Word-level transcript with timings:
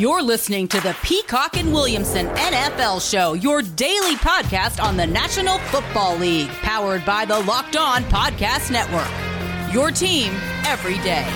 You're 0.00 0.22
listening 0.22 0.66
to 0.68 0.80
the 0.80 0.96
Peacock 1.02 1.58
and 1.58 1.74
Williamson 1.74 2.28
NFL 2.28 3.06
Show, 3.06 3.34
your 3.34 3.60
daily 3.60 4.14
podcast 4.14 4.82
on 4.82 4.96
the 4.96 5.06
National 5.06 5.58
Football 5.58 6.16
League, 6.16 6.48
powered 6.48 7.04
by 7.04 7.26
the 7.26 7.38
Locked 7.40 7.76
On 7.76 8.02
Podcast 8.04 8.70
Network. 8.70 9.74
Your 9.74 9.90
team 9.90 10.32
every 10.64 10.96
day. 11.00 11.26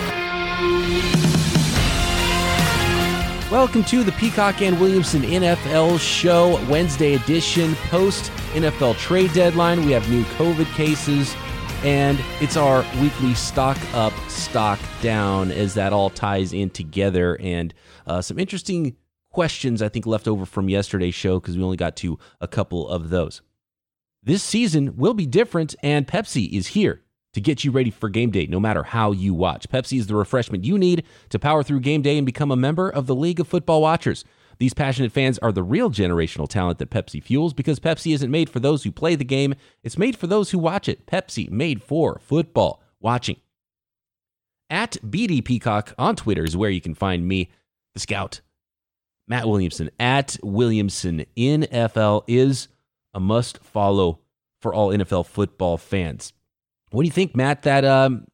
Welcome 3.50 3.84
to 3.84 4.02
the 4.02 4.12
Peacock 4.12 4.62
and 4.62 4.80
Williamson 4.80 5.20
NFL 5.20 6.00
Show, 6.00 6.58
Wednesday 6.70 7.16
edition, 7.16 7.74
post 7.90 8.32
NFL 8.54 8.96
trade 8.96 9.34
deadline. 9.34 9.84
We 9.84 9.92
have 9.92 10.08
new 10.08 10.24
COVID 10.38 10.74
cases, 10.74 11.36
and 11.82 12.18
it's 12.40 12.56
our 12.56 12.82
weekly 13.02 13.34
stock 13.34 13.76
up, 13.92 14.14
stock 14.30 14.80
down 15.02 15.52
as 15.52 15.74
that 15.74 15.92
all 15.92 16.08
ties 16.08 16.54
in 16.54 16.70
together. 16.70 17.36
And 17.42 17.74
uh, 18.06 18.22
some 18.22 18.38
interesting 18.38 18.96
questions, 19.30 19.82
I 19.82 19.88
think, 19.88 20.06
left 20.06 20.28
over 20.28 20.46
from 20.46 20.68
yesterday's 20.68 21.14
show 21.14 21.40
because 21.40 21.56
we 21.56 21.64
only 21.64 21.76
got 21.76 21.96
to 21.96 22.18
a 22.40 22.48
couple 22.48 22.88
of 22.88 23.10
those. 23.10 23.42
This 24.22 24.42
season 24.42 24.96
will 24.96 25.14
be 25.14 25.26
different, 25.26 25.74
and 25.82 26.06
Pepsi 26.06 26.50
is 26.52 26.68
here 26.68 27.02
to 27.34 27.40
get 27.40 27.64
you 27.64 27.70
ready 27.70 27.90
for 27.90 28.08
game 28.08 28.30
day 28.30 28.46
no 28.46 28.60
matter 28.60 28.84
how 28.84 29.12
you 29.12 29.34
watch. 29.34 29.68
Pepsi 29.68 29.98
is 29.98 30.06
the 30.06 30.14
refreshment 30.14 30.64
you 30.64 30.78
need 30.78 31.04
to 31.28 31.38
power 31.38 31.62
through 31.62 31.80
game 31.80 32.00
day 32.00 32.16
and 32.16 32.24
become 32.24 32.50
a 32.50 32.56
member 32.56 32.88
of 32.88 33.06
the 33.06 33.14
League 33.14 33.40
of 33.40 33.48
Football 33.48 33.82
Watchers. 33.82 34.24
These 34.58 34.72
passionate 34.72 35.12
fans 35.12 35.38
are 35.38 35.52
the 35.52 35.62
real 35.62 35.90
generational 35.90 36.48
talent 36.48 36.78
that 36.78 36.90
Pepsi 36.90 37.22
fuels 37.22 37.52
because 37.52 37.80
Pepsi 37.80 38.14
isn't 38.14 38.30
made 38.30 38.48
for 38.48 38.60
those 38.60 38.84
who 38.84 38.92
play 38.92 39.16
the 39.16 39.24
game, 39.24 39.54
it's 39.82 39.98
made 39.98 40.16
for 40.16 40.26
those 40.26 40.50
who 40.50 40.58
watch 40.58 40.88
it. 40.88 41.06
Pepsi, 41.06 41.50
made 41.50 41.82
for 41.82 42.20
football 42.22 42.80
watching. 43.00 43.36
At 44.70 44.92
BD 45.04 45.44
Peacock 45.44 45.92
on 45.98 46.16
Twitter 46.16 46.44
is 46.44 46.56
where 46.56 46.70
you 46.70 46.80
can 46.80 46.94
find 46.94 47.28
me, 47.28 47.50
the 47.94 48.00
scout. 48.00 48.40
Matt 49.26 49.48
Williamson 49.48 49.90
at 49.98 50.36
Williamson 50.42 51.24
NFL 51.36 52.24
is 52.26 52.68
a 53.14 53.20
must 53.20 53.58
follow 53.58 54.20
for 54.60 54.74
all 54.74 54.90
NFL 54.90 55.26
football 55.26 55.78
fans. 55.78 56.32
What 56.90 57.02
do 57.02 57.06
you 57.06 57.12
think, 57.12 57.34
Matt? 57.34 57.62
That 57.62 57.84
um, 57.84 58.26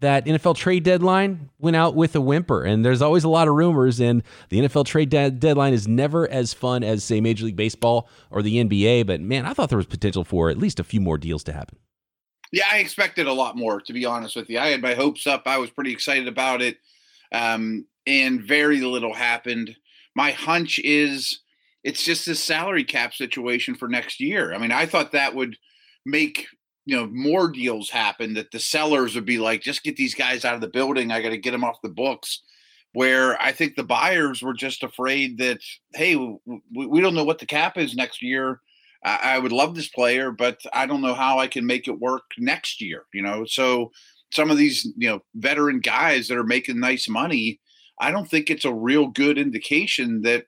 that 0.00 0.24
NFL 0.24 0.56
trade 0.56 0.82
deadline 0.82 1.50
went 1.58 1.76
out 1.76 1.94
with 1.94 2.16
a 2.16 2.20
whimper, 2.20 2.64
and 2.64 2.84
there's 2.84 3.02
always 3.02 3.24
a 3.24 3.28
lot 3.28 3.48
of 3.48 3.54
rumors. 3.54 4.00
And 4.00 4.22
the 4.48 4.60
NFL 4.60 4.86
trade 4.86 5.10
de- 5.10 5.30
deadline 5.30 5.72
is 5.72 5.86
never 5.86 6.28
as 6.28 6.52
fun 6.54 6.82
as 6.82 7.04
say 7.04 7.20
Major 7.20 7.44
League 7.44 7.56
Baseball 7.56 8.08
or 8.30 8.42
the 8.42 8.56
NBA. 8.56 9.06
But 9.06 9.20
man, 9.20 9.46
I 9.46 9.52
thought 9.52 9.68
there 9.68 9.78
was 9.78 9.86
potential 9.86 10.24
for 10.24 10.50
at 10.50 10.58
least 10.58 10.80
a 10.80 10.84
few 10.84 11.00
more 11.00 11.18
deals 11.18 11.44
to 11.44 11.52
happen. 11.52 11.78
Yeah, 12.52 12.64
I 12.70 12.78
expected 12.78 13.26
a 13.26 13.32
lot 13.32 13.56
more. 13.56 13.80
To 13.80 13.92
be 13.92 14.04
honest 14.04 14.34
with 14.34 14.48
you, 14.50 14.58
I 14.58 14.68
had 14.68 14.82
my 14.82 14.94
hopes 14.94 15.26
up. 15.26 15.42
I 15.46 15.58
was 15.58 15.70
pretty 15.70 15.92
excited 15.92 16.26
about 16.26 16.62
it, 16.62 16.78
um, 17.32 17.86
and 18.10 18.42
very 18.42 18.80
little 18.80 19.14
happened. 19.14 19.76
My 20.16 20.32
hunch 20.32 20.80
is 20.80 21.40
it's 21.84 22.02
just 22.02 22.26
this 22.26 22.42
salary 22.42 22.84
cap 22.84 23.14
situation 23.14 23.74
for 23.76 23.88
next 23.88 24.20
year. 24.20 24.52
I 24.52 24.58
mean, 24.58 24.72
I 24.72 24.84
thought 24.84 25.12
that 25.12 25.34
would 25.34 25.56
make 26.04 26.46
you 26.86 26.96
know 26.96 27.06
more 27.06 27.48
deals 27.48 27.88
happen 27.88 28.34
that 28.34 28.50
the 28.50 28.58
sellers 28.58 29.14
would 29.14 29.26
be 29.26 29.38
like 29.38 29.62
just 29.62 29.84
get 29.84 29.96
these 29.96 30.14
guys 30.14 30.44
out 30.44 30.54
of 30.54 30.62
the 30.62 30.66
building 30.66 31.12
i 31.12 31.20
got 31.20 31.28
to 31.28 31.36
get 31.36 31.50
them 31.50 31.62
off 31.62 31.76
the 31.82 31.90
books 31.90 32.42
where 32.94 33.40
i 33.40 33.52
think 33.52 33.76
the 33.76 33.84
buyers 33.84 34.40
were 34.40 34.54
just 34.54 34.82
afraid 34.82 35.36
that 35.36 35.58
hey 35.94 36.16
we, 36.16 36.86
we 36.86 37.00
don't 37.02 37.14
know 37.14 37.22
what 37.22 37.38
the 37.38 37.44
cap 37.44 37.76
is 37.76 37.94
next 37.94 38.22
year 38.22 38.60
I, 39.04 39.34
I 39.34 39.38
would 39.38 39.52
love 39.52 39.74
this 39.74 39.88
player 39.88 40.32
but 40.32 40.58
i 40.72 40.86
don't 40.86 41.02
know 41.02 41.14
how 41.14 41.38
i 41.38 41.46
can 41.46 41.66
make 41.66 41.86
it 41.86 42.00
work 42.00 42.24
next 42.38 42.80
year 42.80 43.04
you 43.12 43.20
know 43.20 43.44
so 43.44 43.92
some 44.32 44.50
of 44.50 44.56
these 44.56 44.88
you 44.96 45.10
know 45.10 45.20
veteran 45.34 45.80
guys 45.80 46.28
that 46.28 46.38
are 46.38 46.44
making 46.44 46.80
nice 46.80 47.10
money 47.10 47.60
i 48.00 48.10
don't 48.10 48.28
think 48.28 48.50
it's 48.50 48.64
a 48.64 48.72
real 48.72 49.06
good 49.08 49.38
indication 49.38 50.22
that 50.22 50.44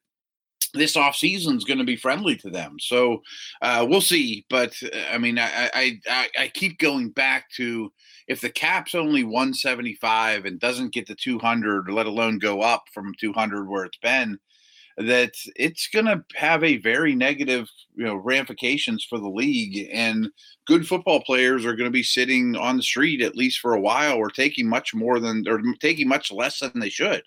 this 0.75 0.97
offseason 0.97 1.57
is 1.57 1.65
going 1.65 1.79
to 1.79 1.85
be 1.85 1.97
friendly 1.97 2.37
to 2.37 2.51
them. 2.51 2.77
So 2.81 3.23
uh, 3.61 3.87
we'll 3.89 4.01
see. 4.01 4.47
But 4.49 4.75
uh, 4.83 4.97
I 5.13 5.19
mean, 5.19 5.39
I, 5.39 5.71
I, 5.75 6.01
I, 6.09 6.29
I 6.39 6.49
keep 6.49 6.79
going 6.79 7.11
back 7.11 7.51
to 7.57 7.93
if 8.29 8.41
the 8.41 8.51
cap's 8.51 8.95
only 8.95 9.25
175 9.25 10.45
and 10.45 10.61
doesn't 10.61 10.95
get 10.95 11.07
to 11.09 11.15
200, 11.15 11.91
let 11.91 12.07
alone 12.07 12.39
go 12.39 12.63
up 12.63 12.85
from 12.95 13.15
200 13.21 13.69
where 13.69 13.85
it's 13.85 13.99
been, 13.99 14.39
that 14.97 15.33
it's 15.57 15.89
going 15.89 16.05
to 16.05 16.23
have 16.35 16.63
a 16.63 16.77
very 16.79 17.15
negative, 17.15 17.69
you 17.95 18.05
know, 18.05 18.15
ramifications 18.15 19.05
for 19.05 19.19
the 19.19 19.29
league. 19.29 19.89
And 19.93 20.29
good 20.67 20.87
football 20.87 21.21
players 21.23 21.65
are 21.65 21.77
going 21.77 21.89
to 21.89 21.91
be 21.91 22.03
sitting 22.03 22.57
on 22.57 22.77
the 22.77 22.83
street 22.83 23.23
at 23.23 23.37
least 23.37 23.59
for 23.59 23.75
a 23.75 23.81
while, 23.81 24.17
or 24.17 24.31
taking 24.31 24.69
much 24.69 24.95
more 24.95 25.19
than, 25.19 25.45
or 25.49 25.61
taking 25.81 26.09
much 26.09 26.31
less 26.31 26.61
than 26.61 26.79
they 26.79 26.91
should. 26.91 27.23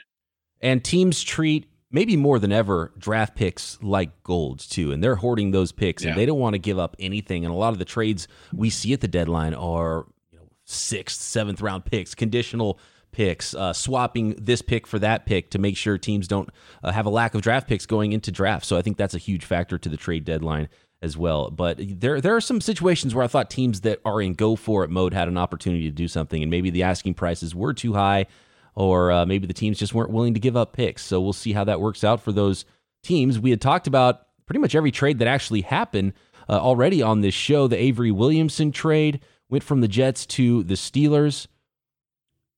And 0.62 0.84
teams 0.84 1.22
treat 1.22 1.68
maybe 1.92 2.18
more 2.18 2.40
than 2.40 2.52
ever, 2.52 2.92
draft 2.98 3.36
picks 3.36 3.82
like 3.82 4.24
gold 4.24 4.60
too, 4.60 4.92
and 4.92 5.04
they're 5.04 5.16
hoarding 5.16 5.52
those 5.52 5.72
picks, 5.72 6.04
yeah. 6.04 6.10
and 6.10 6.20
they 6.20 6.26
don't 6.26 6.40
want 6.40 6.54
to 6.54 6.60
give 6.60 6.78
up 6.78 6.96
anything. 7.00 7.46
And 7.46 7.54
a 7.54 7.58
lot 7.58 7.74
of 7.74 7.80
the 7.80 7.86
trades 7.86 8.28
we 8.54 8.70
see 8.70 8.94
at 8.94 9.02
the 9.02 9.08
deadline 9.08 9.54
are 9.54 10.06
you 10.32 10.40
know 10.40 10.46
sixth, 10.66 11.22
seventh 11.22 11.62
round 11.62 11.86
picks, 11.86 12.14
conditional 12.14 12.80
picks, 13.12 13.54
uh, 13.54 13.72
swapping 13.72 14.36
this 14.38 14.62
pick 14.62 14.86
for 14.86 15.00
that 15.00 15.26
pick 15.26 15.50
to 15.52 15.58
make 15.58 15.78
sure 15.78 15.98
teams 15.98 16.28
don't 16.28 16.50
uh, 16.84 16.92
have 16.92 17.06
a 17.06 17.10
lack 17.10 17.34
of 17.34 17.42
draft 17.42 17.68
picks 17.68 17.86
going 17.86 18.12
into 18.12 18.30
draft. 18.30 18.66
So 18.66 18.78
I 18.78 18.82
think 18.82 18.98
that's 18.98 19.16
a 19.16 19.20
huge 19.20 19.46
factor 19.46 19.78
to 19.78 19.88
the 19.88 19.96
trade 19.96 20.26
deadline 20.26 20.68
as 21.02 21.16
well. 21.16 21.50
But 21.50 21.78
there 21.80 22.20
there 22.20 22.36
are 22.36 22.42
some 22.42 22.60
situations 22.60 23.16
where 23.16 23.24
I 23.24 23.28
thought 23.28 23.50
teams 23.50 23.82
that 23.82 24.02
are 24.04 24.22
in 24.22 24.34
go 24.34 24.58
for 24.58 24.84
it 24.84 24.90
mode 24.90 25.14
had 25.14 25.30
an 25.30 25.38
opportunity 25.38 25.84
to 25.84 25.96
do 25.96 26.10
something, 26.10 26.42
and 26.42 26.52
maybe 26.52 26.70
the 26.72 26.84
asking 26.84 27.14
prices 27.14 27.56
were 27.56 27.74
too 27.74 27.94
high 27.94 28.26
or 28.76 29.12
uh, 29.12 29.26
maybe 29.26 29.48
the 29.48 29.54
teams 29.54 29.80
just 29.80 29.94
weren't 29.94 30.12
willing 30.12 30.34
to 30.34 30.40
give 30.40 30.58
up 30.58 30.74
picks. 30.74 31.04
So 31.04 31.22
we'll 31.22 31.34
see 31.34 31.54
how 31.54 31.64
that 31.64 31.82
works 31.82 32.04
out 32.04 32.22
for 32.22 32.32
those 32.32 32.66
teams. 33.04 33.40
We 33.40 33.50
had 33.50 33.62
talked 33.62 33.88
about 33.88 34.22
pretty 34.46 34.60
much 34.60 34.76
every 34.76 34.92
trade 34.92 35.20
that 35.20 35.28
actually 35.28 35.62
happened 35.62 36.14
uh, 36.50 36.60
already 36.60 37.02
on 37.02 37.22
this 37.22 37.34
show. 37.34 37.68
The 37.68 37.78
Avery 37.78 38.12
Williamson 38.12 38.72
trade 38.72 39.22
went 39.50 39.64
from 39.64 39.82
the 39.82 39.88
Jets 39.88 40.26
to 40.28 40.64
the 40.64 40.76
Steelers. 40.76 41.48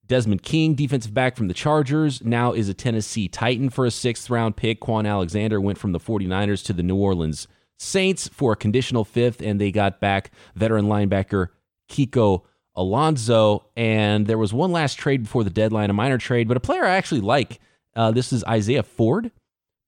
Desmond 0.08 0.42
King, 0.42 0.74
defensive 0.74 1.14
back 1.14 1.36
from 1.36 1.50
the 1.50 1.54
Chargers, 1.54 2.24
now 2.24 2.54
is 2.54 2.70
a 2.70 2.74
Tennessee 2.74 3.28
Titan 3.28 3.70
for 3.70 3.86
a 3.86 3.92
sixth 3.92 4.30
round 4.30 4.56
pick. 4.56 4.80
Kwon 4.80 5.08
Alexander 5.08 5.60
went 5.60 5.78
from 5.78 5.92
the 5.92 6.00
49ers 6.00 6.64
to 6.66 6.74
the 6.74 6.84
New 6.84 6.96
Orleans 6.96 7.48
Saints 7.78 8.28
for 8.30 8.54
a 8.54 8.56
conditional 8.56 9.04
fifth, 9.04 9.42
and 9.42 9.60
they 9.60 9.72
got 9.72 10.00
back 10.00 10.32
veteran 10.56 10.86
linebacker 10.86 11.50
Kiko 11.90 12.44
Alonso. 12.78 13.66
And 13.76 14.26
there 14.28 14.38
was 14.38 14.54
one 14.54 14.72
last 14.72 14.96
trade 14.96 15.24
before 15.24 15.44
the 15.44 15.50
deadline, 15.50 15.90
a 15.90 15.94
minor 15.94 16.18
trade, 16.18 16.48
but 16.48 16.56
a 16.56 16.62
player 16.62 16.86
I 16.86 16.96
actually 16.96 17.22
like. 17.22 17.60
Uh, 17.96 18.12
this 18.12 18.32
is 18.32 18.44
Isaiah 18.46 18.84
Ford, 18.84 19.32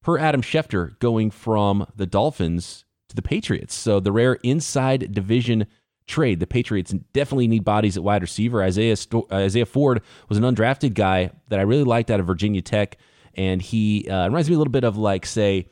per 0.01 0.17
Adam 0.17 0.41
Schefter, 0.41 0.97
going 0.99 1.31
from 1.31 1.85
the 1.95 2.07
Dolphins 2.07 2.83
to 3.07 3.15
the 3.15 3.21
Patriots. 3.21 3.73
So 3.73 3.99
the 3.99 4.11
rare 4.11 4.33
inside 4.43 5.13
division 5.13 5.67
trade. 6.07 6.39
The 6.39 6.47
Patriots 6.47 6.91
definitely 7.13 7.47
need 7.47 7.63
bodies 7.63 7.95
at 7.95 8.03
wide 8.03 8.23
receiver. 8.23 8.63
Isaiah 8.63 8.95
Sto- 8.95 9.27
Isaiah 9.31 9.65
Ford 9.65 10.01
was 10.27 10.37
an 10.37 10.43
undrafted 10.43 10.95
guy 10.95 11.31
that 11.47 11.59
I 11.59 11.63
really 11.63 11.83
liked 11.83 12.09
out 12.11 12.19
of 12.19 12.25
Virginia 12.25 12.61
Tech, 12.61 12.97
and 13.35 13.61
he 13.61 14.09
uh, 14.09 14.25
reminds 14.25 14.49
me 14.49 14.55
a 14.55 14.57
little 14.57 14.71
bit 14.71 14.83
of 14.83 14.97
like 14.97 15.25
say 15.25 15.67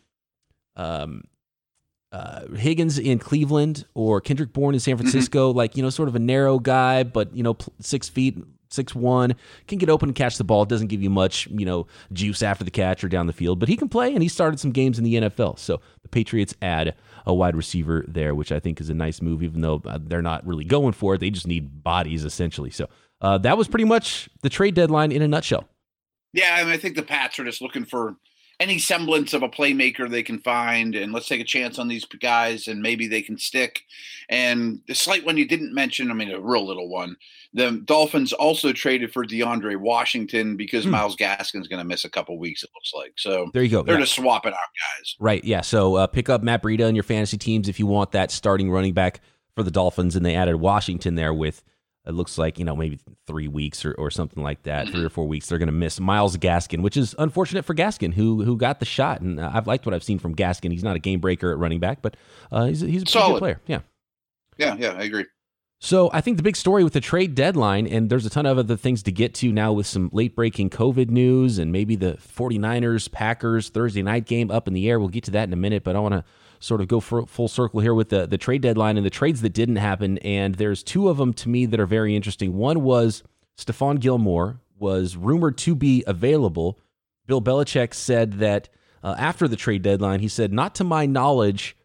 um, 0.75 1.23
uh, 2.17 2.47
Higgins 2.55 2.97
in 2.97 3.19
Cleveland 3.19 3.85
or 3.93 4.19
Kendrick 4.19 4.51
Bourne 4.51 4.73
in 4.73 4.79
San 4.79 4.95
mm-hmm. 4.95 5.03
Francisco, 5.03 5.49
mm-hmm. 5.49 5.57
like, 5.57 5.77
you 5.77 5.83
know, 5.83 5.89
sort 5.91 6.09
of 6.09 6.15
a 6.15 6.19
narrow 6.19 6.57
guy, 6.57 7.03
but, 7.03 7.35
you 7.35 7.43
know, 7.43 7.55
six 7.79 8.09
feet, 8.09 8.37
six 8.69 8.95
one, 8.95 9.35
can 9.67 9.77
get 9.77 9.89
open 9.89 10.09
and 10.09 10.15
catch 10.15 10.37
the 10.37 10.43
ball. 10.43 10.63
It 10.63 10.69
doesn't 10.69 10.87
give 10.87 11.03
you 11.03 11.11
much, 11.11 11.47
you 11.47 11.65
know, 11.65 11.85
juice 12.11 12.41
after 12.41 12.63
the 12.63 12.71
catch 12.71 13.03
or 13.03 13.07
down 13.07 13.27
the 13.27 13.33
field, 13.33 13.59
but 13.59 13.69
he 13.69 13.77
can 13.77 13.87
play 13.87 14.13
and 14.13 14.23
he 14.23 14.29
started 14.29 14.59
some 14.59 14.71
games 14.71 14.97
in 14.97 15.03
the 15.03 15.13
NFL. 15.13 15.59
So 15.59 15.79
the 16.01 16.09
Patriots 16.09 16.55
add 16.61 16.95
a 17.27 17.35
wide 17.35 17.55
receiver 17.55 18.03
there, 18.07 18.33
which 18.33 18.51
I 18.51 18.59
think 18.59 18.81
is 18.81 18.89
a 18.89 18.95
nice 18.95 19.21
move, 19.21 19.43
even 19.43 19.61
though 19.61 19.83
uh, 19.85 19.99
they're 20.01 20.23
not 20.23 20.45
really 20.47 20.65
going 20.65 20.93
for 20.93 21.13
it. 21.13 21.19
They 21.19 21.29
just 21.29 21.47
need 21.47 21.83
bodies 21.83 22.25
essentially. 22.25 22.71
So 22.71 22.89
uh, 23.21 23.37
that 23.39 23.59
was 23.59 23.67
pretty 23.67 23.85
much 23.85 24.27
the 24.41 24.49
trade 24.49 24.73
deadline 24.73 25.11
in 25.11 25.21
a 25.21 25.27
nutshell. 25.27 25.65
Yeah, 26.33 26.61
and 26.61 26.69
I 26.69 26.77
think 26.77 26.95
the 26.95 27.03
Pats 27.03 27.37
are 27.37 27.45
just 27.45 27.61
looking 27.61 27.85
for 27.85 28.15
any 28.59 28.79
semblance 28.79 29.33
of 29.33 29.43
a 29.43 29.49
playmaker 29.49 30.09
they 30.09 30.23
can 30.23 30.39
find, 30.39 30.95
and 30.95 31.13
let's 31.13 31.27
take 31.27 31.41
a 31.41 31.45
chance 31.45 31.77
on 31.77 31.87
these 31.87 32.05
guys, 32.05 32.67
and 32.67 32.81
maybe 32.81 33.07
they 33.07 33.21
can 33.21 33.37
stick. 33.37 33.83
And 34.29 34.81
the 34.87 34.95
slight 34.95 35.25
one 35.25 35.37
you 35.37 35.47
didn't 35.47 35.73
mention, 35.73 36.09
I 36.09 36.15
mean, 36.15 36.31
a 36.31 36.39
real 36.39 36.65
little 36.65 36.89
one. 36.89 37.15
The 37.53 37.81
Dolphins 37.85 38.33
also 38.33 38.73
traded 38.73 39.13
for 39.13 39.25
DeAndre 39.25 39.77
Washington 39.77 40.57
because 40.57 40.85
hmm. 40.85 40.91
Myles 40.91 41.15
Gaskin's 41.15 41.67
going 41.67 41.79
to 41.79 41.87
miss 41.87 42.03
a 42.03 42.09
couple 42.09 42.37
weeks. 42.39 42.63
It 42.63 42.71
looks 42.73 42.91
like 42.93 43.13
so. 43.15 43.49
There 43.53 43.63
you 43.63 43.69
go. 43.69 43.83
They're 43.83 43.95
yeah. 43.95 44.01
just 44.01 44.15
swapping 44.15 44.53
out 44.53 44.59
guys. 44.97 45.15
Right. 45.19 45.43
Yeah. 45.43 45.61
So 45.61 45.95
uh, 45.95 46.07
pick 46.07 46.29
up 46.29 46.41
Matt 46.41 46.63
Breida 46.63 46.89
in 46.89 46.95
your 46.95 47.03
fantasy 47.03 47.37
teams 47.37 47.69
if 47.69 47.79
you 47.79 47.85
want 47.85 48.11
that 48.11 48.31
starting 48.31 48.71
running 48.71 48.93
back 48.93 49.21
for 49.55 49.63
the 49.63 49.71
Dolphins, 49.71 50.15
and 50.15 50.25
they 50.25 50.35
added 50.35 50.57
Washington 50.57 51.15
there 51.15 51.33
with 51.33 51.63
it 52.07 52.13
looks 52.13 52.37
like 52.37 52.57
you 52.57 52.65
know 52.65 52.75
maybe 52.75 52.99
three 53.25 53.47
weeks 53.47 53.83
or, 53.85 53.93
or 53.93 54.09
something 54.09 54.41
like 54.41 54.63
that, 54.63 54.87
three 54.89 55.03
or 55.03 55.09
four 55.09 55.27
weeks. 55.27 55.47
They're 55.47 55.57
going 55.57 55.67
to 55.67 55.73
miss 55.73 55.99
Myles 55.99 56.37
Gaskin, 56.37 56.81
which 56.81 56.97
is 56.97 57.13
unfortunate 57.19 57.65
for 57.65 57.75
Gaskin, 57.75 58.13
who 58.13 58.43
who 58.43 58.57
got 58.57 58.79
the 58.79 58.85
shot. 58.85 59.21
And 59.21 59.39
uh, 59.39 59.51
I've 59.53 59.67
liked 59.67 59.85
what 59.85 59.93
I've 59.93 60.03
seen 60.03 60.19
from 60.19 60.35
Gaskin. 60.35 60.71
He's 60.71 60.83
not 60.83 60.95
a 60.95 60.99
game 60.99 61.19
breaker 61.19 61.51
at 61.51 61.57
running 61.57 61.79
back, 61.79 62.01
but 62.01 62.15
uh, 62.51 62.65
he's 62.65 62.81
he's 62.81 63.03
a 63.03 63.05
pretty 63.05 63.27
good 63.27 63.39
player. 63.39 63.61
Yeah, 63.67 63.79
yeah, 64.57 64.75
yeah. 64.77 64.93
I 64.93 65.03
agree. 65.03 65.25
So 65.79 66.09
I 66.11 66.21
think 66.21 66.37
the 66.37 66.43
big 66.43 66.55
story 66.55 66.83
with 66.83 66.93
the 66.93 67.01
trade 67.01 67.35
deadline, 67.35 67.85
and 67.85 68.09
there's 68.09 68.25
a 68.25 68.31
ton 68.31 68.47
of 68.47 68.57
other 68.57 68.75
things 68.75 69.03
to 69.03 69.11
get 69.11 69.35
to 69.35 69.51
now 69.51 69.73
with 69.73 69.85
some 69.85 70.09
late 70.11 70.35
breaking 70.35 70.71
COVID 70.71 71.09
news 71.11 71.59
and 71.59 71.71
maybe 71.71 71.95
the 71.95 72.13
49ers 72.13 73.11
Packers 73.11 73.69
Thursday 73.69 74.01
night 74.01 74.25
game 74.25 74.49
up 74.49 74.67
in 74.67 74.73
the 74.73 74.89
air. 74.89 74.99
We'll 74.99 75.09
get 75.09 75.25
to 75.25 75.31
that 75.31 75.47
in 75.47 75.53
a 75.53 75.57
minute, 75.57 75.83
but 75.83 75.95
I 75.95 75.99
want 75.99 76.13
to 76.13 76.23
sort 76.59 76.81
of 76.81 76.87
go 76.87 76.99
full 76.99 77.47
circle 77.47 77.79
here 77.79 77.93
with 77.93 78.09
the, 78.09 78.25
the 78.27 78.37
trade 78.37 78.61
deadline 78.61 78.97
and 78.97 79.05
the 79.05 79.11
trades 79.11 79.41
that 79.41 79.53
didn't 79.53 79.77
happen. 79.77 80.17
And 80.19 80.55
there's 80.55 80.83
two 80.83 81.09
of 81.09 81.17
them 81.17 81.33
to 81.33 81.49
me 81.49 81.65
that 81.65 81.79
are 81.79 81.85
very 81.85 82.15
interesting. 82.15 82.55
One 82.55 82.83
was 82.83 83.23
Stephon 83.57 83.99
Gilmore 83.99 84.59
was 84.79 85.15
rumored 85.15 85.57
to 85.59 85.75
be 85.75 86.03
available. 86.05 86.79
Bill 87.25 87.41
Belichick 87.41 87.93
said 87.93 88.33
that 88.33 88.69
uh, 89.03 89.15
after 89.17 89.47
the 89.47 89.55
trade 89.55 89.81
deadline, 89.81 90.19
he 90.19 90.27
said, 90.27 90.53
not 90.53 90.75
to 90.75 90.83
my 90.83 91.05
knowledge, 91.05 91.75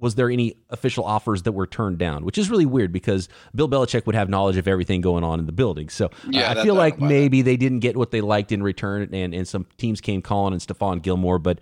was 0.00 0.14
there 0.14 0.30
any 0.30 0.54
official 0.70 1.04
offers 1.04 1.42
that 1.42 1.52
were 1.52 1.66
turned 1.66 1.98
down, 1.98 2.24
which 2.24 2.38
is 2.38 2.50
really 2.50 2.66
weird 2.66 2.92
because 2.92 3.28
Bill 3.54 3.68
Belichick 3.68 4.06
would 4.06 4.14
have 4.14 4.28
knowledge 4.28 4.56
of 4.56 4.68
everything 4.68 5.00
going 5.00 5.24
on 5.24 5.40
in 5.40 5.46
the 5.46 5.52
building. 5.52 5.88
So 5.88 6.06
uh, 6.06 6.54
I 6.58 6.62
feel 6.62 6.74
like 6.74 7.00
maybe 7.00 7.42
they 7.42 7.56
didn't 7.56 7.80
get 7.80 7.96
what 7.96 8.12
they 8.12 8.20
liked 8.20 8.52
in 8.52 8.62
return, 8.62 9.12
and, 9.12 9.34
and 9.34 9.48
some 9.48 9.66
teams 9.76 10.00
came 10.00 10.22
calling 10.22 10.52
and 10.52 10.62
Stephon 10.62 11.02
Gilmore, 11.02 11.38
but 11.40 11.60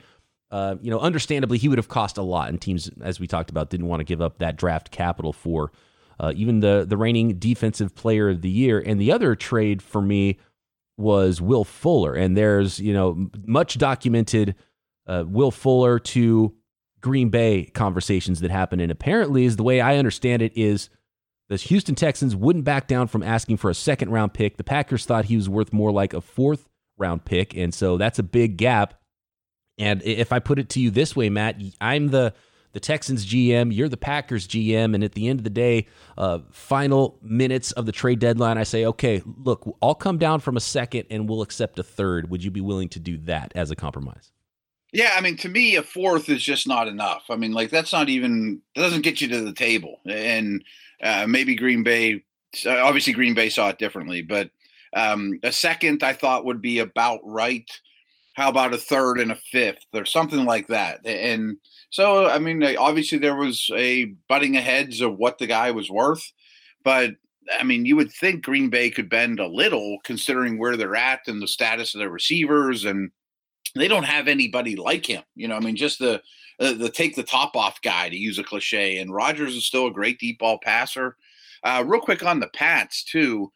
uh, 0.56 0.76
you 0.81 0.91
know, 0.91 0.99
understandably, 0.99 1.58
he 1.58 1.69
would 1.69 1.76
have 1.76 1.88
cost 1.88 2.17
a 2.17 2.23
lot, 2.23 2.49
and 2.49 2.58
teams, 2.58 2.91
as 3.03 3.20
we 3.20 3.26
talked 3.26 3.50
about, 3.50 3.69
didn't 3.69 3.88
want 3.88 4.00
to 4.00 4.05
give 4.05 4.23
up 4.23 4.38
that 4.38 4.56
draft 4.56 4.91
capital 4.91 5.35
for 5.35 5.70
uh, 6.19 6.32
even 6.35 6.61
the 6.61 6.87
the 6.88 6.97
reigning 6.97 7.38
defensive 7.38 7.94
player 7.94 8.31
of 8.31 8.41
the 8.41 8.49
year. 8.49 8.81
And 8.81 8.99
the 8.99 9.12
other 9.12 9.35
trade 9.35 9.82
for 9.82 10.00
me 10.00 10.38
was 10.97 11.43
Will 11.43 11.64
Fuller, 11.64 12.14
and 12.14 12.35
there's 12.35 12.81
you 12.81 12.94
know 12.94 13.29
much 13.44 13.76
documented 13.76 14.55
uh, 15.06 15.25
Will 15.26 15.50
Fuller 15.50 15.99
to 15.99 16.55
Green 17.03 17.29
Bay 17.29 17.67
conversations 17.75 18.41
that 18.41 18.50
happen. 18.50 18.81
And 18.81 18.91
apparently, 18.91 19.44
is 19.44 19.56
the 19.56 19.62
way 19.62 19.82
I 19.82 19.99
understand 19.99 20.41
it, 20.41 20.56
is 20.56 20.88
the 21.50 21.56
Houston 21.56 21.94
Texans 21.94 22.35
wouldn't 22.35 22.64
back 22.64 22.88
down 22.88 23.08
from 23.08 23.23
asking 23.23 23.58
for 23.58 23.69
a 23.69 23.75
second 23.75 24.08
round 24.08 24.32
pick. 24.32 24.56
The 24.56 24.64
Packers 24.64 25.05
thought 25.05 25.26
he 25.26 25.37
was 25.37 25.50
worth 25.50 25.75
more 25.75 25.93
like 25.93 26.14
a 26.14 26.23
fourth 26.23 26.67
round 26.97 27.26
pick. 27.26 27.55
And 27.55 27.75
so 27.75 27.99
that's 27.99 28.19
a 28.19 28.23
big 28.23 28.56
gap. 28.56 28.94
And 29.78 30.02
if 30.02 30.32
I 30.32 30.38
put 30.38 30.58
it 30.58 30.69
to 30.70 30.81
you 30.81 30.90
this 30.90 31.14
way, 31.14 31.28
Matt, 31.28 31.61
I'm 31.81 32.08
the 32.08 32.34
the 32.73 32.81
Texans 32.81 33.25
GM, 33.25 33.75
you're 33.75 33.88
the 33.88 33.96
Packers 33.96 34.46
GM, 34.46 34.94
and 34.94 35.02
at 35.02 35.12
the 35.12 35.28
end 35.28 35.40
of 35.40 35.44
the 35.44 35.50
day, 35.50 35.87
uh, 36.19 36.40
final 36.50 37.19
minutes 37.23 37.73
of 37.73 37.87
the 37.87 37.93
trade 37.93 38.19
deadline, 38.19 38.58
I 38.58 38.64
say, 38.64 38.84
okay, 38.84 39.23
look, 39.25 39.67
I'll 39.81 39.94
come 39.94 40.19
down 40.19 40.40
from 40.40 40.58
a 40.58 40.61
second 40.61 41.06
and 41.08 41.26
we'll 41.26 41.40
accept 41.40 41.78
a 41.78 41.82
third. 41.82 42.28
Would 42.28 42.44
you 42.44 42.50
be 42.50 42.61
willing 42.61 42.90
to 42.90 43.00
do 43.00 43.17
that 43.20 43.50
as 43.55 43.70
a 43.70 43.76
compromise? 43.76 44.31
Yeah, 44.93 45.12
I 45.17 45.23
mean, 45.23 45.38
to 45.38 45.49
me, 45.49 45.76
a 45.76 45.82
fourth 45.82 46.29
is 46.29 46.43
just 46.43 46.69
not 46.69 46.87
enough. 46.87 47.25
I 47.31 47.37
mean, 47.37 47.52
like 47.52 47.70
that's 47.70 47.94
not 47.94 48.11
even 48.11 48.61
that 48.75 48.82
doesn't 48.82 49.02
get 49.02 49.22
you 49.22 49.29
to 49.29 49.40
the 49.40 49.55
table. 49.55 50.00
And 50.05 50.62
uh, 51.02 51.26
maybe 51.26 51.55
Green 51.55 51.82
Bay, 51.82 52.25
obviously 52.67 53.14
Green 53.14 53.32
Bay 53.32 53.49
saw 53.49 53.70
it 53.70 53.79
differently, 53.79 54.20
but 54.20 54.50
um, 54.94 55.40
a 55.43 55.52
second 55.52 56.02
I 56.02 56.12
thought 56.12 56.44
would 56.44 56.61
be 56.61 56.79
about 56.81 57.20
right. 57.25 57.70
How 58.36 58.50
about 58.50 58.74
a 58.74 58.78
third 58.78 59.18
and 59.18 59.32
a 59.32 59.36
fifth 59.50 59.86
or 59.94 60.04
something 60.04 60.44
like 60.44 60.66
that? 60.68 61.00
And 61.06 61.56
so, 61.88 62.26
I 62.26 62.38
mean, 62.38 62.62
obviously 62.76 63.16
there 63.16 63.34
was 63.34 63.70
a 63.74 64.12
butting 64.28 64.58
of 64.58 64.62
heads 64.62 65.00
of 65.00 65.16
what 65.16 65.38
the 65.38 65.46
guy 65.46 65.70
was 65.70 65.90
worth, 65.90 66.32
but 66.84 67.14
I 67.58 67.62
mean, 67.62 67.86
you 67.86 67.96
would 67.96 68.12
think 68.12 68.44
Green 68.44 68.68
Bay 68.68 68.90
could 68.90 69.08
bend 69.08 69.40
a 69.40 69.46
little 69.46 69.98
considering 70.04 70.58
where 70.58 70.76
they're 70.76 70.94
at 70.94 71.20
and 71.28 71.40
the 71.40 71.48
status 71.48 71.94
of 71.94 72.00
their 72.00 72.10
receivers 72.10 72.84
and 72.84 73.10
they 73.74 73.88
don't 73.88 74.04
have 74.04 74.28
anybody 74.28 74.76
like 74.76 75.06
him. 75.06 75.22
You 75.34 75.48
know, 75.48 75.56
I 75.56 75.60
mean, 75.60 75.76
just 75.76 75.98
the 75.98 76.20
uh, 76.60 76.74
the 76.74 76.90
take 76.90 77.16
the 77.16 77.22
top 77.22 77.56
off 77.56 77.80
guy 77.80 78.10
to 78.10 78.16
use 78.16 78.38
a 78.38 78.44
cliche. 78.44 78.98
And 78.98 79.14
Rodgers 79.14 79.54
is 79.54 79.66
still 79.66 79.86
a 79.86 79.92
great 79.92 80.18
deep 80.18 80.40
ball 80.40 80.58
passer. 80.58 81.16
Uh, 81.62 81.84
real 81.86 82.02
quick 82.02 82.22
on 82.22 82.40
the 82.40 82.48
Pats 82.48 83.02
too. 83.02 83.50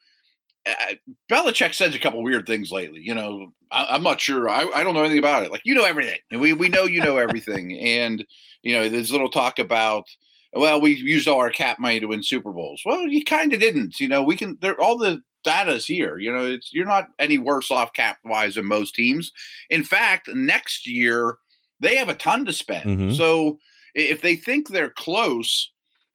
Uh, 0.66 0.94
Belichick 1.30 1.74
says 1.74 1.94
a 1.94 1.98
couple 1.98 2.22
weird 2.22 2.46
things 2.46 2.70
lately. 2.70 3.00
You 3.00 3.14
know, 3.14 3.52
I, 3.70 3.94
am 3.94 4.02
not 4.02 4.20
sure. 4.20 4.48
I, 4.48 4.68
I 4.74 4.84
don't 4.84 4.94
know 4.94 5.00
anything 5.00 5.18
about 5.18 5.42
it. 5.42 5.50
Like 5.50 5.62
you 5.64 5.74
know 5.74 5.84
everything, 5.84 6.18
and 6.30 6.40
we 6.40 6.52
we 6.52 6.68
know 6.68 6.84
you 6.84 7.02
know 7.02 7.16
everything. 7.16 7.78
and 7.78 8.24
you 8.62 8.74
know, 8.74 8.88
there's 8.88 9.12
little 9.12 9.30
talk 9.30 9.58
about 9.58 10.04
well, 10.52 10.80
we 10.80 10.96
used 10.96 11.28
all 11.28 11.38
our 11.38 11.50
cap 11.50 11.78
money 11.78 12.00
to 12.00 12.06
win 12.06 12.22
Super 12.22 12.52
Bowls. 12.52 12.82
Well, 12.84 13.06
you 13.06 13.24
kind 13.24 13.52
of 13.52 13.60
didn't. 13.60 14.00
You 14.00 14.08
know, 14.08 14.22
we 14.22 14.36
can. 14.36 14.58
There 14.60 14.80
all 14.80 14.98
the 14.98 15.22
data's 15.44 15.86
here. 15.86 16.18
You 16.18 16.32
know, 16.32 16.46
it's 16.46 16.72
you're 16.72 16.86
not 16.86 17.08
any 17.18 17.38
worse 17.38 17.70
off 17.70 17.92
cap 17.92 18.18
wise 18.24 18.56
than 18.56 18.66
most 18.66 18.94
teams. 18.94 19.32
In 19.70 19.84
fact, 19.84 20.28
next 20.28 20.86
year 20.86 21.36
they 21.78 21.96
have 21.96 22.08
a 22.08 22.14
ton 22.14 22.44
to 22.46 22.52
spend. 22.52 22.84
Mm-hmm. 22.84 23.12
So 23.12 23.58
if 23.94 24.22
they 24.22 24.36
think 24.36 24.68
they're 24.68 24.90
close, 24.90 25.70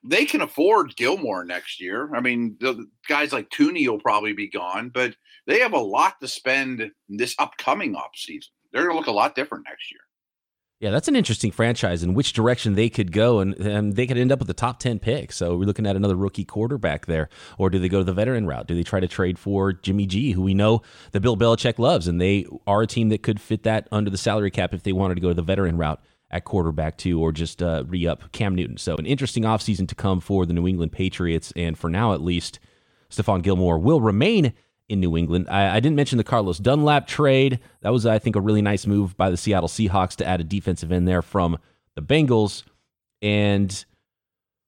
they 0.08 0.26
can 0.26 0.42
afford 0.42 0.96
Gilmore 0.96 1.44
next 1.44 1.82
year. 1.82 2.14
I 2.16 2.22
mean, 2.22 2.58
the 2.60 2.88
guys 3.08 3.34
like 3.34 3.50
Thuney 3.50 3.88
will 3.88 4.00
probably 4.00 4.34
be 4.34 4.48
gone, 4.48 4.90
but 4.90 5.16
they 5.48 5.60
have 5.60 5.74
a 5.74 5.80
lot 5.80 6.20
to 6.22 6.28
spend 6.28 6.92
this 7.10 7.36
upcoming 7.40 7.96
off 7.96 8.12
season. 8.16 8.52
They're 8.72 8.84
going 8.84 8.94
to 8.94 9.00
look 9.00 9.08
a 9.08 9.12
lot 9.12 9.36
different 9.36 9.66
next 9.68 9.92
year. 9.92 10.02
Yeah, 10.82 10.92
that's 10.92 11.08
an 11.08 11.16
interesting 11.16 11.52
franchise 11.52 12.04
and 12.04 12.16
which 12.16 12.34
direction 12.34 12.76
they 12.76 12.90
could 12.90 13.14
go, 13.14 13.40
and, 13.40 13.56
and 13.56 13.96
they 13.96 14.06
could 14.06 14.18
end 14.18 14.32
up 14.32 14.40
with 14.40 14.50
the 14.50 14.54
top 14.54 14.80
10 14.80 15.00
pick. 15.00 15.32
So 15.32 15.56
we're 15.56 15.66
looking 15.66 15.88
at 15.88 15.96
another 15.96 16.18
rookie 16.18 16.44
quarterback 16.44 17.06
there. 17.06 17.30
Or 17.58 17.70
do 17.70 17.80
they 17.80 17.88
go 17.88 18.04
the 18.04 18.14
veteran 18.14 18.46
route? 18.46 18.68
Do 18.68 18.76
they 18.76 18.84
try 18.84 19.00
to 19.00 19.08
trade 19.08 19.40
for 19.40 19.72
Jimmy 19.72 20.06
G, 20.06 20.34
who 20.34 20.42
we 20.42 20.54
know 20.54 20.82
that 21.12 21.22
Bill 21.22 21.38
Belichick 21.38 21.80
loves, 21.80 22.08
and 22.08 22.20
they 22.20 22.46
are 22.68 22.82
a 22.82 22.88
team 22.88 23.10
that 23.10 23.24
could 23.24 23.40
fit 23.40 23.64
that 23.64 23.88
under 23.92 24.12
the 24.12 24.18
salary 24.18 24.52
cap 24.52 24.74
if 24.74 24.84
they 24.84 24.92
wanted 24.92 25.16
to 25.16 25.22
go 25.22 25.32
the 25.32 25.42
veteran 25.42 25.78
route 25.78 26.02
at 26.32 26.44
quarterback 26.44 26.98
too, 26.98 27.22
or 27.22 27.32
just 27.32 27.62
uh, 27.62 27.84
re 27.88 28.08
up 28.08 28.32
Cam 28.32 28.56
Newton. 28.56 28.78
So 28.78 28.96
an 28.96 29.06
interesting 29.06 29.44
offseason 29.44 29.88
to 29.88 29.96
come 29.96 30.20
for 30.20 30.46
the 30.46 30.54
New 30.54 30.68
England 30.68 30.92
Patriots, 30.92 31.54
and 31.56 31.78
for 31.78 31.90
now 31.90 32.14
at 32.14 32.22
least, 32.22 32.60
Stephon 33.10 33.42
Gilmore 33.42 33.80
will 33.80 34.02
remain 34.02 34.54
in 34.90 35.00
New 35.00 35.18
England. 35.18 35.48
I, 35.50 35.78
I, 35.78 35.80
didn't 35.80 35.96
mention 35.96 36.18
the 36.18 36.24
Carlos 36.24 36.60
Dunlap 36.60 37.08
trade. 37.08 37.60
That 37.82 37.92
was, 37.92 38.06
I 38.06 38.20
think, 38.20 38.36
a 38.36 38.42
really 38.42 38.62
nice 38.62 38.86
move 38.86 39.18
by 39.18 39.30
the 39.30 39.38
Seattle 39.38 39.70
Seahawks 39.70 40.16
to 40.18 40.28
add 40.28 40.42
a 40.42 40.44
defensive 40.44 40.92
end 40.92 41.08
there 41.08 41.24
from 41.24 41.58
the 41.96 42.02
Bengals. 42.02 42.64
And 43.22 43.86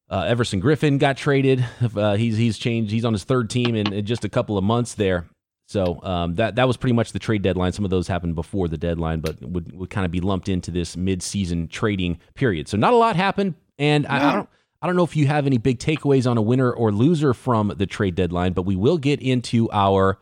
uh, 0.09 0.21
Everson 0.21 0.61
Griffen 0.61 0.97
got 0.97 1.17
traded. 1.17 1.65
Uh, 1.95 2.15
he's 2.15 2.37
he's 2.37 2.57
changed. 2.57 2.91
He's 2.91 3.05
on 3.05 3.13
his 3.13 3.23
third 3.23 3.49
team 3.49 3.75
in, 3.75 3.91
in 3.93 4.05
just 4.05 4.25
a 4.25 4.29
couple 4.29 4.57
of 4.57 4.63
months 4.63 4.95
there. 4.95 5.27
So 5.67 6.01
um, 6.01 6.35
that 6.35 6.55
that 6.55 6.65
was 6.65 6.77
pretty 6.77 6.93
much 6.93 7.11
the 7.11 7.19
trade 7.19 7.41
deadline. 7.41 7.73
Some 7.73 7.85
of 7.85 7.91
those 7.91 8.07
happened 8.07 8.35
before 8.35 8.69
the 8.69 8.77
deadline, 8.77 9.19
but 9.19 9.41
would 9.41 9.77
would 9.77 9.89
kind 9.89 10.05
of 10.05 10.11
be 10.11 10.21
lumped 10.21 10.47
into 10.47 10.71
this 10.71 10.95
mid-season 10.95 11.67
trading 11.67 12.19
period. 12.35 12.69
So 12.69 12.77
not 12.77 12.93
a 12.93 12.95
lot 12.95 13.17
happened, 13.17 13.55
and 13.77 14.05
no. 14.05 14.09
I, 14.09 14.29
I 14.29 14.33
don't 14.33 14.49
I 14.81 14.87
don't 14.87 14.95
know 14.95 15.03
if 15.03 15.15
you 15.15 15.27
have 15.27 15.45
any 15.45 15.57
big 15.57 15.79
takeaways 15.79 16.29
on 16.29 16.37
a 16.37 16.41
winner 16.41 16.71
or 16.71 16.91
loser 16.91 17.33
from 17.33 17.73
the 17.77 17.85
trade 17.85 18.15
deadline, 18.15 18.53
but 18.53 18.61
we 18.61 18.75
will 18.75 18.97
get 18.97 19.21
into 19.21 19.69
our 19.71 20.19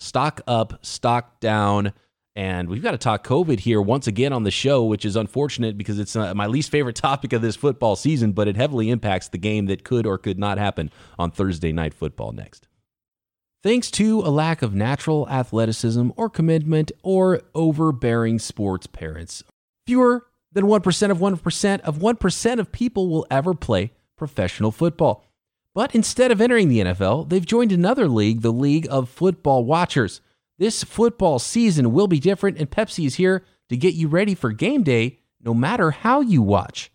stock 0.00 0.40
up, 0.46 0.84
stock 0.84 1.40
down. 1.40 1.92
And 2.34 2.68
we've 2.68 2.82
got 2.82 2.92
to 2.92 2.98
talk 2.98 3.26
COVID 3.26 3.60
here 3.60 3.82
once 3.82 4.06
again 4.06 4.32
on 4.32 4.44
the 4.44 4.50
show, 4.50 4.84
which 4.84 5.04
is 5.04 5.16
unfortunate 5.16 5.76
because 5.76 5.98
it's 5.98 6.14
uh, 6.14 6.34
my 6.34 6.46
least 6.46 6.70
favorite 6.70 6.96
topic 6.96 7.32
of 7.32 7.42
this 7.42 7.56
football 7.56 7.96
season, 7.96 8.32
but 8.32 8.48
it 8.48 8.56
heavily 8.56 8.90
impacts 8.90 9.28
the 9.28 9.38
game 9.38 9.66
that 9.66 9.84
could 9.84 10.06
or 10.06 10.18
could 10.18 10.38
not 10.38 10.56
happen 10.56 10.90
on 11.18 11.30
Thursday 11.30 11.72
night 11.72 11.92
football 11.92 12.32
next. 12.32 12.67
Thanks 13.62 13.90
to 13.92 14.20
a 14.20 14.30
lack 14.30 14.62
of 14.62 14.72
natural 14.72 15.28
athleticism 15.28 16.10
or 16.16 16.30
commitment 16.30 16.92
or 17.02 17.42
overbearing 17.56 18.38
sports 18.38 18.86
parents, 18.86 19.42
fewer 19.84 20.26
than 20.52 20.66
1% 20.66 21.10
of 21.10 21.18
1% 21.18 21.80
of 21.80 21.98
1% 21.98 22.58
of 22.58 22.72
people 22.72 23.08
will 23.08 23.26
ever 23.30 23.54
play 23.54 23.92
professional 24.16 24.70
football. 24.70 25.24
But 25.74 25.94
instead 25.94 26.30
of 26.30 26.40
entering 26.40 26.68
the 26.68 26.80
NFL, 26.80 27.28
they've 27.28 27.44
joined 27.44 27.72
another 27.72 28.08
league, 28.08 28.42
the 28.42 28.52
League 28.52 28.86
of 28.90 29.08
Football 29.08 29.64
Watchers. 29.64 30.20
This 30.58 30.84
football 30.84 31.38
season 31.38 31.92
will 31.92 32.08
be 32.08 32.20
different, 32.20 32.58
and 32.58 32.70
Pepsi 32.70 33.06
is 33.06 33.16
here 33.16 33.44
to 33.68 33.76
get 33.76 33.94
you 33.94 34.08
ready 34.08 34.34
for 34.34 34.52
game 34.52 34.82
day 34.82 35.18
no 35.40 35.52
matter 35.54 35.90
how 35.90 36.20
you 36.20 36.42
watch. 36.42 36.90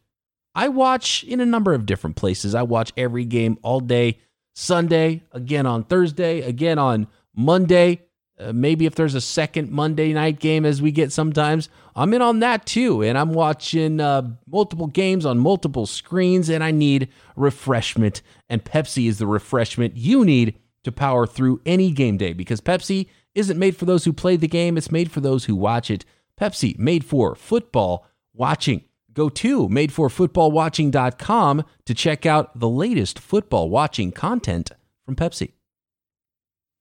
I 0.55 0.69
watch 0.69 1.23
in 1.23 1.39
a 1.39 1.45
number 1.45 1.73
of 1.73 1.85
different 1.85 2.15
places. 2.15 2.53
I 2.55 2.63
watch 2.63 2.91
every 2.95 3.25
game 3.25 3.57
all 3.63 3.79
day 3.79 4.19
Sunday, 4.53 5.23
again 5.31 5.65
on 5.65 5.83
Thursday, 5.83 6.41
again 6.41 6.79
on 6.79 7.07
Monday. 7.35 8.01
Uh, 8.39 8.51
maybe 8.51 8.85
if 8.85 8.95
there's 8.95 9.15
a 9.15 9.21
second 9.21 9.71
Monday 9.71 10.11
night 10.11 10.39
game, 10.39 10.65
as 10.65 10.81
we 10.81 10.91
get 10.91 11.11
sometimes, 11.11 11.69
I'm 11.95 12.13
in 12.13 12.21
on 12.21 12.39
that 12.39 12.65
too. 12.65 13.03
And 13.03 13.17
I'm 13.17 13.33
watching 13.33 13.99
uh, 13.99 14.27
multiple 14.47 14.87
games 14.87 15.25
on 15.25 15.37
multiple 15.37 15.85
screens, 15.85 16.49
and 16.49 16.63
I 16.63 16.71
need 16.71 17.09
refreshment. 17.35 18.21
And 18.49 18.63
Pepsi 18.63 19.07
is 19.07 19.19
the 19.19 19.27
refreshment 19.27 19.97
you 19.97 20.25
need 20.25 20.55
to 20.83 20.91
power 20.91 21.25
through 21.27 21.61
any 21.65 21.91
game 21.91 22.17
day 22.17 22.33
because 22.33 22.59
Pepsi 22.59 23.07
isn't 23.35 23.59
made 23.59 23.75
for 23.75 23.85
those 23.85 24.05
who 24.05 24.13
play 24.13 24.35
the 24.35 24.47
game, 24.47 24.77
it's 24.77 24.91
made 24.91 25.11
for 25.11 25.21
those 25.21 25.45
who 25.45 25.55
watch 25.55 25.89
it. 25.89 26.05
Pepsi, 26.39 26.77
made 26.77 27.05
for 27.05 27.35
football 27.35 28.07
watching. 28.33 28.83
Go 29.13 29.29
to 29.29 29.67
madeforfootballwatching.com 29.69 31.63
to 31.85 31.93
check 31.93 32.25
out 32.25 32.59
the 32.59 32.69
latest 32.69 33.19
football 33.19 33.69
watching 33.69 34.11
content 34.11 34.71
from 35.05 35.15
Pepsi. 35.15 35.51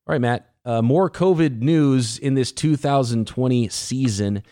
All 0.06 0.14
right, 0.14 0.20
Matt, 0.20 0.48
uh, 0.64 0.82
more 0.82 1.10
COVID 1.10 1.60
news 1.60 2.18
in 2.18 2.34
this 2.34 2.52
2020 2.52 3.68
season, 3.68 4.42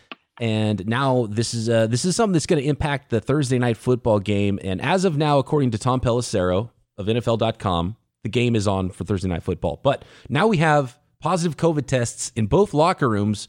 and 0.40 0.86
now 0.86 1.26
this 1.28 1.54
is 1.54 1.68
uh, 1.68 1.86
this 1.86 2.04
is 2.04 2.16
something 2.16 2.32
that's 2.32 2.46
going 2.46 2.62
to 2.62 2.68
impact 2.68 3.10
the 3.10 3.20
Thursday 3.20 3.58
night 3.58 3.76
football 3.76 4.18
game. 4.20 4.58
And 4.62 4.80
as 4.80 5.04
of 5.04 5.16
now, 5.16 5.38
according 5.38 5.70
to 5.72 5.78
Tom 5.78 6.00
Pelissero 6.00 6.70
of 6.96 7.06
NFL.com, 7.06 7.96
the 8.22 8.28
game 8.28 8.54
is 8.54 8.68
on 8.68 8.90
for 8.90 9.04
Thursday 9.04 9.28
night 9.28 9.42
football. 9.42 9.80
But 9.82 10.04
now 10.28 10.46
we 10.46 10.58
have 10.58 10.98
positive 11.20 11.56
COVID 11.56 11.86
tests 11.86 12.32
in 12.34 12.46
both 12.46 12.74
locker 12.74 13.08
rooms. 13.08 13.48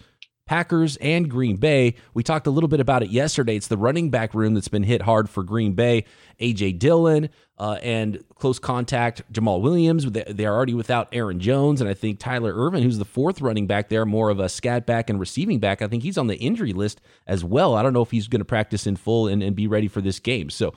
Packers 0.51 0.97
and 0.97 1.29
Green 1.29 1.55
Bay. 1.55 1.95
We 2.13 2.23
talked 2.23 2.45
a 2.45 2.51
little 2.51 2.67
bit 2.67 2.81
about 2.81 3.03
it 3.03 3.09
yesterday. 3.09 3.55
It's 3.55 3.69
the 3.69 3.77
running 3.77 4.09
back 4.09 4.33
room 4.33 4.53
that's 4.53 4.67
been 4.67 4.83
hit 4.83 5.03
hard 5.03 5.29
for 5.29 5.43
Green 5.43 5.71
Bay. 5.75 6.03
AJ 6.41 6.77
Dillon 6.77 7.29
uh, 7.57 7.77
and 7.81 8.21
close 8.35 8.59
contact 8.59 9.21
Jamaal 9.31 9.61
Williams. 9.61 10.05
They're 10.11 10.53
already 10.53 10.73
without 10.73 11.07
Aaron 11.13 11.39
Jones, 11.39 11.79
and 11.79 11.89
I 11.89 11.93
think 11.93 12.19
Tyler 12.19 12.53
Ervin, 12.53 12.83
who's 12.83 12.97
the 12.97 13.05
fourth 13.05 13.39
running 13.39 13.65
back 13.65 13.87
there, 13.87 14.05
more 14.05 14.29
of 14.29 14.41
a 14.41 14.49
scat 14.49 14.85
back 14.85 15.09
and 15.09 15.21
receiving 15.21 15.59
back. 15.59 15.81
I 15.81 15.87
think 15.87 16.03
he's 16.03 16.17
on 16.17 16.27
the 16.27 16.35
injury 16.35 16.73
list 16.73 16.99
as 17.27 17.45
well. 17.45 17.75
I 17.75 17.81
don't 17.81 17.93
know 17.93 18.01
if 18.01 18.11
he's 18.11 18.27
going 18.27 18.41
to 18.41 18.45
practice 18.45 18.85
in 18.85 18.97
full 18.97 19.29
and, 19.29 19.41
and 19.41 19.55
be 19.55 19.67
ready 19.67 19.87
for 19.87 20.01
this 20.01 20.19
game. 20.19 20.49
So 20.49 20.73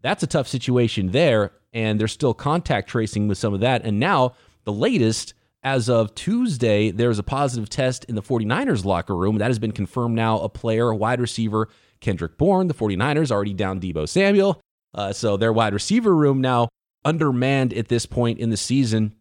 that's 0.00 0.24
a 0.24 0.26
tough 0.26 0.48
situation 0.48 1.12
there, 1.12 1.52
and 1.72 2.00
there's 2.00 2.10
still 2.10 2.34
contact 2.34 2.88
tracing 2.88 3.28
with 3.28 3.38
some 3.38 3.54
of 3.54 3.60
that. 3.60 3.84
And 3.84 4.00
now 4.00 4.34
the 4.64 4.72
latest 4.72 5.34
as 5.62 5.88
of 5.88 6.14
Tuesday, 6.14 6.90
there's 6.90 7.18
a 7.18 7.22
positive 7.22 7.68
test 7.68 8.04
in 8.06 8.14
the 8.14 8.22
49ers 8.22 8.84
locker 8.84 9.16
room. 9.16 9.38
That 9.38 9.48
has 9.48 9.58
been 9.58 9.72
confirmed 9.72 10.16
now. 10.16 10.40
A 10.40 10.48
player, 10.48 10.90
a 10.90 10.96
wide 10.96 11.20
receiver, 11.20 11.68
Kendrick 12.00 12.36
Bourne. 12.36 12.66
The 12.66 12.74
49ers 12.74 13.30
already 13.30 13.54
down 13.54 13.80
Deebo 13.80 14.08
Samuel. 14.08 14.60
Uh, 14.94 15.12
so 15.12 15.36
their 15.36 15.52
wide 15.52 15.72
receiver 15.72 16.14
room 16.14 16.40
now 16.40 16.68
undermanned 17.04 17.72
at 17.72 17.88
this 17.88 18.06
point 18.06 18.38
in 18.38 18.50
the 18.50 18.56
season. 18.56 19.14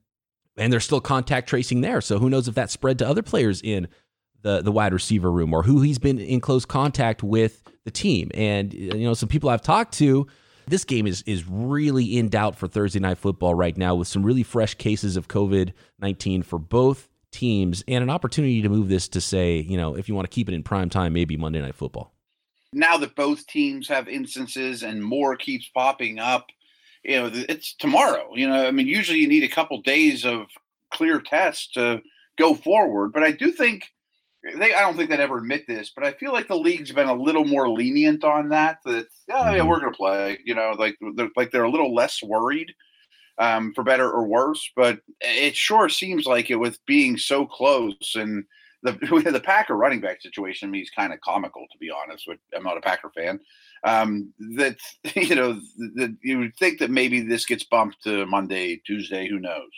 And 0.58 0.74
there's 0.74 0.84
still 0.84 1.00
contact 1.00 1.48
tracing 1.48 1.82
there. 1.82 2.02
So 2.02 2.20
who 2.20 2.30
knows 2.30 2.48
if 2.48 2.56
that 2.56 2.72
spread 2.72 3.00
to 3.00 3.08
other 3.08 3.22
players 3.22 3.62
in 3.62 3.88
the, 4.42 4.62
the 4.62 4.72
wide 4.72 4.94
receiver 4.94 5.32
room 5.32 5.54
or 5.54 5.64
who 5.64 5.82
he's 5.82 6.00
been 6.00 6.20
in 6.20 6.42
close 6.42 6.66
contact 6.66 7.24
with 7.24 7.64
the 7.86 7.92
team. 7.92 8.32
And, 8.34 8.74
you 8.74 9.06
know, 9.06 9.14
some 9.14 9.30
people 9.30 9.50
I've 9.50 9.62
talked 9.62 9.94
to 10.00 10.28
this 10.72 10.86
game 10.86 11.06
is 11.06 11.22
is 11.28 11.46
really 11.48 12.18
in 12.18 12.30
doubt 12.30 12.56
for 12.56 12.68
Thursday 12.68 13.00
night 13.00 13.18
football 13.18 13.54
right 13.54 13.78
now 13.78 13.94
with 13.94 14.08
some 14.08 14.24
really 14.24 14.44
fresh 14.44 14.74
cases 14.76 15.18
of 15.18 15.28
COVID 15.28 15.74
19 16.00 16.42
for 16.44 16.58
both 16.58 17.10
teams 17.32 17.84
and 17.88 18.04
an 18.04 18.10
opportunity 18.10 18.62
to 18.62 18.70
move 18.70 18.90
this 18.90 19.08
to 19.10 19.22
say, 19.22 19.60
you 19.60 19.78
know, 19.78 19.96
if 19.96 20.10
you 20.10 20.16
want 20.16 20.30
to 20.30 20.34
keep 20.34 20.50
it 20.50 20.56
in 20.56 20.64
prime 20.64 20.90
time, 20.90 21.14
maybe 21.14 21.38
Monday 21.38 21.62
night 21.62 21.76
football. 21.76 22.14
Now 22.74 22.98
that 22.98 23.16
both 23.16 23.46
teams 23.48 23.88
have 23.90 24.08
instances 24.08 24.84
and 24.84 25.04
more 25.04 25.36
keeps 25.36 25.68
popping 25.70 26.20
up, 26.20 26.48
you 27.04 27.18
know, 27.18 27.30
it's 27.34 27.76
tomorrow. 27.76 28.30
You 28.34 28.48
know, 28.48 28.66
I 28.66 28.72
mean, 28.72 28.88
usually 28.88 29.20
you 29.20 29.28
need 29.28 29.44
a 29.44 29.50
couple 29.50 29.82
days 29.82 30.26
of 30.26 30.48
clear 30.92 31.20
tests 31.20 31.72
to 31.74 32.02
go 32.38 32.56
forward, 32.56 33.12
but 33.12 33.24
I 33.24 33.32
do 33.32 33.52
think 33.52 33.90
they 34.44 34.74
I 34.74 34.82
don't 34.82 34.98
think 34.98 35.10
they'd 35.10 35.20
ever 35.20 35.38
admit 35.38 35.68
this, 35.68 35.92
but 35.96 36.04
I 36.04 36.14
feel 36.14 36.34
like 36.34 36.48
the 36.48 36.58
league's 36.58 36.92
been 36.92 37.08
a 37.08 37.14
little 37.14 37.46
more 37.46 37.70
lenient 37.70 38.24
on 38.24 38.50
that. 38.50 38.80
That 38.86 39.06
oh, 39.30 39.52
yeah, 39.52 39.60
mm-hmm. 39.60 39.68
we're 39.68 39.80
gonna 39.80 39.92
play. 39.92 40.40
You 40.44 40.56
know, 40.56 40.76
like 40.78 40.98
they're, 41.16 41.30
like 41.36 41.52
they're 41.52 41.64
a 41.64 41.72
little 41.72 41.94
less 41.94 42.24
worried, 42.24 42.74
um, 43.38 43.74
for 43.74 43.84
better 43.84 44.10
or 44.10 44.26
worse. 44.26 44.70
But 44.76 45.00
it 45.22 45.56
sure 45.56 45.90
seems 45.90 46.26
like 46.26 46.50
it 46.50 46.56
with 46.56 46.84
being 46.86 47.18
so 47.18 47.46
close 47.46 48.14
and 48.16 48.44
the 48.84 48.94
the 49.32 49.40
Packer 49.40 49.76
running 49.76 50.02
back 50.02 50.22
situation. 50.22 50.68
I 50.68 50.72
mean, 50.72 50.82
he's 50.82 50.90
kind 50.90 51.14
of 51.14 51.22
comical 51.22 51.66
to 51.72 51.78
be 51.78 51.92
honest. 51.92 52.26
But 52.28 52.38
I'm 52.56 52.64
not 52.64 52.78
a 52.78 52.82
Packer 52.82 53.12
fan. 53.16 53.40
Um, 53.84 54.34
that 54.58 54.78
you 55.16 55.36
know 55.36 55.60
that 55.96 56.16
you 56.24 56.40
would 56.40 56.56
think 56.56 56.80
that 56.80 56.90
maybe 56.92 57.22
this 57.22 57.46
gets 57.46 57.64
bumped 57.64 58.04
to 58.04 58.26
Monday, 58.26 58.82
Tuesday. 58.86 59.28
Who 59.28 59.40
knows? 59.40 59.70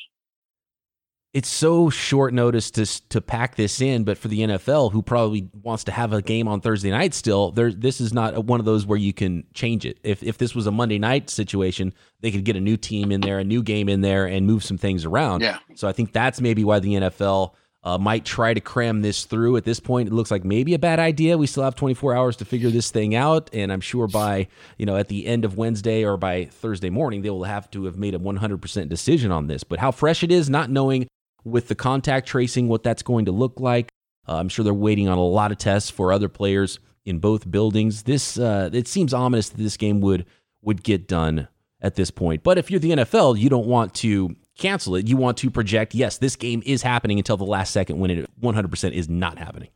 It's 1.34 1.50
so 1.50 1.90
short 1.90 2.32
notice 2.34 2.70
to 2.72 2.86
to 3.10 3.20
pack 3.20 3.56
this 3.56 3.82
in, 3.82 4.04
but 4.04 4.20
for 4.20 4.28
the 4.28 4.42
NFL, 4.42 4.92
who 4.92 5.02
probably 5.02 5.50
wants 5.64 5.84
to 5.86 5.92
have 5.92 6.14
a 6.14 6.22
game 6.22 6.48
on 6.48 6.62
Thursday 6.62 6.92
night 6.92 7.16
still, 7.16 7.52
there 7.52 7.72
this 7.72 8.00
is 8.00 8.14
not 8.14 8.46
one 8.46 8.60
of 8.60 8.66
those 8.66 8.86
where 8.86 9.00
you 9.00 9.14
can 9.14 9.44
change 9.54 9.84
it. 9.84 9.98
If 10.04 10.22
if 10.22 10.38
this 10.38 10.54
was 10.54 10.68
a 10.68 10.72
Monday 10.72 11.00
night 11.00 11.32
situation, 11.32 11.94
they 12.22 12.30
could 12.30 12.46
get 12.46 12.56
a 12.56 12.62
new 12.62 12.78
team 12.78 13.12
in 13.12 13.22
there, 13.22 13.40
a 13.40 13.44
new 13.44 13.64
game 13.64 13.90
in 13.90 14.02
there, 14.02 14.28
and 14.28 14.46
move 14.46 14.64
some 14.64 14.78
things 14.78 15.06
around. 15.06 15.42
Yeah. 15.42 15.58
So 15.74 15.88
I 15.88 15.92
think 15.92 16.14
that's 16.14 16.40
maybe 16.40 16.64
why 16.64 16.80
the 16.80 16.94
NFL 16.94 17.54
uh, 17.84 17.98
might 17.98 18.26
try 18.26 18.54
to 18.54 18.62
cram 18.62 19.02
this 19.02 19.26
through. 19.26 19.58
At 19.58 19.66
this 19.66 19.80
point, 19.80 20.10
it 20.10 20.14
looks 20.14 20.30
like 20.30 20.46
maybe 20.46 20.76
a 20.76 20.80
bad 20.80 21.00
idea. 21.00 21.38
We 21.38 21.48
still 21.48 21.64
have 21.64 21.76
24 21.76 22.16
hours 22.16 22.38
to 22.38 22.46
figure 22.46 22.70
this 22.70 22.92
thing 22.92 23.16
out, 23.16 23.50
and 23.54 23.74
I'm 23.74 23.82
sure 23.82 24.08
by 24.08 24.50
you 24.78 24.86
know 24.86 24.98
at 24.98 25.08
the 25.08 25.26
end 25.26 25.46
of 25.46 25.58
Wednesday 25.58 26.06
or 26.06 26.16
by 26.16 26.46
Thursday 26.46 26.92
morning, 26.92 27.24
they 27.24 27.32
will 27.32 27.44
have 27.44 27.72
to 27.72 27.86
have 27.86 27.98
made 27.98 28.14
a 28.14 28.20
100% 28.20 28.88
decision 28.88 29.32
on 29.32 29.48
this. 29.48 29.64
But 29.64 29.80
how 29.80 29.90
fresh 29.90 30.24
it 30.24 30.32
is, 30.32 30.48
not 30.48 30.70
knowing 30.70 31.08
with 31.44 31.68
the 31.68 31.76
contact 31.76 32.28
tracing, 32.28 32.68
what 32.68 32.84
that's 32.84 33.04
going 33.04 33.26
to 33.26 33.32
look 33.32 33.60
like. 33.60 33.90
Uh, 34.28 34.38
I'm 34.38 34.50
sure 34.50 34.64
they're 34.64 34.74
waiting 34.74 35.10
on 35.10 35.18
a 35.18 35.24
lot 35.24 35.52
of 35.52 35.58
tests 35.58 35.90
for 35.90 36.14
other 36.14 36.30
players 36.30 36.80
in 37.06 37.20
both 37.20 37.50
buildings. 37.50 38.04
This 38.04 38.38
uh, 38.38 38.70
it 38.72 38.88
seems 38.88 39.14
ominous 39.14 39.50
that 39.50 39.58
this 39.58 39.78
game 39.78 40.02
would 40.02 40.26
would 40.62 40.84
get 40.84 41.08
done 41.08 41.48
at 41.82 41.96
this 41.96 42.10
point. 42.10 42.44
But 42.44 42.58
if 42.58 42.72
you're 42.72 42.80
the 42.80 42.92
NFL, 42.92 43.38
you 43.38 43.50
don't 43.50 43.68
want 43.68 43.94
to 43.96 44.36
cancel 44.58 44.96
it. 44.96 45.08
You 45.08 45.18
want 45.18 45.38
to 45.40 45.52
project, 45.52 45.94
yes, 45.94 46.18
this 46.18 46.36
game 46.36 46.64
is 46.66 46.82
happening 46.82 47.18
until 47.18 47.38
the 47.38 47.44
last 47.44 47.72
second 47.72 48.00
when 48.00 48.10
it 48.10 48.30
100% 48.42 48.92
is 48.92 49.10
not 49.10 49.38
happening. 49.38 49.70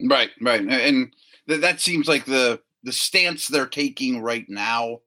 Right, 0.00 0.30
right, 0.40 0.60
and 0.60 1.12
th- 1.48 1.60
that 1.60 1.80
seems 1.80 2.08
like 2.08 2.24
the 2.24 2.60
the 2.84 2.92
stance 2.92 3.46
they're 3.46 3.66
taking 3.66 4.20
right 4.20 4.46
now. 4.48 4.98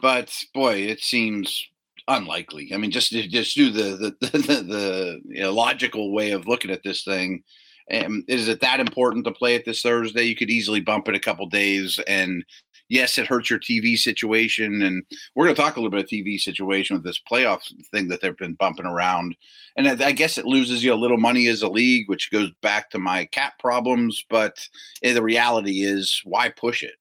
But 0.00 0.32
boy, 0.54 0.74
it 0.74 1.00
seems 1.00 1.66
unlikely. 2.08 2.72
I 2.74 2.78
mean, 2.78 2.90
just 2.90 3.12
just 3.12 3.54
do 3.54 3.70
the 3.70 4.14
the 4.20 4.28
the, 4.38 4.62
the 4.62 5.20
you 5.26 5.42
know, 5.42 5.52
logical 5.52 6.12
way 6.12 6.32
of 6.32 6.48
looking 6.48 6.70
at 6.70 6.82
this 6.82 7.04
thing. 7.04 7.42
Um, 7.90 8.22
is 8.28 8.48
it 8.48 8.60
that 8.60 8.80
important 8.80 9.24
to 9.24 9.32
play 9.32 9.54
it 9.54 9.64
this 9.64 9.80
Thursday? 9.80 10.24
You 10.24 10.36
could 10.36 10.50
easily 10.50 10.80
bump 10.80 11.08
it 11.08 11.14
a 11.14 11.20
couple 11.20 11.46
days, 11.46 11.98
and 12.06 12.44
yes, 12.88 13.16
it 13.18 13.26
hurts 13.26 13.48
your 13.50 13.58
TV 13.58 13.96
situation. 13.96 14.82
And 14.82 15.04
we're 15.34 15.46
going 15.46 15.56
to 15.56 15.62
talk 15.62 15.76
a 15.76 15.80
little 15.80 15.90
bit 15.90 16.04
of 16.04 16.10
TV 16.10 16.38
situation 16.38 16.96
with 16.96 17.04
this 17.04 17.20
playoff 17.30 17.60
thing 17.90 18.08
that 18.08 18.20
they've 18.20 18.36
been 18.36 18.54
bumping 18.54 18.86
around. 18.86 19.36
And 19.76 19.88
I, 19.88 20.08
I 20.08 20.12
guess 20.12 20.38
it 20.38 20.46
loses 20.46 20.84
you 20.84 20.92
a 20.92 20.96
little 20.96 21.18
money 21.18 21.46
as 21.48 21.62
a 21.62 21.68
league, 21.68 22.08
which 22.08 22.30
goes 22.30 22.50
back 22.62 22.90
to 22.90 22.98
my 22.98 23.24
cap 23.26 23.58
problems. 23.58 24.24
But 24.28 24.58
eh, 25.02 25.12
the 25.12 25.22
reality 25.22 25.82
is, 25.82 26.20
why 26.24 26.50
push 26.50 26.82
it? 26.82 26.96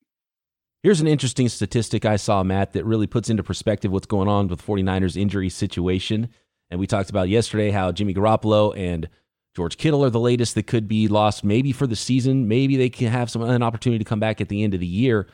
Here's 0.84 1.02
an 1.02 1.08
interesting 1.08 1.50
statistic 1.50 2.06
I 2.06 2.18
saw, 2.18 2.44
Matt, 2.44 2.74
that 2.74 2.86
really 2.86 3.08
puts 3.08 3.30
into 3.30 3.44
perspective 3.44 3.92
what's 3.92 4.06
going 4.06 4.28
on 4.28 4.48
with 4.48 4.66
49ers 4.66 5.18
injury 5.18 5.50
situation. 5.50 6.30
And 6.70 6.80
we 6.80 6.88
talked 6.88 7.10
about 7.10 7.30
yesterday 7.30 7.72
how 7.72 7.92
Jimmy 7.92 8.14
Garoppolo 8.14 8.78
and 8.78 9.10
George 9.56 9.78
Kittle 9.78 10.06
are 10.06 10.12
the 10.12 10.20
latest 10.20 10.54
that 10.54 10.68
could 10.68 10.88
be 10.88 11.08
lost 11.08 11.44
maybe 11.44 11.72
for 11.72 11.88
the 11.88 11.96
season. 11.96 12.48
Maybe 12.48 12.78
they 12.78 12.90
can 12.90 13.08
have 13.08 13.32
some 13.32 13.42
an 13.42 13.64
opportunity 13.64 14.04
to 14.04 14.08
come 14.08 14.20
back 14.20 14.40
at 14.40 14.50
the 14.50 14.64
end 14.64 14.76
of 14.76 14.80
the 14.80 14.86
year. 14.86 15.28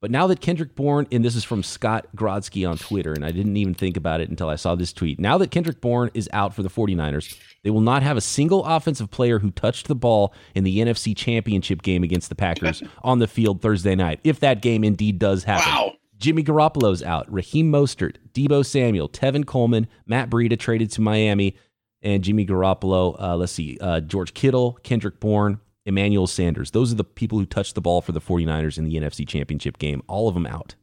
But 0.00 0.10
now 0.10 0.26
that 0.26 0.40
Kendrick 0.40 0.74
Bourne, 0.74 1.06
and 1.10 1.24
this 1.24 1.34
is 1.34 1.44
from 1.44 1.62
Scott 1.62 2.06
Grodsky 2.14 2.68
on 2.68 2.76
Twitter, 2.76 3.12
and 3.12 3.24
I 3.24 3.30
didn't 3.32 3.56
even 3.56 3.72
think 3.74 3.96
about 3.96 4.20
it 4.20 4.28
until 4.28 4.48
I 4.48 4.56
saw 4.56 4.74
this 4.74 4.92
tweet. 4.92 5.18
Now 5.18 5.38
that 5.38 5.50
Kendrick 5.50 5.80
Bourne 5.80 6.10
is 6.12 6.28
out 6.34 6.54
for 6.54 6.62
the 6.62 6.68
49ers, 6.68 7.36
they 7.64 7.70
will 7.70 7.80
not 7.80 8.02
have 8.02 8.18
a 8.18 8.20
single 8.20 8.64
offensive 8.64 9.10
player 9.10 9.38
who 9.38 9.50
touched 9.50 9.88
the 9.88 9.94
ball 9.94 10.34
in 10.54 10.64
the 10.64 10.78
NFC 10.78 11.16
Championship 11.16 11.80
game 11.82 12.02
against 12.02 12.28
the 12.28 12.34
Packers 12.34 12.82
on 13.02 13.20
the 13.20 13.26
field 13.26 13.62
Thursday 13.62 13.94
night, 13.94 14.20
if 14.22 14.38
that 14.40 14.60
game 14.60 14.84
indeed 14.84 15.18
does 15.18 15.44
happen. 15.44 15.72
Wow. 15.72 15.92
Jimmy 16.18 16.44
Garoppolo's 16.44 17.02
out. 17.02 17.30
Raheem 17.32 17.70
Mostert, 17.70 18.16
Deebo 18.32 18.64
Samuel, 18.64 19.08
Tevin 19.08 19.46
Coleman, 19.46 19.86
Matt 20.06 20.30
Breida 20.30 20.58
traded 20.58 20.90
to 20.92 21.00
Miami, 21.00 21.56
and 22.02 22.22
Jimmy 22.22 22.46
Garoppolo. 22.46 23.20
Uh, 23.20 23.36
let's 23.36 23.52
see, 23.52 23.78
uh, 23.80 24.00
George 24.00 24.34
Kittle, 24.34 24.78
Kendrick 24.82 25.20
Bourne, 25.20 25.60
Emmanuel 25.86 26.26
Sanders. 26.26 26.72
Those 26.72 26.92
are 26.92 26.96
the 26.96 27.04
people 27.04 27.38
who 27.38 27.46
touched 27.46 27.74
the 27.74 27.80
ball 27.80 28.02
for 28.02 28.12
the 28.12 28.20
49ers 28.20 28.76
in 28.76 28.84
the 28.84 28.94
NFC 28.94 29.26
Championship 29.26 29.78
game. 29.78 30.02
All 30.08 30.28
of 30.28 30.34
them 30.34 30.46
out. 30.46 30.74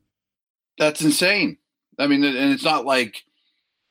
That's 0.78 1.02
insane. 1.02 1.58
I 2.00 2.08
mean, 2.08 2.24
and 2.24 2.52
it's 2.52 2.64
not 2.64 2.86
like 2.86 3.24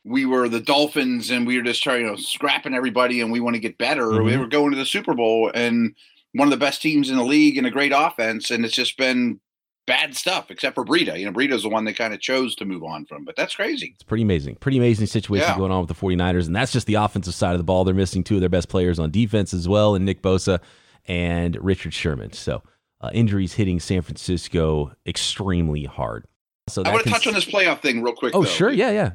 we 0.05 0.27
were 0.27 0.49
the 0.49 0.61
Dolphins 0.61 1.31
and 1.31 1.47
we 1.47 1.57
were 1.57 1.63
just 1.63 1.83
trying, 1.83 2.01
you 2.01 2.07
know, 2.09 2.17
scrapping 2.17 2.75
everybody 2.75 3.21
and 3.21 3.31
we 3.31 3.41
want 3.41 3.55
to 3.55 3.61
get 3.61 3.79
better. 3.79 4.07
Mm-hmm. 4.07 4.25
We 4.25 4.37
were 4.37 4.49
going 4.49 4.73
to 4.73 4.77
the 4.77 4.87
Super 4.87 5.15
Bowl 5.15 5.53
and 5.55 5.95
one 6.33 6.49
of 6.49 6.51
the 6.51 6.65
best 6.65 6.83
teams 6.83 7.11
in 7.11 7.17
the 7.17 7.25
league 7.25 7.57
and 7.57 7.67
a 7.67 7.71
great 7.71 7.93
offense. 7.95 8.51
And 8.51 8.65
it's 8.65 8.75
just 8.75 8.97
been 8.97 9.39
bad 9.87 10.17
stuff, 10.17 10.51
except 10.51 10.75
for 10.75 10.85
Breida. 10.85 11.19
You 11.19 11.27
know, 11.27 11.33
Breida's 11.33 11.63
the 11.63 11.69
one 11.69 11.85
they 11.85 11.93
kind 11.93 12.15
of 12.15 12.21
chose 12.21 12.57
to 12.57 12.65
move 12.65 12.83
on 12.83 13.05
from, 13.05 13.25
but 13.25 13.37
that's 13.37 13.55
crazy. 13.55 13.93
It's 13.95 14.03
pretty 14.03 14.23
amazing. 14.23 14.57
Pretty 14.57 14.79
amazing 14.79 15.07
situation 15.07 15.49
yeah. 15.49 15.57
going 15.57 15.71
on 15.71 15.87
with 15.87 15.89
the 15.89 15.95
49ers. 15.95 16.47
And 16.47 16.57
that's 16.57 16.73
just 16.73 16.87
the 16.87 16.95
offensive 16.95 17.35
side 17.35 17.53
of 17.53 17.59
the 17.59 17.65
ball. 17.65 17.85
They're 17.85 17.95
missing 17.95 18.25
two 18.25 18.37
of 18.37 18.41
their 18.41 18.49
best 18.49 18.69
players 18.69 18.99
on 18.99 19.11
defense 19.11 19.55
as 19.55 19.69
well, 19.69 19.95
and 19.95 20.05
Nick 20.05 20.23
Bosa 20.23 20.61
and 21.07 21.57
Richard 21.63 21.95
Sherman. 21.95 22.33
So 22.33 22.63
uh, 23.01 23.11
injuries 23.13 23.53
hitting 23.53 23.81
San 23.81 24.03
Francisco 24.03 24.93
extremely 25.07 25.85
hard. 25.85 26.27
So 26.69 26.83
I 26.85 26.93
want 26.93 27.05
to 27.05 27.11
touch 27.11 27.27
on 27.27 27.35
this 27.35 27.45
playoff 27.45 27.81
thing 27.81 28.03
real 28.03 28.15
quick. 28.15 28.35
Oh, 28.35 28.43
though. 28.43 28.49
sure, 28.49 28.71
yeah, 28.71 28.91
yeah. 28.91 29.11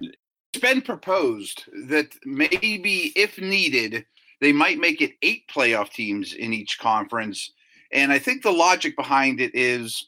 It's 0.54 0.62
been 0.62 0.82
proposed 0.82 1.64
that 1.88 2.14
maybe, 2.26 3.14
if 3.16 3.40
needed, 3.40 4.06
they 4.42 4.52
might 4.52 4.80
make 4.80 5.02
it 5.02 5.14
eight 5.22 5.44
playoff 5.48 5.92
teams 5.92 6.34
in 6.34 6.54
each 6.54 6.78
conference. 6.80 7.52
And 7.92 8.12
I 8.12 8.20
think 8.20 8.44
the 8.44 8.52
logic 8.52 8.96
behind 8.98 9.40
it 9.40 9.56
is 9.56 10.08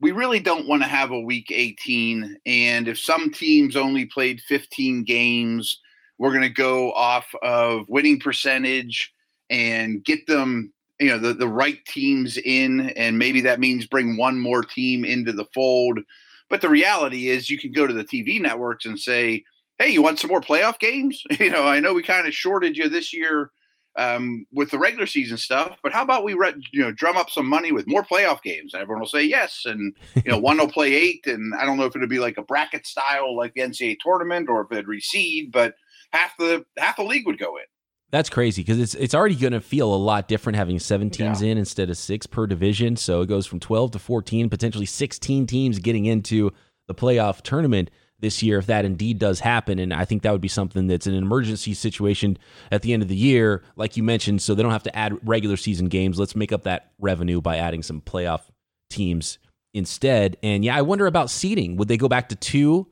we 0.00 0.12
really 0.12 0.40
don't 0.40 0.68
want 0.68 0.82
to 0.82 0.88
have 0.88 1.10
a 1.10 1.20
week 1.20 1.50
18. 1.50 2.36
And 2.44 2.88
if 2.88 2.98
some 2.98 3.30
teams 3.30 3.76
only 3.76 4.04
played 4.04 4.40
15 4.42 5.04
games, 5.04 5.80
we're 6.18 6.30
going 6.30 6.42
to 6.42 6.48
go 6.50 6.92
off 6.92 7.26
of 7.42 7.88
winning 7.88 8.20
percentage 8.20 9.12
and 9.48 10.04
get 10.04 10.26
them 10.26 10.72
you 11.00 11.08
know 11.08 11.18
the, 11.18 11.34
the 11.34 11.48
right 11.48 11.84
teams 11.86 12.36
in 12.38 12.90
and 12.90 13.18
maybe 13.18 13.40
that 13.40 13.60
means 13.60 13.86
bring 13.86 14.16
one 14.16 14.38
more 14.38 14.62
team 14.62 15.04
into 15.04 15.32
the 15.32 15.46
fold 15.52 16.00
but 16.48 16.60
the 16.60 16.68
reality 16.68 17.28
is 17.28 17.50
you 17.50 17.58
can 17.58 17.72
go 17.72 17.86
to 17.86 17.94
the 17.94 18.04
tv 18.04 18.40
networks 18.40 18.86
and 18.86 18.98
say 18.98 19.44
hey, 19.78 19.88
you 19.88 20.02
want 20.02 20.18
some 20.18 20.30
more 20.30 20.40
playoff 20.40 20.78
games? 20.78 21.22
You 21.38 21.50
know, 21.50 21.64
I 21.64 21.80
know 21.80 21.94
we 21.94 22.02
kind 22.02 22.26
of 22.26 22.34
shorted 22.34 22.76
you 22.76 22.88
this 22.88 23.12
year 23.12 23.50
um, 23.96 24.46
with 24.52 24.70
the 24.70 24.78
regular 24.78 25.06
season 25.06 25.36
stuff, 25.36 25.76
but 25.82 25.92
how 25.92 26.02
about 26.02 26.24
we 26.24 26.34
re- 26.34 26.54
you 26.72 26.80
know 26.80 26.92
drum 26.92 27.16
up 27.16 27.28
some 27.28 27.46
money 27.46 27.72
with 27.72 27.86
more 27.86 28.04
playoff 28.04 28.42
games? 28.42 28.72
And 28.72 28.82
everyone 28.82 29.00
will 29.00 29.08
say 29.08 29.24
yes, 29.24 29.62
and 29.66 29.94
you 30.24 30.30
know 30.30 30.38
one 30.38 30.58
will 30.58 30.70
play 30.70 30.94
eight, 30.94 31.26
and 31.26 31.54
I 31.54 31.64
don't 31.64 31.76
know 31.76 31.84
if 31.84 31.94
it'll 31.94 32.08
be 32.08 32.18
like 32.18 32.38
a 32.38 32.42
bracket 32.42 32.86
style 32.86 33.36
like 33.36 33.54
the 33.54 33.62
NCAA 33.62 33.98
tournament 34.00 34.48
or 34.48 34.62
if 34.62 34.72
it'd 34.72 34.86
reseed, 34.86 35.52
but 35.52 35.74
half 36.12 36.36
the 36.38 36.64
half 36.78 36.96
the 36.96 37.04
league 37.04 37.26
would 37.26 37.38
go 37.38 37.56
in. 37.56 37.64
That's 38.14 38.30
crazy 38.30 38.62
because 38.62 38.78
it's 38.78 38.94
it's 38.94 39.12
already 39.12 39.34
going 39.34 39.54
to 39.54 39.60
feel 39.60 39.92
a 39.92 39.96
lot 39.96 40.28
different 40.28 40.54
having 40.54 40.78
seven 40.78 41.10
teams 41.10 41.42
yeah. 41.42 41.48
in 41.48 41.58
instead 41.58 41.90
of 41.90 41.96
six 41.96 42.28
per 42.28 42.46
division. 42.46 42.94
So 42.94 43.22
it 43.22 43.26
goes 43.26 43.44
from 43.44 43.58
twelve 43.58 43.90
to 43.90 43.98
fourteen, 43.98 44.48
potentially 44.48 44.86
sixteen 44.86 45.48
teams 45.48 45.80
getting 45.80 46.06
into 46.06 46.52
the 46.86 46.94
playoff 46.94 47.42
tournament 47.42 47.90
this 48.20 48.40
year 48.40 48.58
if 48.58 48.66
that 48.66 48.84
indeed 48.84 49.18
does 49.18 49.40
happen. 49.40 49.80
And 49.80 49.92
I 49.92 50.04
think 50.04 50.22
that 50.22 50.30
would 50.30 50.40
be 50.40 50.46
something 50.46 50.86
that's 50.86 51.08
an 51.08 51.14
emergency 51.14 51.74
situation 51.74 52.38
at 52.70 52.82
the 52.82 52.92
end 52.92 53.02
of 53.02 53.08
the 53.08 53.16
year, 53.16 53.64
like 53.74 53.96
you 53.96 54.04
mentioned, 54.04 54.42
so 54.42 54.54
they 54.54 54.62
don't 54.62 54.70
have 54.70 54.84
to 54.84 54.96
add 54.96 55.18
regular 55.28 55.56
season 55.56 55.88
games. 55.88 56.16
Let's 56.16 56.36
make 56.36 56.52
up 56.52 56.62
that 56.62 56.92
revenue 57.00 57.40
by 57.40 57.56
adding 57.56 57.82
some 57.82 58.00
playoff 58.00 58.42
teams 58.90 59.40
instead. 59.72 60.36
And 60.40 60.64
yeah, 60.64 60.76
I 60.76 60.82
wonder 60.82 61.08
about 61.08 61.30
seeding. 61.30 61.74
Would 61.78 61.88
they 61.88 61.96
go 61.96 62.08
back 62.08 62.28
to 62.28 62.36
two 62.36 62.86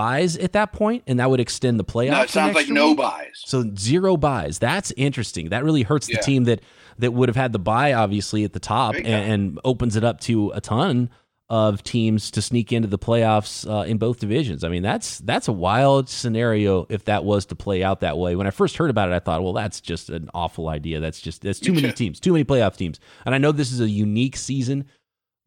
byes 0.00 0.38
at 0.38 0.54
that 0.54 0.72
point, 0.72 1.02
and 1.06 1.20
that 1.20 1.28
would 1.28 1.40
extend 1.40 1.78
the 1.78 1.84
playoffs? 1.84 2.10
No, 2.10 2.22
it 2.22 2.30
sounds 2.30 2.54
like 2.54 2.70
no 2.70 2.94
byes. 2.94 3.42
So 3.44 3.70
zero 3.76 4.16
byes. 4.16 4.58
That's 4.58 4.92
interesting. 4.96 5.50
That 5.50 5.62
really 5.62 5.82
hurts 5.82 6.06
the 6.06 6.16
team 6.16 6.44
that 6.44 6.62
that 6.98 7.12
would 7.12 7.28
have 7.28 7.36
had 7.36 7.52
the 7.52 7.58
bye 7.58 7.92
obviously 7.92 8.44
at 8.44 8.54
the 8.54 8.60
top 8.60 8.94
and, 8.94 9.06
and 9.06 9.60
opens 9.62 9.96
it 9.96 10.04
up 10.04 10.20
to 10.20 10.52
a 10.54 10.60
ton 10.60 11.10
of 11.50 11.82
teams 11.82 12.30
to 12.30 12.40
sneak 12.40 12.72
into 12.72 12.88
the 12.88 12.98
playoffs 12.98 13.68
uh, 13.68 13.84
in 13.84 13.98
both 13.98 14.20
divisions. 14.20 14.64
I 14.64 14.70
mean, 14.70 14.82
that's 14.82 15.18
that's 15.18 15.48
a 15.48 15.52
wild 15.52 16.08
scenario 16.08 16.86
if 16.88 17.04
that 17.04 17.24
was 17.24 17.44
to 17.46 17.54
play 17.54 17.82
out 17.82 18.00
that 18.00 18.16
way. 18.16 18.36
When 18.36 18.46
I 18.46 18.50
first 18.50 18.78
heard 18.78 18.88
about 18.88 19.10
it, 19.10 19.14
I 19.14 19.18
thought, 19.18 19.42
well, 19.42 19.52
that's 19.52 19.82
just 19.82 20.08
an 20.08 20.30
awful 20.32 20.70
idea. 20.70 21.00
That's 21.00 21.20
just 21.20 21.42
that's 21.42 21.60
too 21.60 21.74
many 21.74 21.92
teams, 21.92 22.20
too 22.20 22.32
many 22.32 22.44
playoff 22.44 22.76
teams. 22.76 23.00
And 23.26 23.34
I 23.34 23.38
know 23.38 23.52
this 23.52 23.70
is 23.70 23.80
a 23.80 23.88
unique 23.88 24.36
season, 24.36 24.86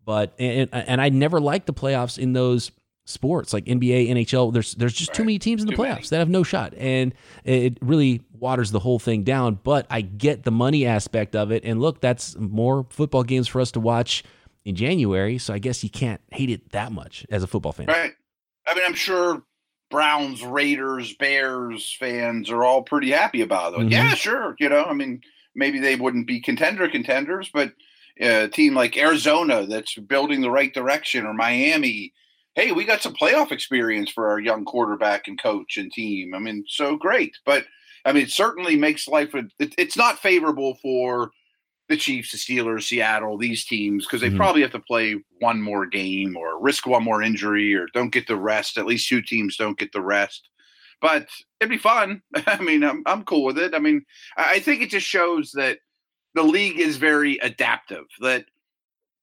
but 0.05 0.35
and 0.37 0.69
and 0.71 1.01
I 1.01 1.09
never 1.09 1.39
liked 1.41 1.65
the 1.65 1.73
playoffs 1.73 2.19
in 2.19 2.33
those 2.33 2.69
sports 3.05 3.53
like 3.53 3.65
NBA, 3.65 4.09
NHL. 4.09 4.53
There's 4.53 4.75
there's 4.75 4.93
just 4.93 5.09
right. 5.09 5.15
too 5.15 5.23
many 5.23 5.39
teams 5.39 5.61
in 5.61 5.67
the 5.67 5.75
too 5.75 5.81
playoffs 5.81 5.95
many. 5.95 6.07
that 6.09 6.19
have 6.19 6.29
no 6.29 6.43
shot, 6.43 6.73
and 6.77 7.13
it 7.43 7.77
really 7.81 8.21
waters 8.37 8.71
the 8.71 8.79
whole 8.79 8.99
thing 8.99 9.23
down. 9.23 9.59
But 9.63 9.85
I 9.89 10.01
get 10.01 10.43
the 10.43 10.51
money 10.51 10.85
aspect 10.85 11.35
of 11.35 11.51
it, 11.51 11.63
and 11.65 11.81
look, 11.81 12.01
that's 12.01 12.37
more 12.37 12.85
football 12.89 13.23
games 13.23 13.47
for 13.47 13.61
us 13.61 13.71
to 13.71 13.79
watch 13.79 14.23
in 14.65 14.75
January. 14.75 15.37
So 15.37 15.53
I 15.53 15.59
guess 15.59 15.83
you 15.83 15.89
can't 15.89 16.21
hate 16.31 16.49
it 16.49 16.71
that 16.71 16.91
much 16.91 17.25
as 17.29 17.43
a 17.43 17.47
football 17.47 17.71
fan. 17.71 17.87
Right. 17.87 18.13
I 18.65 18.75
mean, 18.75 18.83
I'm 18.85 18.93
sure 18.93 19.43
Browns, 19.89 20.43
Raiders, 20.43 21.13
Bears 21.15 21.95
fans 21.99 22.49
are 22.49 22.63
all 22.63 22.81
pretty 22.81 23.11
happy 23.11 23.41
about 23.41 23.73
it. 23.73 23.79
Mm-hmm. 23.79 23.91
Yeah, 23.91 24.13
sure. 24.15 24.55
You 24.59 24.69
know, 24.69 24.85
I 24.85 24.93
mean, 24.93 25.21
maybe 25.55 25.79
they 25.79 25.95
wouldn't 25.95 26.27
be 26.27 26.39
contender 26.39 26.87
contenders, 26.89 27.49
but 27.53 27.73
a 28.19 28.47
team 28.47 28.73
like 28.73 28.97
Arizona 28.97 29.65
that's 29.65 29.95
building 29.95 30.41
the 30.41 30.51
right 30.51 30.73
direction 30.73 31.25
or 31.25 31.33
Miami, 31.33 32.13
hey, 32.55 32.71
we 32.71 32.85
got 32.85 33.01
some 33.01 33.13
playoff 33.13 33.51
experience 33.51 34.11
for 34.11 34.29
our 34.29 34.39
young 34.39 34.65
quarterback 34.65 35.27
and 35.27 35.41
coach 35.41 35.77
and 35.77 35.91
team. 35.91 36.35
I 36.35 36.39
mean, 36.39 36.63
so 36.67 36.95
great. 36.95 37.35
But 37.45 37.65
I 38.05 38.11
mean, 38.11 38.23
it 38.23 38.31
certainly 38.31 38.75
makes 38.75 39.07
life, 39.07 39.33
it's 39.59 39.97
not 39.97 40.19
favorable 40.19 40.75
for 40.81 41.31
the 41.89 41.97
Chiefs, 41.97 42.31
the 42.31 42.37
Steelers, 42.37 42.83
Seattle, 42.83 43.37
these 43.37 43.65
teams, 43.65 44.05
because 44.05 44.21
they 44.21 44.27
mm-hmm. 44.27 44.37
probably 44.37 44.61
have 44.61 44.71
to 44.71 44.79
play 44.79 45.21
one 45.39 45.61
more 45.61 45.85
game 45.85 46.37
or 46.37 46.61
risk 46.61 46.85
one 46.85 47.03
more 47.03 47.21
injury 47.21 47.73
or 47.75 47.87
don't 47.93 48.11
get 48.11 48.27
the 48.27 48.35
rest. 48.35 48.77
At 48.77 48.85
least 48.85 49.07
two 49.07 49.21
teams 49.21 49.57
don't 49.57 49.77
get 49.77 49.91
the 49.91 50.01
rest. 50.01 50.49
But 51.01 51.27
it'd 51.59 51.69
be 51.69 51.77
fun. 51.77 52.21
I 52.47 52.61
mean, 52.61 52.83
I'm, 52.83 53.03
I'm 53.05 53.23
cool 53.23 53.43
with 53.43 53.57
it. 53.57 53.73
I 53.73 53.79
mean, 53.79 54.05
I 54.37 54.59
think 54.59 54.81
it 54.81 54.89
just 54.89 55.07
shows 55.07 55.51
that 55.53 55.79
the 56.35 56.43
league 56.43 56.79
is 56.79 56.97
very 56.97 57.37
adaptive, 57.39 58.05
that, 58.21 58.45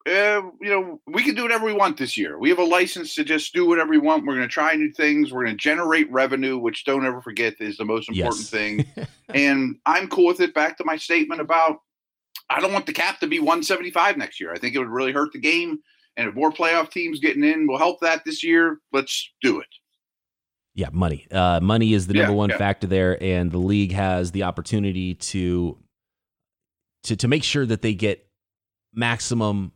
uh, 0.07 0.43
you 0.61 0.71
know, 0.71 1.01
we 1.07 1.23
can 1.23 1.35
do 1.35 1.43
whatever 1.43 1.67
we 1.67 1.75
want 1.75 1.99
this 1.99 2.17
year. 2.17 2.39
We 2.39 2.49
have 2.49 2.59
a 2.59 2.65
license 2.65 3.15
to 3.17 3.25
just 3.25 3.53
do 3.53 3.67
whatever 3.67 3.91
we 3.91 3.99
want. 3.99 4.25
We're 4.25 4.37
going 4.37 4.49
to 4.49 4.53
try 4.53 4.75
new 4.75 4.91
things. 4.93 5.31
We're 5.31 5.45
going 5.45 5.57
to 5.57 5.63
generate 5.63 6.11
revenue, 6.11 6.57
which 6.57 6.85
don't 6.85 7.05
ever 7.05 7.21
forget 7.21 7.55
is 7.61 7.77
the 7.77 7.85
most 7.85 8.09
important 8.09 8.41
yes. 8.41 8.51
thing. 8.51 8.87
and 9.35 9.77
I'm 9.85 10.09
cool 10.09 10.27
with 10.27 10.41
it. 10.41 10.55
Back 10.55 10.79
to 10.79 10.85
my 10.85 10.97
statement 10.97 11.43
about 11.43 11.81
I 12.49 12.61
don't 12.61 12.73
want 12.73 12.87
the 12.87 12.95
cap 12.95 13.21
to 13.21 13.27
be 13.27 13.41
175 13.41 14.17
next 14.17 14.41
year. 14.41 14.53
I 14.53 14.59
think 14.59 14.75
it 14.75 14.79
would 14.79 14.89
really 14.89 15.13
hurt 15.13 15.33
the 15.33 15.39
game. 15.39 15.79
And 16.17 16.29
if 16.29 16.35
more 16.35 16.51
playoff 16.51 16.91
teams 16.91 17.21
getting 17.21 17.45
in 17.45 17.67
will 17.67 17.79
help 17.79 18.01
that 18.01 18.25
this 18.25 18.43
year, 18.43 18.79
let's 18.93 19.31
do 19.43 19.61
it. 19.61 19.69
Yeah, 20.75 20.89
money. 20.93 21.27
Uh, 21.31 21.61
money 21.61 21.93
is 21.93 22.07
the 22.07 22.15
number 22.15 22.33
yeah, 22.33 22.37
one 22.37 22.51
yeah. 22.51 22.59
factor 22.59 22.87
there, 22.87 23.23
and 23.23 23.51
the 23.51 23.59
league 23.59 23.93
has 23.93 24.31
the 24.33 24.45
opportunity 24.45 25.15
to 25.15 25.77
to 27.05 27.17
to 27.17 27.29
make 27.29 27.45
sure 27.45 27.67
that 27.67 27.83
they 27.83 27.95
get 27.95 28.27
maximum 28.95 29.73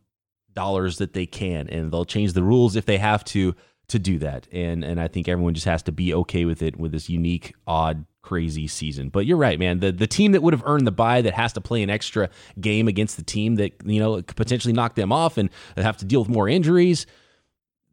dollars 0.55 0.99
that 0.99 1.12
they 1.12 1.27
can, 1.27 1.69
and 1.69 1.93
they'll 1.93 2.05
change 2.05 2.33
the 2.33 2.43
rules 2.43 2.77
if 2.77 2.87
they 2.87 2.99
have 2.99 3.25
to 3.27 3.55
to 3.88 3.99
do 3.99 4.19
that. 4.19 4.49
And 4.53 4.85
and 4.85 5.01
I 5.01 5.09
think 5.09 5.29
everyone 5.29 5.55
just 5.55 5.67
has 5.67 5.83
to 5.85 5.93
be 5.93 6.14
okay 6.14 6.45
with 6.45 6.62
it 6.62 6.77
with 6.77 6.93
this 6.93 7.09
unique, 7.09 7.55
odd 7.67 8.07
crazy 8.23 8.67
season. 8.67 9.11
But 9.11 9.27
you're 9.27 9.37
right, 9.37 9.59
man. 9.59 9.81
The 9.81 9.93
the 9.93 10.07
team 10.07 10.33
that 10.33 10.43
would 10.43 10.55
have 10.55 10.62
earned 10.67 10.87
the 10.87 10.93
bye 10.93 11.23
that 11.23 11.35
has 11.35 11.53
to 11.55 11.61
play 11.61 11.83
an 11.83 11.90
extra 11.90 12.31
game 12.61 12.88
against 12.88 13.17
the 13.17 13.23
team 13.23 13.57
that 13.57 13.73
you 13.85 14.01
know 14.01 14.17
could 14.17 14.37
potentially 14.37 14.73
knock 14.73 14.95
them 14.95 15.12
off 15.12 15.38
and 15.38 15.51
have 15.77 15.97
to 15.99 16.05
deal 16.05 16.21
with 16.21 16.29
more 16.29 16.49
injuries. 16.49 17.07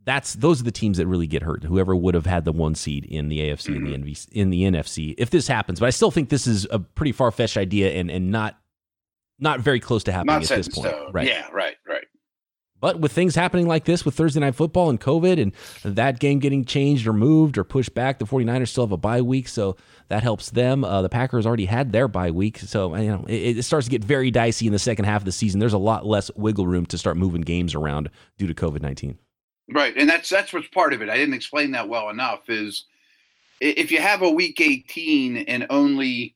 That's 0.04 0.34
those 0.34 0.62
are 0.62 0.63
the 0.63 0.71
teams 0.71 0.97
that 0.97 1.06
really 1.06 1.28
get 1.28 1.43
hurt. 1.43 1.63
Whoever 1.63 1.95
would 1.95 2.15
have 2.15 2.26
had 2.26 2.45
the 2.45 2.52
one 2.52 2.74
seed 2.74 3.06
in 3.06 3.30
the 3.30 3.39
AFC 3.39 3.76
and 3.76 3.86
the 3.86 3.93
mm-hmm. 3.93 4.04
NVC, 4.04 4.30
in 4.32 4.50
the 4.50 4.63
NFC, 4.63 5.13
if 5.17 5.30
this 5.30 5.47
happens. 5.47 5.80
But 5.80 5.86
I 5.86 5.91
still 5.91 6.10
think 6.10 6.30
this 6.30 6.47
is 6.47 6.65
a 6.71 6.80
pretty 6.80 7.12
far 7.12 7.30
fetched 7.30 7.58
idea 7.58 7.91
and 7.91 8.10
and 8.10 8.32
not 8.32 8.58
not 9.38 9.60
very 9.60 9.80
close 9.80 10.04
to 10.06 10.12
happening 10.12 10.36
not 10.36 10.43
at 10.43 10.58
this 10.58 10.69
point. 10.69 10.88
Stone. 10.88 11.12
Right? 11.12 11.28
Yeah, 11.28 11.47
right, 11.52 11.76
right. 11.88 12.06
But 12.82 13.00
with 13.00 13.12
things 13.12 13.36
happening 13.36 13.67
like 13.67 13.86
this 13.86 14.04
with 14.04 14.15
Thursday 14.15 14.39
Night 14.39 14.56
Football 14.56 14.89
and 14.89 15.00
COVID 15.00 15.39
and 15.39 15.54
that 15.86 16.20
game 16.20 16.39
getting 16.39 16.65
changed 16.65 17.08
or 17.08 17.13
moved 17.13 17.58
or 17.58 17.63
pushed 17.63 17.94
back, 17.94 18.20
the 18.20 18.26
49ers 18.26 18.70
still 18.70 18.86
have 18.86 18.91
a 18.91 18.98
bye 18.98 19.22
week, 19.22 19.48
so 19.48 19.78
that 20.10 20.24
helps 20.24 20.50
them. 20.50 20.84
Uh, 20.84 21.04
the 21.04 21.10
Packers 21.10 21.46
already 21.46 21.65
had 21.65 21.94
their 21.94 22.08
bye 22.08 22.32
week, 22.32 22.58
so 22.58 22.94
you 22.96 23.10
know 23.10 23.24
it, 23.28 23.60
it, 23.60 23.63
starts 23.63 23.86
to 23.86 23.91
get 23.91 24.04
very 24.04 24.32
dicey 24.32 24.65
in 24.65 24.74
the 24.74 24.80
second 24.80 25.06
half 25.06 25.22
of 25.22 25.26
the 25.26 25.32
season. 25.32 25.60
There's 25.60 25.74
a 25.74 25.78
lot 25.78 26.06
less 26.06 26.32
wiggle 26.36 26.67
room 26.67 26.86
to 26.88 26.98
start 26.98 27.17
moving 27.17 27.41
games 27.41 27.76
around 27.76 28.10
due 28.38 28.48
to 28.48 28.54
COVID 28.54 28.82
19. 28.82 29.17
Right, 29.72 29.96
and 29.96 30.10
that's 30.10 30.28
that's 30.28 30.52
what's 30.52 30.67
part 30.67 30.94
of 30.94 31.02
it. 31.02 31.10
I 31.10 31.15
didn't 31.15 31.36
explain 31.36 31.72
that 31.72 31.88
well 31.88 32.10
enough. 32.10 32.50
Is 32.50 32.86
if 33.62 33.91
you 33.91 34.02
have 34.02 34.24
a 34.24 34.30
week 34.30 34.60
18 34.60 35.38
and 35.38 35.67
only 35.70 36.36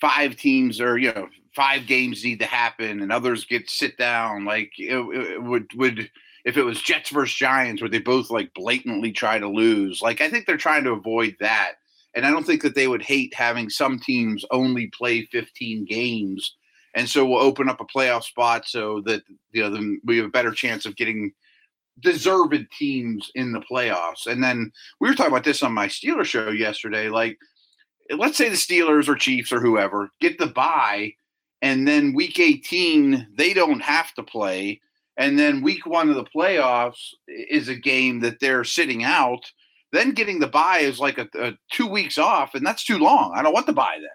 five 0.00 0.36
teams 0.36 0.80
or 0.80 0.98
you 0.98 1.12
know 1.14 1.28
five 1.54 1.86
games 1.86 2.24
need 2.24 2.38
to 2.40 2.46
happen 2.46 3.00
and 3.00 3.10
others 3.10 3.44
get 3.44 3.68
sit 3.68 3.96
down 3.96 4.44
like 4.44 4.72
it, 4.78 4.96
it 4.96 5.42
would 5.42 5.68
would 5.74 6.10
if 6.44 6.56
it 6.56 6.62
was 6.62 6.80
Jets 6.80 7.10
versus 7.10 7.34
Giants 7.34 7.82
where 7.82 7.90
they 7.90 7.98
both 7.98 8.30
like 8.30 8.54
blatantly 8.54 9.12
try 9.12 9.38
to 9.38 9.48
lose? 9.48 10.00
Like 10.00 10.20
I 10.20 10.30
think 10.30 10.46
they're 10.46 10.56
trying 10.56 10.84
to 10.84 10.92
avoid 10.92 11.36
that 11.40 11.74
and 12.14 12.26
I 12.26 12.30
don't 12.30 12.46
think 12.46 12.62
that 12.62 12.74
they 12.74 12.88
would 12.88 13.02
hate 13.02 13.34
having 13.34 13.68
some 13.68 13.98
teams 13.98 14.44
only 14.50 14.88
play 14.88 15.26
15 15.26 15.84
games 15.84 16.56
and 16.94 17.08
so 17.08 17.24
we'll 17.24 17.40
open 17.40 17.68
up 17.68 17.80
a 17.80 17.84
playoff 17.84 18.24
spot 18.24 18.66
so 18.66 19.00
that 19.02 19.22
you 19.52 19.68
know 19.68 19.96
we 20.04 20.16
have 20.16 20.26
a 20.26 20.30
better 20.30 20.52
chance 20.52 20.86
of 20.86 20.96
getting 20.96 21.32
deserved 22.00 22.66
teams 22.78 23.30
in 23.34 23.52
the 23.52 23.60
playoffs 23.60 24.26
and 24.26 24.42
then 24.42 24.72
we 25.00 25.08
were 25.08 25.14
talking 25.14 25.32
about 25.32 25.44
this 25.44 25.62
on 25.62 25.72
my 25.72 25.86
Steeler 25.86 26.24
show 26.24 26.50
yesterday 26.50 27.08
like 27.08 27.36
let's 28.16 28.38
say 28.38 28.48
the 28.48 28.56
Steelers 28.56 29.08
or 29.08 29.16
Chiefs 29.16 29.52
or 29.52 29.60
whoever 29.60 30.10
get 30.20 30.38
the 30.38 30.46
bye 30.46 31.12
and 31.62 31.86
then 31.86 32.14
week 32.14 32.38
18 32.38 33.28
they 33.36 33.52
don't 33.54 33.80
have 33.80 34.12
to 34.14 34.22
play. 34.22 34.80
And 35.16 35.38
then 35.38 35.62
week 35.62 35.86
one 35.86 36.08
of 36.08 36.14
the 36.16 36.24
playoffs 36.24 37.10
is 37.28 37.68
a 37.68 37.74
game 37.74 38.20
that 38.20 38.40
they're 38.40 38.64
sitting 38.64 39.04
out. 39.04 39.44
Then 39.92 40.12
getting 40.12 40.38
the 40.38 40.46
bye 40.46 40.78
is 40.78 40.98
like 40.98 41.18
a, 41.18 41.28
a 41.34 41.52
two 41.72 41.86
weeks 41.86 42.16
off 42.16 42.54
and 42.54 42.64
that's 42.64 42.84
too 42.84 42.98
long. 42.98 43.32
I 43.34 43.42
don't 43.42 43.52
want 43.52 43.66
the 43.66 43.72
bye 43.72 43.98
then. 43.98 44.08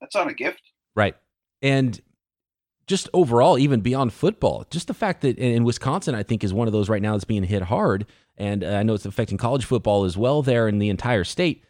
That's 0.00 0.14
not 0.14 0.30
a 0.30 0.34
gift. 0.34 0.62
Right. 0.94 1.16
And 1.62 2.00
just 2.86 3.08
overall 3.12 3.58
even 3.58 3.82
beyond 3.82 4.12
football 4.14 4.64
just 4.70 4.86
the 4.86 4.94
fact 4.94 5.20
that 5.20 5.36
in 5.36 5.62
wisconsin 5.62 6.14
i 6.14 6.22
think 6.22 6.42
is 6.42 6.54
one 6.54 6.66
of 6.66 6.72
those 6.72 6.88
right 6.88 7.02
now 7.02 7.12
that's 7.12 7.24
being 7.24 7.42
hit 7.42 7.62
hard. 7.62 8.06
And 8.38 8.64
uh, 8.64 8.68
i 8.68 8.82
know 8.82 8.94
it's 8.94 9.04
affecting 9.04 9.36
college 9.36 9.64
football 9.64 10.04
as 10.04 10.16
well 10.16 10.42
there 10.42 10.66
in 10.68 10.78
the 10.78 10.88
entire 10.88 11.24
state 11.24 11.64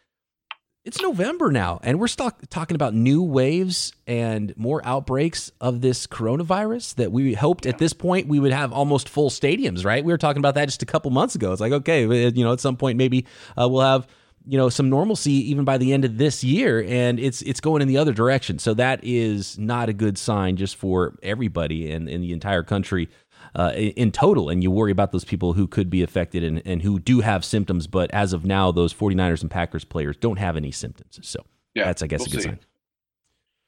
it's 0.85 1.01
November 1.01 1.51
now, 1.51 1.79
and 1.83 1.99
we're 1.99 2.07
still 2.07 2.31
talking 2.49 2.75
about 2.75 2.93
new 2.93 3.21
waves 3.21 3.91
and 4.07 4.55
more 4.57 4.81
outbreaks 4.85 5.51
of 5.59 5.81
this 5.81 6.07
coronavirus 6.07 6.95
that 6.95 7.11
we 7.11 7.33
hoped 7.33 7.65
at 7.65 7.77
this 7.77 7.93
point 7.93 8.27
we 8.27 8.39
would 8.39 8.53
have 8.53 8.71
almost 8.71 9.09
full 9.09 9.29
stadiums, 9.29 9.83
right? 9.83 10.03
We 10.03 10.13
were 10.13 10.17
talking 10.17 10.39
about 10.39 10.55
that 10.55 10.65
just 10.65 10.81
a 10.81 10.85
couple 10.85 11.11
months 11.11 11.35
ago. 11.35 11.51
It's 11.51 11.61
like, 11.61 11.73
okay, 11.73 12.01
you 12.29 12.43
know, 12.43 12.53
at 12.53 12.61
some 12.61 12.77
point 12.77 12.97
maybe 12.97 13.25
uh, 13.59 13.67
we'll 13.67 13.81
have 13.81 14.07
you 14.47 14.57
know 14.57 14.69
some 14.69 14.89
normalcy 14.89 15.33
even 15.51 15.65
by 15.65 15.77
the 15.77 15.91
end 15.93 16.05
of 16.05 16.17
this 16.17 16.43
year 16.43 16.83
and 16.87 17.19
it's 17.19 17.41
it's 17.41 17.59
going 17.59 17.81
in 17.81 17.87
the 17.89 17.97
other 17.97 18.13
direction 18.13 18.57
so 18.57 18.73
that 18.73 18.99
is 19.03 19.59
not 19.59 19.89
a 19.89 19.93
good 19.93 20.17
sign 20.17 20.55
just 20.55 20.77
for 20.77 21.19
everybody 21.21 21.91
and 21.91 22.07
in 22.07 22.21
the 22.21 22.31
entire 22.31 22.63
country 22.63 23.09
uh, 23.55 23.71
in 23.75 24.11
total 24.11 24.49
and 24.49 24.63
you 24.63 24.71
worry 24.71 24.91
about 24.91 25.11
those 25.11 25.25
people 25.25 25.53
who 25.53 25.67
could 25.67 25.89
be 25.89 26.01
affected 26.01 26.43
and, 26.43 26.61
and 26.65 26.81
who 26.81 26.99
do 26.99 27.21
have 27.21 27.43
symptoms 27.43 27.87
but 27.87 28.11
as 28.11 28.33
of 28.33 28.45
now 28.45 28.71
those 28.71 28.93
49ers 28.93 29.41
and 29.41 29.51
packers 29.51 29.83
players 29.83 30.17
don't 30.17 30.37
have 30.37 30.55
any 30.55 30.71
symptoms 30.71 31.19
so 31.21 31.43
yeah, 31.73 31.85
that's 31.85 32.03
i 32.03 32.07
guess 32.07 32.19
we'll 32.19 32.27
a 32.27 32.31
good 32.31 32.41
see. 32.41 32.47
sign 32.49 32.59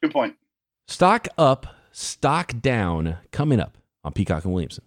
good 0.02 0.12
point 0.12 0.36
stock 0.88 1.28
up 1.38 1.67
stock 1.91 2.60
down 2.62 3.17
coming 3.32 3.60
up 3.60 3.78
on 4.04 4.13
peacock 4.13 4.44
and 4.46 4.54
williamson 4.54 4.84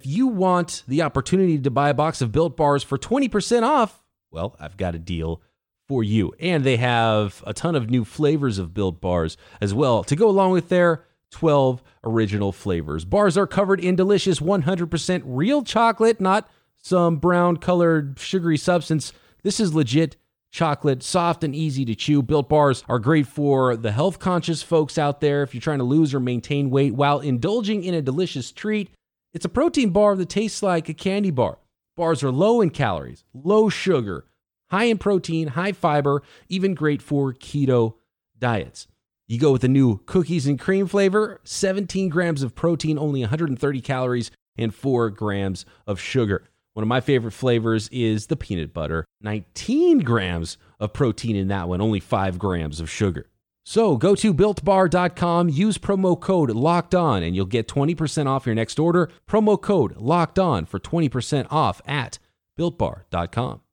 if 0.00 0.06
you 0.06 0.26
want 0.26 0.82
the 0.88 1.02
opportunity 1.02 1.58
to 1.58 1.70
buy 1.70 1.88
a 1.88 1.94
box 1.94 2.20
of 2.20 2.32
built 2.32 2.56
bars 2.56 2.82
for 2.82 2.98
20% 2.98 3.62
off 3.62 4.04
well, 4.34 4.56
I've 4.58 4.76
got 4.76 4.96
a 4.96 4.98
deal 4.98 5.40
for 5.86 6.02
you. 6.02 6.34
And 6.40 6.64
they 6.64 6.76
have 6.76 7.42
a 7.46 7.54
ton 7.54 7.76
of 7.76 7.88
new 7.88 8.04
flavors 8.04 8.58
of 8.58 8.74
Built 8.74 9.00
Bars 9.00 9.36
as 9.60 9.72
well 9.72 10.02
to 10.04 10.16
go 10.16 10.28
along 10.28 10.50
with 10.50 10.68
their 10.68 11.06
12 11.34 11.82
original 12.04 12.52
flavors. 12.52 13.04
Bars 13.04 13.36
are 13.36 13.46
covered 13.46 13.80
in 13.80 13.96
delicious 13.96 14.38
100% 14.38 15.22
real 15.26 15.64
chocolate, 15.64 16.20
not 16.20 16.48
some 16.80 17.16
brown 17.16 17.56
colored 17.56 18.20
sugary 18.20 18.56
substance. 18.56 19.12
This 19.42 19.58
is 19.58 19.74
legit 19.74 20.16
chocolate, 20.52 21.02
soft 21.02 21.42
and 21.42 21.52
easy 21.52 21.84
to 21.86 21.96
chew. 21.96 22.22
Built 22.22 22.48
bars 22.48 22.84
are 22.88 23.00
great 23.00 23.26
for 23.26 23.76
the 23.76 23.90
health 23.90 24.20
conscious 24.20 24.62
folks 24.62 24.96
out 24.96 25.20
there 25.20 25.42
if 25.42 25.52
you're 25.52 25.60
trying 25.60 25.78
to 25.78 25.84
lose 25.84 26.14
or 26.14 26.20
maintain 26.20 26.70
weight 26.70 26.94
while 26.94 27.18
indulging 27.18 27.82
in 27.82 27.94
a 27.94 28.00
delicious 28.00 28.52
treat. 28.52 28.90
It's 29.32 29.44
a 29.44 29.48
protein 29.48 29.90
bar 29.90 30.14
that 30.14 30.28
tastes 30.28 30.62
like 30.62 30.88
a 30.88 30.94
candy 30.94 31.32
bar. 31.32 31.58
Bars 31.96 32.22
are 32.22 32.30
low 32.30 32.60
in 32.60 32.70
calories, 32.70 33.24
low 33.34 33.68
sugar, 33.68 34.26
high 34.70 34.84
in 34.84 34.98
protein, 34.98 35.48
high 35.48 35.72
fiber, 35.72 36.22
even 36.48 36.74
great 36.74 37.02
for 37.02 37.32
keto 37.32 37.94
diets. 38.38 38.86
You 39.26 39.38
go 39.38 39.52
with 39.52 39.62
the 39.62 39.68
new 39.68 39.98
cookies 40.04 40.46
and 40.46 40.60
cream 40.60 40.86
flavor, 40.86 41.40
17 41.44 42.10
grams 42.10 42.42
of 42.42 42.54
protein, 42.54 42.98
only 42.98 43.20
130 43.20 43.80
calories, 43.80 44.30
and 44.58 44.74
4 44.74 45.10
grams 45.10 45.64
of 45.86 45.98
sugar. 45.98 46.44
One 46.74 46.82
of 46.82 46.88
my 46.88 47.00
favorite 47.00 47.32
flavors 47.32 47.88
is 47.88 48.26
the 48.26 48.36
peanut 48.36 48.74
butter, 48.74 49.04
19 49.22 50.00
grams 50.00 50.58
of 50.78 50.92
protein 50.92 51.36
in 51.36 51.48
that 51.48 51.68
one, 51.68 51.80
only 51.80 52.00
5 52.00 52.38
grams 52.38 52.80
of 52.80 52.90
sugar. 52.90 53.30
So 53.64 53.96
go 53.96 54.14
to 54.16 54.34
builtbar.com, 54.34 55.48
use 55.48 55.78
promo 55.78 56.20
code 56.20 56.50
locked 56.50 56.94
on, 56.94 57.22
and 57.22 57.34
you'll 57.34 57.46
get 57.46 57.66
20% 57.66 58.26
off 58.26 58.44
your 58.44 58.54
next 58.54 58.78
order. 58.78 59.10
Promo 59.26 59.58
code 59.58 59.96
locked 59.96 60.38
on 60.38 60.66
for 60.66 60.78
20% 60.78 61.46
off 61.50 61.80
at 61.86 62.18
builtbar.com. 62.58 63.63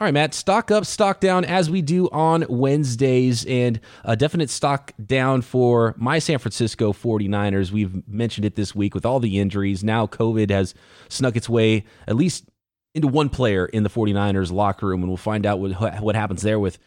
All 0.00 0.06
right, 0.06 0.14
Matt, 0.14 0.32
stock 0.32 0.70
up, 0.70 0.86
stock 0.86 1.20
down 1.20 1.44
as 1.44 1.68
we 1.68 1.82
do 1.82 2.08
on 2.08 2.46
Wednesdays, 2.48 3.44
and 3.44 3.78
a 4.02 4.16
definite 4.16 4.48
stock 4.48 4.94
down 5.04 5.42
for 5.42 5.94
my 5.98 6.18
San 6.18 6.38
Francisco 6.38 6.94
49ers. 6.94 7.70
We've 7.70 8.08
mentioned 8.08 8.46
it 8.46 8.54
this 8.54 8.74
week 8.74 8.94
with 8.94 9.04
all 9.04 9.20
the 9.20 9.38
injuries. 9.38 9.84
Now, 9.84 10.06
COVID 10.06 10.48
has 10.48 10.72
snuck 11.10 11.36
its 11.36 11.50
way 11.50 11.84
at 12.06 12.16
least 12.16 12.48
into 12.94 13.08
one 13.08 13.28
player 13.28 13.66
in 13.66 13.82
the 13.82 13.90
49ers 13.90 14.50
locker 14.50 14.86
room, 14.86 15.02
and 15.02 15.10
we'll 15.10 15.18
find 15.18 15.44
out 15.44 15.60
what, 15.60 16.00
what 16.00 16.14
happens 16.14 16.40
there 16.40 16.58
with 16.58 16.78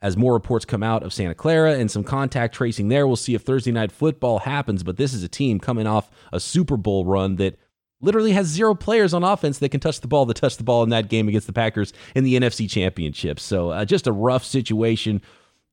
as 0.00 0.16
more 0.16 0.32
reports 0.32 0.64
come 0.64 0.82
out 0.82 1.02
of 1.02 1.12
Santa 1.12 1.34
Clara 1.34 1.74
and 1.74 1.90
some 1.90 2.02
contact 2.02 2.54
tracing 2.54 2.88
there, 2.88 3.06
we'll 3.06 3.16
see 3.16 3.34
if 3.34 3.42
Thursday 3.42 3.70
night 3.70 3.92
football 3.92 4.38
happens. 4.38 4.82
But 4.82 4.96
this 4.96 5.12
is 5.12 5.22
a 5.22 5.28
team 5.28 5.60
coming 5.60 5.86
off 5.86 6.10
a 6.32 6.40
Super 6.40 6.78
Bowl 6.78 7.04
run 7.04 7.36
that 7.36 7.58
literally 8.02 8.32
has 8.32 8.46
zero 8.46 8.74
players 8.74 9.14
on 9.14 9.24
offense 9.24 9.58
that 9.60 9.70
can 9.70 9.80
touch 9.80 10.00
the 10.00 10.08
ball 10.08 10.26
that 10.26 10.34
touched 10.34 10.58
the 10.58 10.64
ball 10.64 10.82
in 10.82 10.90
that 10.90 11.08
game 11.08 11.28
against 11.28 11.46
the 11.46 11.52
Packers 11.52 11.92
in 12.14 12.24
the 12.24 12.34
NFC 12.34 12.68
Championship. 12.68 13.40
So 13.40 13.70
uh, 13.70 13.84
just 13.84 14.06
a 14.06 14.12
rough 14.12 14.44
situation, 14.44 15.22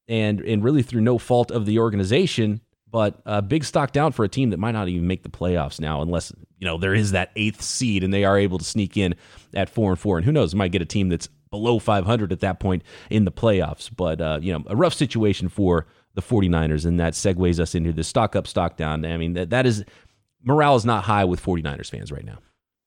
and 0.07 0.39
and 0.41 0.63
really 0.63 0.83
through 0.83 1.01
no 1.01 1.17
fault 1.17 1.51
of 1.51 1.65
the 1.65 1.79
organization, 1.79 2.61
but 2.89 3.21
a 3.25 3.41
big 3.41 3.63
stock 3.65 3.91
down 3.91 4.11
for 4.11 4.23
a 4.23 4.29
team 4.29 4.51
that 4.51 4.57
might 4.57 4.71
not 4.71 4.87
even 4.87 5.07
make 5.07 5.23
the 5.23 5.29
playoffs 5.29 5.79
now, 5.79 6.01
unless 6.01 6.31
you 6.57 6.65
know 6.65 6.77
there 6.77 6.93
is 6.93 7.11
that 7.11 7.31
eighth 7.35 7.61
seed 7.61 8.03
and 8.03 8.13
they 8.13 8.23
are 8.23 8.37
able 8.37 8.57
to 8.57 8.65
sneak 8.65 8.95
in 8.95 9.15
at 9.53 9.69
four 9.69 9.89
and 9.89 9.99
four. 9.99 10.17
And 10.17 10.25
who 10.25 10.31
knows, 10.31 10.55
might 10.55 10.71
get 10.71 10.81
a 10.81 10.85
team 10.85 11.09
that's 11.09 11.27
below 11.49 11.79
500 11.79 12.31
at 12.31 12.39
that 12.41 12.59
point 12.59 12.83
in 13.09 13.25
the 13.25 13.31
playoffs. 13.31 13.89
But, 13.95 14.21
uh, 14.21 14.39
you 14.41 14.53
know, 14.53 14.63
a 14.67 14.75
rough 14.75 14.93
situation 14.93 15.49
for 15.49 15.87
the 16.15 16.21
49ers, 16.21 16.85
and 16.85 16.99
that 16.99 17.13
segues 17.13 17.59
us 17.59 17.75
into 17.75 17.93
the 17.93 18.03
stock 18.03 18.35
up, 18.35 18.47
stock 18.47 18.77
down. 18.77 19.05
I 19.05 19.17
mean, 19.17 19.33
that, 19.33 19.49
that 19.51 19.65
is 19.65 19.83
morale 20.43 20.75
is 20.75 20.86
not 20.86 21.04
high 21.04 21.25
with 21.25 21.43
49ers 21.43 21.89
fans 21.89 22.12
right 22.12 22.25
now. 22.25 22.39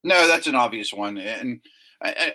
No, 0.03 0.27
that's 0.27 0.47
an 0.47 0.55
obvious 0.55 0.91
one. 0.93 1.17
And 1.17 1.61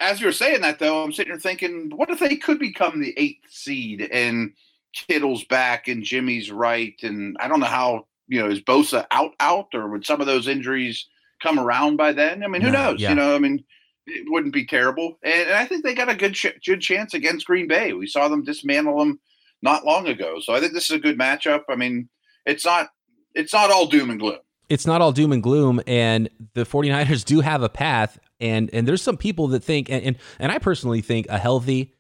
as 0.00 0.20
you're 0.20 0.32
saying 0.32 0.62
that, 0.62 0.78
though, 0.78 1.02
I'm 1.02 1.12
sitting 1.12 1.32
here 1.32 1.40
thinking, 1.40 1.90
what 1.94 2.10
if 2.10 2.18
they 2.18 2.36
could 2.36 2.58
become 2.58 3.00
the 3.00 3.14
eighth 3.18 3.50
seed 3.50 4.08
and 4.10 4.52
Kittle's 4.94 5.44
back 5.44 5.88
and 5.88 6.02
Jimmy's 6.02 6.50
right? 6.50 6.94
And 7.02 7.36
I 7.38 7.48
don't 7.48 7.60
know 7.60 7.66
how, 7.66 8.06
you 8.26 8.40
know, 8.40 8.48
is 8.48 8.60
Bosa 8.60 9.06
out, 9.10 9.32
out, 9.40 9.68
or 9.74 9.88
would 9.88 10.06
some 10.06 10.20
of 10.20 10.26
those 10.26 10.48
injuries 10.48 11.06
come 11.42 11.58
around 11.58 11.96
by 11.96 12.12
then? 12.12 12.42
I 12.42 12.48
mean, 12.48 12.62
who 12.62 12.70
no, 12.70 12.90
knows? 12.90 13.00
Yeah. 13.00 13.10
You 13.10 13.16
know, 13.16 13.34
I 13.34 13.38
mean, 13.38 13.62
it 14.06 14.24
wouldn't 14.30 14.54
be 14.54 14.66
terrible. 14.66 15.18
And, 15.22 15.48
and 15.48 15.54
I 15.54 15.66
think 15.66 15.84
they 15.84 15.94
got 15.94 16.08
a 16.08 16.14
good 16.14 16.34
ch- 16.34 16.58
good 16.64 16.80
chance 16.80 17.12
against 17.12 17.46
Green 17.46 17.68
Bay. 17.68 17.92
We 17.92 18.06
saw 18.06 18.28
them 18.28 18.44
dismantle 18.44 18.98
them 18.98 19.20
not 19.60 19.84
long 19.84 20.08
ago. 20.08 20.40
So 20.40 20.54
I 20.54 20.60
think 20.60 20.72
this 20.72 20.90
is 20.90 20.96
a 20.96 21.00
good 21.00 21.18
matchup. 21.18 21.64
I 21.68 21.76
mean, 21.76 22.08
it's 22.46 22.64
not 22.64 22.88
it's 23.34 23.52
not 23.52 23.70
all 23.70 23.86
doom 23.86 24.10
and 24.10 24.18
gloom. 24.18 24.38
It's 24.68 24.86
not 24.86 25.00
all 25.00 25.12
doom 25.12 25.32
and 25.32 25.42
gloom 25.42 25.80
and 25.86 26.28
the 26.54 26.64
49ers 26.64 27.24
do 27.24 27.40
have 27.40 27.62
a 27.62 27.68
path 27.68 28.18
and 28.40 28.70
and 28.72 28.86
there's 28.86 29.02
some 29.02 29.16
people 29.16 29.48
that 29.48 29.64
think 29.64 29.90
and 29.90 30.02
and, 30.02 30.16
and 30.38 30.52
I 30.52 30.58
personally 30.58 31.00
think 31.00 31.26
a 31.28 31.38
healthy 31.38 31.94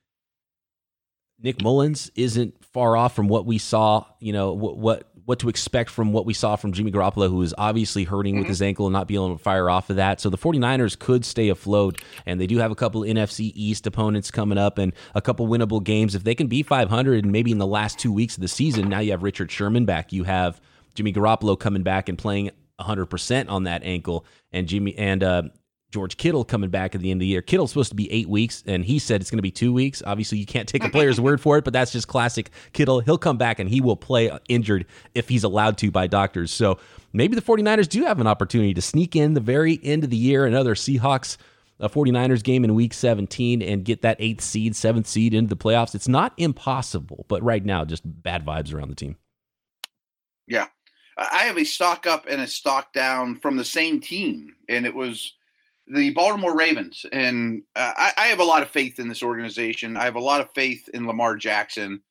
Nick 1.40 1.58
Mullens 1.58 2.10
isn't 2.16 2.64
far 2.72 2.96
off 2.96 3.14
from 3.14 3.28
what 3.28 3.46
we 3.46 3.58
saw, 3.58 4.04
you 4.20 4.32
know, 4.32 4.52
what 4.52 4.76
what 4.76 5.04
what 5.24 5.38
to 5.40 5.50
expect 5.50 5.90
from 5.90 6.14
what 6.14 6.24
we 6.24 6.32
saw 6.32 6.56
from 6.56 6.72
Jimmy 6.72 6.90
Garoppolo, 6.90 7.28
who 7.28 7.42
is 7.42 7.54
obviously 7.58 8.04
hurting 8.04 8.32
mm-hmm. 8.32 8.40
with 8.40 8.48
his 8.48 8.62
ankle 8.62 8.86
and 8.86 8.94
not 8.94 9.06
being 9.06 9.22
able 9.22 9.36
to 9.36 9.42
fire 9.42 9.68
off 9.68 9.90
of 9.90 9.96
that. 9.96 10.22
So 10.22 10.30
the 10.30 10.38
49ers 10.38 10.98
could 10.98 11.22
stay 11.22 11.50
afloat, 11.50 12.00
and 12.24 12.40
they 12.40 12.46
do 12.46 12.56
have 12.56 12.70
a 12.70 12.74
couple 12.74 13.02
NFC 13.02 13.52
East 13.54 13.86
opponents 13.86 14.30
coming 14.30 14.56
up 14.56 14.78
and 14.78 14.94
a 15.14 15.20
couple 15.20 15.46
winnable 15.46 15.84
games. 15.84 16.14
If 16.14 16.24
they 16.24 16.34
can 16.34 16.46
be 16.46 16.62
500 16.62 17.24
and 17.24 17.30
maybe 17.30 17.52
in 17.52 17.58
the 17.58 17.66
last 17.66 17.98
two 17.98 18.10
weeks 18.10 18.36
of 18.36 18.40
the 18.40 18.48
season, 18.48 18.88
now 18.88 19.00
you 19.00 19.10
have 19.10 19.22
Richard 19.22 19.50
Sherman 19.50 19.84
back. 19.84 20.14
You 20.14 20.24
have 20.24 20.62
Jimmy 20.94 21.12
Garoppolo 21.12 21.58
coming 21.58 21.82
back 21.82 22.08
and 22.08 22.16
playing 22.16 22.50
100% 22.80 23.48
on 23.48 23.64
that 23.64 23.82
ankle, 23.84 24.24
and 24.52 24.66
Jimmy 24.66 24.96
and 24.96 25.22
uh, 25.22 25.42
George 25.90 26.16
Kittle 26.16 26.44
coming 26.44 26.70
back 26.70 26.94
at 26.94 27.00
the 27.00 27.10
end 27.10 27.18
of 27.18 27.20
the 27.20 27.26
year. 27.26 27.42
Kittle's 27.42 27.70
supposed 27.70 27.90
to 27.90 27.96
be 27.96 28.10
eight 28.12 28.28
weeks, 28.28 28.62
and 28.66 28.84
he 28.84 28.98
said 28.98 29.20
it's 29.20 29.30
going 29.30 29.38
to 29.38 29.42
be 29.42 29.50
two 29.50 29.72
weeks. 29.72 30.02
Obviously, 30.04 30.38
you 30.38 30.46
can't 30.46 30.68
take 30.68 30.84
a 30.84 30.90
player's 30.90 31.20
word 31.20 31.40
for 31.40 31.56
it, 31.58 31.64
but 31.64 31.72
that's 31.72 31.92
just 31.92 32.08
classic 32.08 32.50
Kittle. 32.72 33.00
He'll 33.00 33.18
come 33.18 33.38
back 33.38 33.58
and 33.58 33.70
he 33.70 33.80
will 33.80 33.96
play 33.96 34.30
injured 34.48 34.86
if 35.14 35.28
he's 35.28 35.44
allowed 35.44 35.78
to 35.78 35.90
by 35.90 36.06
doctors. 36.06 36.50
So 36.50 36.78
maybe 37.12 37.34
the 37.34 37.42
49ers 37.42 37.88
do 37.88 38.04
have 38.04 38.20
an 38.20 38.26
opportunity 38.26 38.74
to 38.74 38.82
sneak 38.82 39.16
in 39.16 39.34
the 39.34 39.40
very 39.40 39.80
end 39.82 40.04
of 40.04 40.10
the 40.10 40.16
year, 40.16 40.44
another 40.44 40.74
Seahawks 40.74 41.38
a 41.80 41.88
49ers 41.88 42.42
game 42.42 42.64
in 42.64 42.74
week 42.74 42.92
17 42.92 43.62
and 43.62 43.84
get 43.84 44.02
that 44.02 44.16
eighth 44.18 44.40
seed, 44.40 44.74
seventh 44.74 45.06
seed 45.06 45.34
into 45.34 45.48
the 45.48 45.56
playoffs. 45.56 45.94
It's 45.94 46.08
not 46.08 46.32
impossible, 46.36 47.24
but 47.28 47.42
right 47.42 47.64
now, 47.64 47.84
just 47.84 48.02
bad 48.04 48.44
vibes 48.44 48.74
around 48.74 48.88
the 48.88 48.96
team. 48.96 49.16
Yeah. 50.46 50.66
I 51.18 51.44
have 51.44 51.58
a 51.58 51.64
stock 51.64 52.06
up 52.06 52.26
and 52.28 52.40
a 52.40 52.46
stock 52.46 52.92
down 52.92 53.36
from 53.40 53.56
the 53.56 53.64
same 53.64 54.00
team, 54.00 54.54
and 54.68 54.86
it 54.86 54.94
was 54.94 55.34
the 55.88 56.10
Baltimore 56.10 56.56
Ravens, 56.56 57.04
and 57.12 57.62
uh, 57.74 57.92
I, 57.96 58.12
I, 58.16 58.26
have 58.26 58.40
a 58.40 58.44
lot 58.44 58.62
of 58.62 58.68
faith 58.68 58.98
in 58.98 59.08
this 59.08 59.22
organization. 59.22 59.96
I 59.96 60.04
have 60.04 60.16
a 60.16 60.20
lot 60.20 60.40
of 60.40 60.52
faith 60.54 60.88
in 60.92 61.06
Lamar 61.06 61.34
Jackson, 61.34 62.02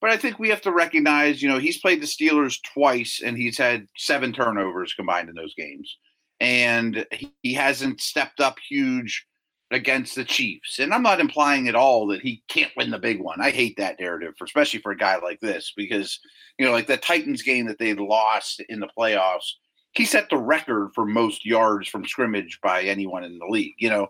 but 0.00 0.10
I 0.10 0.16
think 0.16 0.38
we 0.38 0.48
have 0.50 0.62
to 0.62 0.72
recognize, 0.72 1.42
you 1.42 1.48
know, 1.48 1.58
he's 1.58 1.80
played 1.80 2.00
the 2.00 2.06
Steelers 2.06 2.62
twice, 2.62 3.20
and 3.22 3.36
he's 3.36 3.58
had 3.58 3.88
seven 3.96 4.32
turnovers 4.32 4.94
combined 4.94 5.28
in 5.28 5.34
those 5.34 5.54
games, 5.54 5.98
and 6.40 7.04
he, 7.10 7.34
he 7.42 7.54
hasn't 7.54 8.00
stepped 8.00 8.40
up 8.40 8.58
huge 8.68 9.26
against 9.70 10.14
the 10.14 10.24
Chiefs. 10.24 10.78
And 10.78 10.94
I'm 10.94 11.02
not 11.02 11.20
implying 11.20 11.68
at 11.68 11.74
all 11.74 12.06
that 12.08 12.20
he 12.20 12.42
can't 12.48 12.72
win 12.76 12.90
the 12.90 12.98
big 12.98 13.20
one. 13.20 13.40
I 13.40 13.50
hate 13.50 13.76
that 13.78 13.98
narrative, 13.98 14.34
for, 14.38 14.44
especially 14.44 14.80
for 14.80 14.92
a 14.92 14.96
guy 14.96 15.18
like 15.18 15.40
this, 15.40 15.72
because 15.76 16.20
you 16.58 16.64
know, 16.64 16.72
like 16.72 16.86
the 16.86 16.96
Titans 16.96 17.42
game 17.42 17.66
that 17.66 17.78
they 17.78 17.94
lost 17.94 18.60
in 18.68 18.80
the 18.80 18.88
playoffs 18.96 19.52
he 19.96 20.04
set 20.04 20.28
the 20.28 20.36
record 20.36 20.90
for 20.94 21.06
most 21.06 21.44
yards 21.44 21.88
from 21.88 22.04
scrimmage 22.04 22.60
by 22.62 22.82
anyone 22.82 23.24
in 23.24 23.38
the 23.38 23.46
league, 23.46 23.74
you 23.78 23.88
know. 23.88 24.08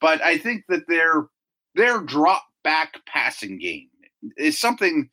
But 0.00 0.22
I 0.22 0.36
think 0.36 0.64
that 0.68 0.88
their 0.88 1.28
their 1.74 2.00
drop 2.00 2.44
back 2.64 3.00
passing 3.06 3.58
game 3.58 3.88
is 4.36 4.58
something 4.58 5.08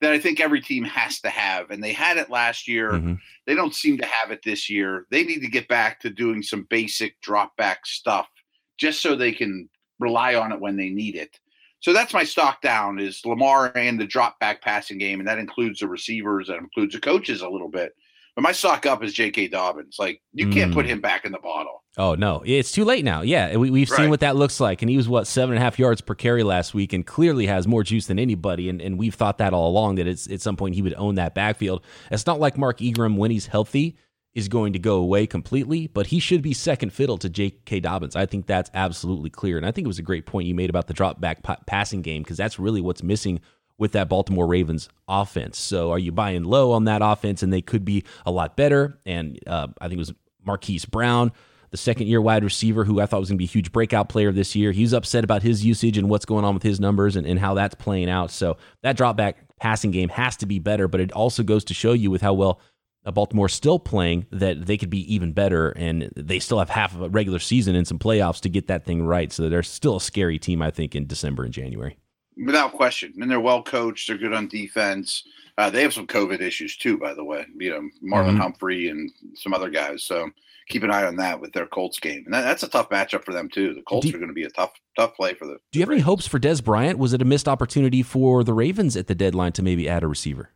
that 0.00 0.12
I 0.12 0.18
think 0.18 0.38
every 0.38 0.60
team 0.60 0.84
has 0.84 1.20
to 1.20 1.30
have, 1.30 1.70
and 1.70 1.82
they 1.82 1.92
had 1.92 2.18
it 2.18 2.30
last 2.30 2.68
year. 2.68 2.92
Mm-hmm. 2.92 3.14
They 3.46 3.54
don't 3.54 3.74
seem 3.74 3.98
to 3.98 4.06
have 4.06 4.30
it 4.30 4.42
this 4.44 4.70
year. 4.70 5.06
They 5.10 5.24
need 5.24 5.40
to 5.40 5.48
get 5.48 5.66
back 5.66 6.00
to 6.00 6.10
doing 6.10 6.42
some 6.42 6.66
basic 6.70 7.20
drop 7.20 7.56
back 7.56 7.84
stuff 7.84 8.28
just 8.78 9.00
so 9.00 9.14
they 9.14 9.32
can 9.32 9.68
rely 9.98 10.34
on 10.34 10.52
it 10.52 10.60
when 10.60 10.76
they 10.76 10.90
need 10.90 11.16
it. 11.16 11.38
So 11.80 11.92
that's 11.92 12.14
my 12.14 12.24
stock 12.24 12.62
down 12.62 12.98
is 12.98 13.20
Lamar 13.26 13.70
and 13.76 14.00
the 14.00 14.06
drop 14.06 14.40
back 14.40 14.62
passing 14.62 14.96
game, 14.96 15.20
and 15.20 15.28
that 15.28 15.38
includes 15.38 15.80
the 15.80 15.88
receivers, 15.88 16.48
that 16.48 16.56
includes 16.56 16.94
the 16.94 17.00
coaches 17.00 17.42
a 17.42 17.48
little 17.48 17.68
bit 17.68 17.94
But 18.34 18.40
my 18.42 18.52
stock 18.52 18.86
up 18.86 19.04
is 19.04 19.12
J.K. 19.12 19.48
Dobbins. 19.48 19.96
Like 19.98 20.22
you 20.32 20.48
can't 20.48 20.72
put 20.72 20.86
mm. 20.86 20.90
him 20.90 21.00
back 21.02 21.26
in 21.26 21.32
the 21.32 21.38
bottle. 21.38 21.84
Oh 21.98 22.14
no, 22.14 22.42
it's 22.46 22.72
too 22.72 22.86
late 22.86 23.04
now. 23.04 23.20
Yeah, 23.20 23.56
we, 23.56 23.80
have 23.80 23.90
right. 23.90 23.96
seen 23.98 24.10
what 24.10 24.20
that 24.20 24.34
looks 24.34 24.60
like, 24.60 24.80
and 24.80 24.90
he 24.90 24.96
was 24.96 25.08
what 25.08 25.26
seven 25.26 25.54
and 25.56 25.62
a 25.62 25.64
half 25.64 25.78
yards 25.78 26.00
per 26.00 26.14
carry 26.14 26.42
last 26.42 26.72
week, 26.72 26.94
and 26.94 27.06
clearly 27.06 27.46
has 27.46 27.68
more 27.68 27.84
juice 27.84 28.06
than 28.06 28.18
anybody. 28.18 28.70
And, 28.70 28.80
and 28.80 28.98
we've 28.98 29.14
thought 29.14 29.36
that 29.38 29.52
all 29.52 29.68
along 29.68 29.96
that 29.96 30.06
it's 30.06 30.28
at 30.30 30.40
some 30.40 30.56
point 30.56 30.74
he 30.74 30.82
would 30.82 30.94
own 30.94 31.16
that 31.16 31.34
backfield. 31.34 31.84
It's 32.10 32.26
not 32.26 32.40
like 32.40 32.56
Mark 32.56 32.80
Ingram 32.80 33.18
when 33.18 33.30
he's 33.30 33.46
healthy 33.46 33.98
is 34.34 34.48
going 34.48 34.72
to 34.72 34.78
go 34.78 34.96
away 34.96 35.26
completely, 35.26 35.86
but 35.86 36.08
he 36.08 36.18
should 36.18 36.42
be 36.42 36.52
second 36.52 36.92
fiddle 36.92 37.18
to 37.18 37.28
J.K. 37.28 37.80
Dobbins. 37.80 38.16
I 38.16 38.26
think 38.26 38.46
that's 38.46 38.70
absolutely 38.74 39.30
clear, 39.30 39.56
and 39.56 39.66
I 39.66 39.70
think 39.70 39.84
it 39.84 39.88
was 39.88 39.98
a 39.98 40.02
great 40.02 40.26
point 40.26 40.48
you 40.48 40.54
made 40.54 40.70
about 40.70 40.88
the 40.88 40.94
drop 40.94 41.20
back 41.20 41.42
p- 41.42 41.54
passing 41.66 42.02
game 42.02 42.22
because 42.22 42.36
that's 42.36 42.58
really 42.58 42.80
what's 42.80 43.02
missing 43.02 43.40
with 43.78 43.92
that 43.92 44.08
Baltimore 44.08 44.46
Ravens 44.46 44.88
offense. 45.08 45.58
So 45.58 45.90
are 45.90 45.98
you 45.98 46.12
buying 46.12 46.44
low 46.44 46.72
on 46.72 46.84
that 46.84 47.00
offense, 47.02 47.42
and 47.42 47.52
they 47.52 47.62
could 47.62 47.84
be 47.84 48.04
a 48.26 48.30
lot 48.30 48.56
better? 48.56 48.98
And 49.06 49.38
uh, 49.46 49.68
I 49.80 49.88
think 49.88 49.98
it 49.98 49.98
was 49.98 50.14
Marquise 50.44 50.84
Brown 50.84 51.32
the 51.74 51.78
second 51.78 52.06
year 52.06 52.20
wide 52.20 52.44
receiver 52.44 52.84
who 52.84 53.00
I 53.00 53.06
thought 53.06 53.18
was 53.18 53.30
going 53.30 53.36
to 53.36 53.42
be 53.42 53.46
a 53.46 53.48
huge 53.48 53.72
breakout 53.72 54.08
player 54.08 54.30
this 54.30 54.54
year. 54.54 54.70
He's 54.70 54.92
upset 54.92 55.24
about 55.24 55.42
his 55.42 55.64
usage 55.64 55.98
and 55.98 56.08
what's 56.08 56.24
going 56.24 56.44
on 56.44 56.54
with 56.54 56.62
his 56.62 56.78
numbers 56.78 57.16
and, 57.16 57.26
and 57.26 57.36
how 57.36 57.54
that's 57.54 57.74
playing 57.74 58.08
out. 58.08 58.30
So 58.30 58.58
that 58.82 58.96
drop 58.96 59.16
back 59.16 59.38
passing 59.58 59.90
game 59.90 60.08
has 60.10 60.36
to 60.36 60.46
be 60.46 60.60
better, 60.60 60.86
but 60.86 61.00
it 61.00 61.10
also 61.10 61.42
goes 61.42 61.64
to 61.64 61.74
show 61.74 61.92
you 61.92 62.12
with 62.12 62.22
how 62.22 62.32
well 62.32 62.60
Baltimore 63.12 63.48
still 63.48 63.78
playing 63.78 64.26
that 64.30 64.66
they 64.66 64.76
could 64.76 64.90
be 64.90 65.12
even 65.12 65.32
better, 65.32 65.70
and 65.70 66.10
they 66.16 66.38
still 66.38 66.58
have 66.58 66.70
half 66.70 66.94
of 66.94 67.02
a 67.02 67.08
regular 67.08 67.38
season 67.38 67.74
and 67.74 67.86
some 67.86 67.98
playoffs 67.98 68.40
to 68.40 68.48
get 68.48 68.68
that 68.68 68.84
thing 68.84 69.04
right. 69.04 69.32
So 69.32 69.48
they're 69.48 69.62
still 69.62 69.96
a 69.96 70.00
scary 70.00 70.38
team, 70.38 70.62
I 70.62 70.70
think, 70.70 70.94
in 70.94 71.06
December 71.06 71.44
and 71.44 71.52
January. 71.52 71.98
Without 72.44 72.72
question, 72.72 73.12
and 73.20 73.30
they're 73.30 73.40
well 73.40 73.62
coached. 73.62 74.08
They're 74.08 74.18
good 74.18 74.32
on 74.32 74.48
defense. 74.48 75.22
Uh, 75.56 75.70
they 75.70 75.82
have 75.82 75.94
some 75.94 76.06
COVID 76.06 76.40
issues 76.40 76.76
too, 76.76 76.98
by 76.98 77.14
the 77.14 77.22
way. 77.22 77.46
You 77.56 77.70
know, 77.70 77.80
Marlon 78.02 78.30
mm-hmm. 78.30 78.36
Humphrey 78.38 78.88
and 78.88 79.10
some 79.34 79.54
other 79.54 79.70
guys. 79.70 80.02
So 80.02 80.30
keep 80.68 80.82
an 80.82 80.90
eye 80.90 81.04
on 81.04 81.16
that 81.16 81.40
with 81.40 81.52
their 81.52 81.66
Colts 81.66 82.00
game. 82.00 82.22
And 82.24 82.34
that, 82.34 82.42
that's 82.42 82.62
a 82.62 82.68
tough 82.68 82.88
matchup 82.88 83.24
for 83.24 83.32
them 83.32 83.48
too. 83.48 83.74
The 83.74 83.82
Colts 83.82 84.08
are 84.08 84.18
going 84.18 84.28
to 84.28 84.34
be 84.34 84.44
a 84.44 84.50
tough, 84.50 84.72
tough 84.96 85.14
play 85.14 85.34
for 85.34 85.46
the. 85.46 85.58
Do 85.72 85.78
you 85.78 85.82
have 85.82 85.90
any 85.90 86.00
hopes 86.00 86.26
for 86.26 86.40
Dez 86.40 86.62
Bryant? 86.64 86.98
Was 86.98 87.12
it 87.12 87.22
a 87.22 87.24
missed 87.24 87.48
opportunity 87.48 88.02
for 88.02 88.42
the 88.42 88.54
Ravens 88.54 88.96
at 88.96 89.06
the 89.06 89.14
deadline 89.14 89.52
to 89.52 89.62
maybe 89.62 89.88
add 89.88 90.02
a 90.02 90.08
receiver? 90.08 90.50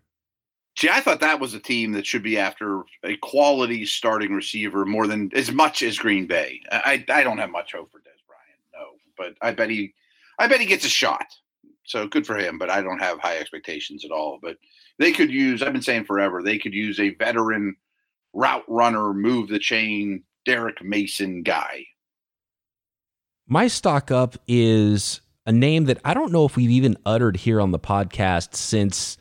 See, 0.79 0.89
I 0.89 1.01
thought 1.01 1.19
that 1.19 1.41
was 1.41 1.55
a 1.55 1.59
team 1.59 1.91
that 1.93 2.07
should 2.07 2.23
be 2.23 2.39
after 2.39 2.85
a 3.03 3.17
quality 3.17 3.85
starting 3.85 4.33
receiver 4.33 4.85
more 4.85 5.09
than 5.09 5.29
as 5.35 5.51
much 5.51 5.83
as 5.83 5.99
Green 5.99 6.29
Bay. 6.29 6.61
I 6.71 7.05
I 7.09 7.25
don't 7.25 7.39
have 7.39 7.51
much 7.51 7.73
hope 7.73 7.91
for 7.91 7.99
Dez 7.99 8.23
Bryant, 8.29 8.61
no, 8.73 8.87
but 9.17 9.35
I 9.43 9.51
bet 9.51 9.71
he, 9.71 9.93
I 10.39 10.47
bet 10.47 10.61
he 10.61 10.67
gets 10.67 10.85
a 10.85 10.89
shot. 10.89 11.27
So 11.83 12.07
good 12.07 12.25
for 12.25 12.37
him, 12.37 12.59
but 12.59 12.71
I 12.71 12.81
don't 12.81 13.01
have 13.01 13.19
high 13.19 13.39
expectations 13.39 14.05
at 14.05 14.13
all. 14.13 14.39
But 14.41 14.57
they 15.01 15.11
could 15.11 15.33
use. 15.33 15.65
I've 15.65 15.73
been 15.73 15.83
saying 15.83 16.05
forever 16.05 16.45
they 16.45 16.59
could 16.59 16.75
use 16.75 17.01
a 17.01 17.13
veteran 17.17 17.75
route 18.33 18.63
runner, 18.69 19.13
move 19.13 19.49
the 19.49 19.59
chain, 19.59 20.23
Derrick 20.45 20.81
Mason 20.85 21.43
guy. 21.43 21.87
My 23.49 23.67
stock 23.67 24.13
up 24.13 24.37
is 24.47 25.23
a 25.45 25.51
name 25.51 25.87
that 25.87 25.99
I 26.05 26.15
don't 26.15 26.31
know 26.31 26.45
if 26.45 26.55
we've 26.55 26.71
even 26.71 26.97
uttered 27.05 27.39
here 27.39 27.61
on 27.61 27.73
the 27.73 27.81
podcast 27.81 28.55
since 28.55 29.19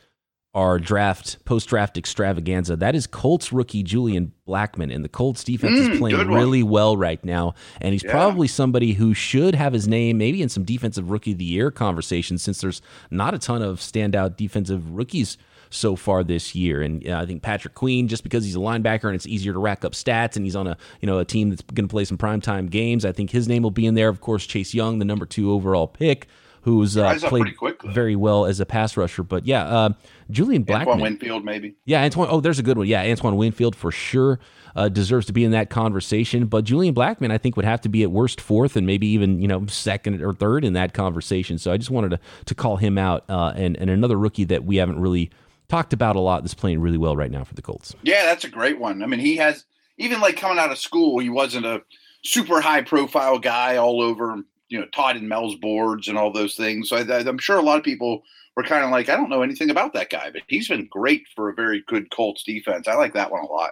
our 0.58 0.80
draft 0.80 1.46
post 1.46 1.70
draft 1.70 2.00
extravaganza. 2.00 2.76
That 2.76 2.96
is 2.96 3.06
Colts 3.06 3.54
rookie 3.54 3.84
Julian 3.84 4.34
Blackmon, 4.48 4.93
and 4.93 5.06
the 5.06 5.10
Colts 5.10 5.43
defense 5.43 5.78
mm, 5.80 5.91
is 5.91 6.00
playing 6.00 6.32
really 6.32 6.63
well 6.63 6.98
right 6.98 7.24
now. 7.24 7.54
And 7.80 7.93
he's 7.93 8.04
yeah. 8.04 8.10
probably 8.10 8.48
somebody 8.48 8.93
who 8.93 9.13
should 9.13 9.54
have 9.54 9.72
his 9.72 9.88
name 9.88 10.17
maybe 10.17 10.41
in 10.41 10.50
some 10.50 10.63
defensive 10.63 11.12
rookie 11.12 11.34
of 11.34 11.38
the 11.38 11.46
year 11.46 11.70
conversation, 11.70 12.39
since 12.39 12.60
there's 12.60 12.82
not 13.12 13.36
a 13.36 13.38
ton 13.38 13.62
of 13.62 13.80
standout 13.80 14.36
defensive 14.36 14.89
rookies 14.89 15.38
so 15.70 15.96
far 15.96 16.24
this 16.24 16.56
year. 16.56 16.82
And 16.82 17.08
uh, 17.08 17.20
I 17.20 17.28
think 17.28 17.43
Patrick 17.43 17.76
Queen, 17.76 18.08
just 18.08 18.24
because 18.24 18.43
he's 18.43 18.56
a 18.56 18.60
linebacker 18.60 19.04
and 19.04 19.13
it's 19.13 19.28
easier 19.28 19.54
to 19.54 19.60
rack 19.60 19.86
up 19.86 19.91
stats, 19.91 20.38
and 20.38 20.43
he's 20.43 20.56
on 20.56 20.65
a 20.65 20.76
you 21.02 21.06
know 21.06 21.20
a 21.20 21.26
team 21.26 21.52
that's 21.52 21.62
going 21.62 21.88
to 21.88 21.91
play 21.91 22.04
some 22.04 22.17
primetime 22.17 22.67
games, 22.67 23.06
I 23.06 23.12
think 23.12 23.30
his 23.30 23.48
name 23.48 23.62
will 23.62 23.70
be 23.70 23.86
in 23.86 23.93
there. 23.93 24.10
Of 24.10 24.22
course, 24.22 24.48
Chase 24.48 24.74
Young, 24.74 24.98
the 24.98 25.06
number 25.06 25.28
two 25.28 25.52
overall 25.52 25.86
pick. 25.86 26.28
Who's 26.67 26.97
uh, 26.97 27.17
played 27.21 27.56
very 27.86 28.17
well 28.17 28.45
as 28.45 28.60
a 28.60 28.65
pass 28.65 28.97
rusher, 28.97 29.23
but 29.23 29.45
yeah, 29.45 29.63
uh, 29.63 29.89
Julian 30.30 30.65
Blackmon, 30.65 30.80
Antoine 30.82 30.99
Winfield, 30.99 31.45
maybe. 31.45 31.75
Yeah, 31.86 32.03
Antoine. 32.03 32.27
Oh, 32.30 32.41
there's 32.41 32.60
a 32.60 32.63
good 32.63 32.77
one. 32.77 32.88
Yeah, 32.88 33.03
Antoine 33.03 33.38
Winfield 33.38 33.73
for 33.73 33.89
sure 33.89 34.38
uh, 34.75 34.89
deserves 34.89 35.25
to 35.27 35.32
be 35.32 35.45
in 35.45 35.51
that 35.51 35.69
conversation. 35.69 36.47
But 36.47 36.65
Julian 36.65 36.93
Blackmon, 36.93 37.32
I 37.32 37.38
think, 37.38 37.56
would 37.56 37.63
have 37.63 37.80
to 37.82 37.89
be 37.89 38.03
at 38.03 38.12
worst 38.12 38.41
fourth 38.41 38.75
and 38.75 38.86
maybe 38.86 39.08
even 39.08 39.41
you 39.41 39.47
know 39.47 39.65
second 39.67 40.21
or 40.21 40.34
third 40.34 40.65
in 40.65 40.73
that 40.73 40.93
conversation. 40.93 41.58
So 41.58 41.71
I 41.71 41.77
just 41.77 41.89
wanted 41.89 42.10
to 42.10 42.19
to 42.47 42.53
call 42.53 42.75
him 42.75 42.97
out 42.97 43.23
uh, 43.30 43.53
and 43.56 43.77
and 43.77 43.89
another 43.89 44.17
rookie 44.17 44.43
that 44.43 44.65
we 44.65 44.75
haven't 44.75 44.99
really 44.99 45.32
talked 45.69 45.93
about 45.93 46.17
a 46.17 46.19
lot 46.19 46.43
that's 46.43 46.53
playing 46.53 46.82
really 46.82 46.97
well 46.97 47.15
right 47.15 47.32
now 47.32 47.45
for 47.45 47.53
the 47.53 47.62
Colts. 47.62 47.95
Yeah, 48.03 48.25
that's 48.25 48.43
a 48.43 48.49
great 48.49 48.77
one. 48.77 49.03
I 49.03 49.06
mean, 49.06 49.21
he 49.21 49.38
has 49.38 49.63
even 49.97 50.19
like 50.19 50.36
coming 50.36 50.60
out 50.60 50.71
of 50.71 50.77
school, 50.77 51.19
he 51.19 51.30
wasn't 51.30 51.65
a 51.65 51.82
super 52.25 52.60
high 52.60 52.82
profile 52.82 53.39
guy 53.39 53.77
all 53.77 54.01
over, 54.01 54.43
you 54.69 54.80
know, 54.80 54.86
Todd 54.88 55.15
and 55.15 55.30
Mel's 55.30 55.56
boards 55.56 56.08
and 56.08 56.17
all 56.17 56.32
those 56.32 56.56
things. 56.56 56.89
So 56.89 56.97
I, 56.97 57.01
am 57.01 57.38
sure 57.38 57.58
a 57.58 57.62
lot 57.62 57.77
of 57.77 57.84
people 57.84 58.23
were 58.56 58.63
kind 58.63 58.84
of 58.84 58.91
like, 58.91 59.10
I 59.10 59.15
don't 59.15 59.30
know 59.30 59.41
anything 59.41 59.69
about 59.69 59.93
that 59.93 60.10
guy, 60.10 60.30
but 60.32 60.41
he's 60.47 60.67
been 60.67 60.88
great 60.88 61.25
for 61.36 61.49
a 61.49 61.53
very 61.53 61.84
good 61.88 62.10
Colts 62.12 62.43
defense. 62.43 62.88
I 62.88 62.95
like 62.95 63.13
that 63.13 63.32
one 63.32 63.43
a 63.43 63.47
lot. 63.47 63.71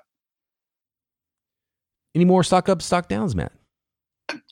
Any 2.14 2.26
more 2.26 2.44
stock 2.44 2.70
up, 2.70 2.82
stock 2.82 3.10
downs, 3.10 3.36
Matt? 3.36 3.52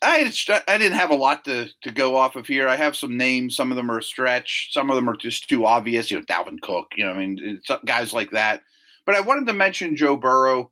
I 0.03 0.32
I 0.67 0.77
didn't 0.77 0.97
have 0.97 1.10
a 1.10 1.15
lot 1.15 1.45
to 1.45 1.67
to 1.82 1.91
go 1.91 2.15
off 2.15 2.36
of 2.36 2.45
here. 2.45 2.67
I 2.67 2.75
have 2.75 2.95
some 2.95 3.17
names. 3.17 3.56
Some 3.56 3.71
of 3.71 3.77
them 3.77 3.89
are 3.89 3.97
a 3.97 4.03
stretch. 4.03 4.69
Some 4.71 4.89
of 4.89 4.95
them 4.95 5.10
are 5.10 5.15
just 5.15 5.49
too 5.49 5.65
obvious. 5.65 6.12
You 6.12 6.19
know, 6.19 6.25
Dalvin 6.25 6.62
Cook. 6.62 6.91
You 6.95 7.06
know, 7.06 7.12
I 7.12 7.17
mean, 7.17 7.62
guys 7.86 8.13
like 8.13 8.32
that. 8.32 8.62
But 9.06 9.15
I 9.15 9.21
wanted 9.21 9.47
to 9.47 9.53
mention 9.53 9.95
Joe 9.95 10.15
Burrow, 10.15 10.71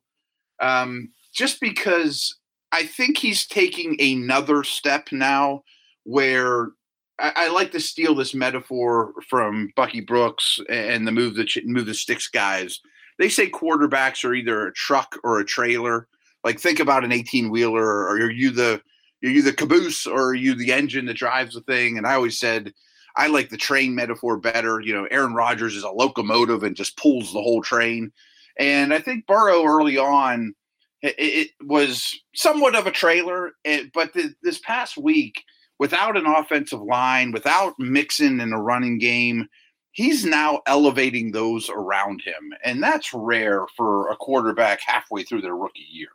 um, 0.60 1.10
just 1.34 1.60
because 1.60 2.38
I 2.72 2.84
think 2.84 3.18
he's 3.18 3.46
taking 3.46 4.00
another 4.00 4.64
step 4.64 5.08
now, 5.12 5.62
where 6.04 6.70
I, 7.18 7.32
I, 7.36 7.48
like 7.50 7.70
to 7.72 7.80
steal 7.80 8.14
this 8.14 8.34
metaphor 8.34 9.12
from 9.28 9.70
Bucky 9.76 10.00
Brooks 10.00 10.58
and 10.68 11.06
the 11.06 11.12
move 11.12 11.34
the 11.34 11.46
move 11.64 11.86
the 11.86 11.94
sticks 11.94 12.28
guys. 12.28 12.80
They 13.18 13.28
say 13.28 13.50
quarterbacks 13.50 14.24
are 14.24 14.34
either 14.34 14.66
a 14.66 14.72
truck 14.72 15.16
or 15.22 15.38
a 15.38 15.44
trailer. 15.44 16.08
Like 16.42 16.58
think 16.58 16.80
about 16.80 17.04
an 17.04 17.12
18 17.12 17.50
wheeler, 17.50 17.84
or 17.84 18.16
are 18.16 18.30
you 18.30 18.50
the 18.50 18.80
are 19.22 19.28
you 19.28 19.42
the 19.42 19.52
caboose 19.52 20.06
or 20.06 20.30
are 20.30 20.34
you 20.34 20.54
the 20.54 20.72
engine 20.72 21.06
that 21.06 21.14
drives 21.14 21.54
the 21.54 21.60
thing? 21.60 21.98
And 21.98 22.06
I 22.06 22.14
always 22.14 22.38
said 22.38 22.72
I 23.16 23.26
like 23.26 23.50
the 23.50 23.56
train 23.56 23.94
metaphor 23.94 24.38
better. 24.38 24.80
You 24.80 24.94
know, 24.94 25.06
Aaron 25.10 25.34
Rodgers 25.34 25.76
is 25.76 25.84
a 25.84 25.90
locomotive 25.90 26.62
and 26.62 26.74
just 26.74 26.96
pulls 26.96 27.32
the 27.32 27.42
whole 27.42 27.62
train. 27.62 28.10
And 28.58 28.92
I 28.92 28.98
think 28.98 29.26
Burrow 29.26 29.64
early 29.64 29.98
on 29.98 30.54
it, 31.02 31.14
it 31.18 31.50
was 31.66 32.18
somewhat 32.34 32.76
of 32.76 32.86
a 32.86 32.90
trailer, 32.90 33.52
eh, 33.64 33.84
but 33.92 34.12
the, 34.12 34.34
this 34.42 34.58
past 34.60 34.96
week, 34.96 35.44
without 35.78 36.16
an 36.16 36.26
offensive 36.26 36.80
line, 36.80 37.32
without 37.32 37.74
Mixon 37.78 38.40
in 38.40 38.52
a 38.52 38.60
running 38.60 38.98
game, 38.98 39.48
he's 39.90 40.24
now 40.24 40.60
elevating 40.66 41.32
those 41.32 41.68
around 41.68 42.22
him, 42.22 42.54
and 42.64 42.82
that's 42.82 43.12
rare 43.12 43.66
for 43.76 44.10
a 44.10 44.16
quarterback 44.16 44.80
halfway 44.86 45.22
through 45.22 45.42
their 45.42 45.56
rookie 45.56 45.86
year. 45.90 46.08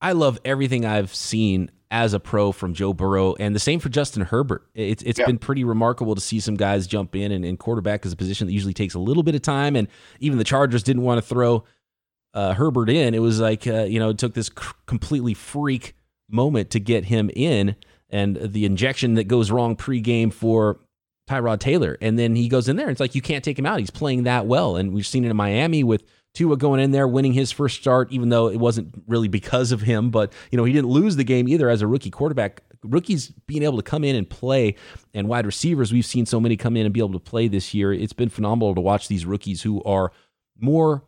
I 0.00 0.12
love 0.12 0.40
everything 0.44 0.84
I've 0.84 1.14
seen 1.14 1.70
as 1.92 2.14
a 2.14 2.18
pro 2.18 2.50
from 2.50 2.72
Joe 2.72 2.94
Burrow, 2.94 3.36
and 3.38 3.54
the 3.54 3.60
same 3.60 3.78
for 3.78 3.90
Justin 3.90 4.22
Herbert. 4.22 4.66
It's 4.74 5.02
it's 5.02 5.18
yeah. 5.18 5.26
been 5.26 5.38
pretty 5.38 5.62
remarkable 5.62 6.14
to 6.14 6.20
see 6.20 6.40
some 6.40 6.56
guys 6.56 6.86
jump 6.86 7.14
in, 7.14 7.30
and, 7.30 7.44
and, 7.44 7.58
quarterback 7.58 8.06
is 8.06 8.12
a 8.12 8.16
position 8.16 8.46
that 8.46 8.52
usually 8.54 8.72
takes 8.72 8.94
a 8.94 8.98
little 8.98 9.22
bit 9.22 9.34
of 9.34 9.42
time, 9.42 9.76
and 9.76 9.86
even 10.18 10.38
the 10.38 10.44
Chargers 10.44 10.82
didn't 10.82 11.02
want 11.02 11.18
to 11.18 11.22
throw 11.22 11.64
uh, 12.34 12.54
Herbert 12.54 12.90
in. 12.90 13.14
It 13.14 13.20
was 13.20 13.40
like 13.40 13.66
uh, 13.66 13.84
you 13.84 13.98
know 13.98 14.10
it 14.10 14.18
took 14.18 14.34
this 14.34 14.48
cr- 14.48 14.74
completely 14.86 15.34
freak 15.34 15.94
moment 16.28 16.70
to 16.70 16.80
get 16.80 17.06
him 17.06 17.30
in, 17.34 17.76
and 18.10 18.36
the 18.36 18.64
injection 18.64 19.14
that 19.14 19.24
goes 19.24 19.50
wrong 19.50 19.76
pregame 19.76 20.32
for 20.32 20.80
Tyrod 21.28 21.60
Taylor, 21.60 21.96
and 22.00 22.18
then 22.18 22.34
he 22.34 22.48
goes 22.48 22.68
in 22.68 22.76
there. 22.76 22.86
And 22.86 22.92
it's 22.92 23.00
like 23.00 23.14
you 23.14 23.22
can't 23.22 23.44
take 23.44 23.58
him 23.58 23.66
out. 23.66 23.80
He's 23.80 23.90
playing 23.90 24.24
that 24.24 24.46
well, 24.46 24.76
and 24.76 24.92
we've 24.92 25.06
seen 25.06 25.24
it 25.24 25.30
in 25.30 25.36
Miami 25.36 25.84
with 25.84 26.04
Tua 26.34 26.56
going 26.56 26.80
in 26.80 26.92
there, 26.92 27.06
winning 27.06 27.34
his 27.34 27.52
first 27.52 27.78
start, 27.78 28.10
even 28.10 28.30
though 28.30 28.48
it 28.48 28.58
wasn't 28.58 28.94
really 29.06 29.28
because 29.28 29.70
of 29.70 29.82
him. 29.82 30.10
But, 30.10 30.32
you 30.50 30.56
know, 30.56 30.64
he 30.64 30.72
didn't 30.72 30.90
lose 30.90 31.16
the 31.16 31.24
game 31.24 31.46
either 31.46 31.68
as 31.68 31.82
a 31.82 31.86
rookie 31.86 32.10
quarterback. 32.10 32.62
Rookies 32.82 33.28
being 33.46 33.62
able 33.62 33.76
to 33.76 33.82
come 33.82 34.02
in 34.02 34.16
and 34.16 34.28
play, 34.28 34.76
and 35.12 35.28
wide 35.28 35.46
receivers, 35.46 35.92
we've 35.92 36.06
seen 36.06 36.26
so 36.26 36.40
many 36.40 36.56
come 36.56 36.76
in 36.76 36.86
and 36.86 36.92
be 36.92 37.00
able 37.00 37.12
to 37.12 37.20
play 37.20 37.48
this 37.48 37.74
year. 37.74 37.92
It's 37.92 38.14
been 38.14 38.30
phenomenal 38.30 38.74
to 38.74 38.80
watch 38.80 39.08
these 39.08 39.26
rookies 39.26 39.62
who 39.62 39.82
are 39.84 40.10
more 40.58 41.04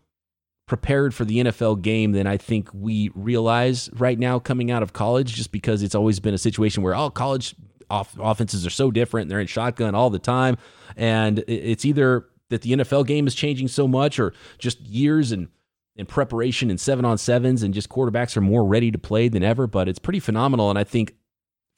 prepared 0.66 1.14
for 1.14 1.24
the 1.24 1.38
NFL 1.38 1.82
game 1.82 2.12
than 2.12 2.26
I 2.26 2.36
think 2.36 2.68
we 2.72 3.10
realize 3.14 3.90
right 3.94 4.18
now 4.18 4.38
coming 4.38 4.70
out 4.70 4.82
of 4.82 4.92
college, 4.92 5.34
just 5.34 5.52
because 5.52 5.82
it's 5.82 5.94
always 5.94 6.20
been 6.20 6.34
a 6.34 6.38
situation 6.38 6.82
where, 6.82 6.94
oh, 6.94 7.10
college 7.10 7.54
off- 7.90 8.16
offenses 8.18 8.66
are 8.66 8.70
so 8.70 8.90
different. 8.90 9.28
They're 9.28 9.40
in 9.40 9.46
shotgun 9.46 9.94
all 9.94 10.10
the 10.10 10.18
time. 10.18 10.56
And 10.96 11.44
it's 11.46 11.84
either 11.84 12.26
that 12.50 12.62
the 12.62 12.72
NFL 12.72 13.06
game 13.06 13.26
is 13.26 13.34
changing 13.34 13.68
so 13.68 13.86
much, 13.86 14.18
or 14.18 14.32
just 14.58 14.80
years 14.80 15.32
and 15.32 15.48
in 15.96 16.06
preparation 16.06 16.70
and 16.70 16.80
seven 16.80 17.04
on 17.04 17.18
sevens, 17.18 17.62
and 17.62 17.72
just 17.72 17.88
quarterbacks 17.88 18.36
are 18.36 18.40
more 18.40 18.64
ready 18.64 18.90
to 18.90 18.98
play 18.98 19.28
than 19.28 19.42
ever. 19.42 19.66
But 19.66 19.88
it's 19.88 19.98
pretty 19.98 20.20
phenomenal, 20.20 20.70
and 20.70 20.78
I 20.78 20.84
think 20.84 21.14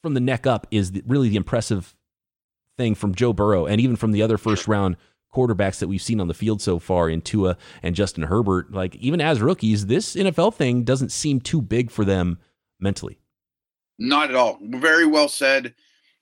from 0.01 0.13
the 0.13 0.19
neck 0.19 0.47
up 0.47 0.65
is 0.71 0.91
the, 0.91 1.03
really 1.05 1.29
the 1.29 1.35
impressive 1.35 1.95
thing 2.77 2.95
from 2.95 3.15
Joe 3.15 3.33
Burrow, 3.33 3.65
and 3.65 3.81
even 3.81 3.95
from 3.95 4.11
the 4.11 4.21
other 4.21 4.37
first 4.37 4.67
round 4.67 4.97
quarterbacks 5.33 5.79
that 5.79 5.87
we've 5.87 6.01
seen 6.01 6.19
on 6.19 6.27
the 6.27 6.33
field 6.33 6.61
so 6.61 6.79
far 6.79 7.09
in 7.09 7.21
Tua 7.21 7.57
and 7.83 7.95
Justin 7.95 8.23
Herbert, 8.23 8.71
like 8.71 8.95
even 8.95 9.21
as 9.21 9.41
rookies, 9.41 9.85
this 9.85 10.15
NFL 10.15 10.53
thing 10.53 10.83
doesn't 10.83 11.11
seem 11.11 11.39
too 11.39 11.61
big 11.61 11.91
for 11.91 12.05
them 12.05 12.39
mentally. 12.79 13.19
Not 13.99 14.29
at 14.29 14.35
all. 14.35 14.59
Very 14.61 15.05
well 15.05 15.27
said. 15.27 15.73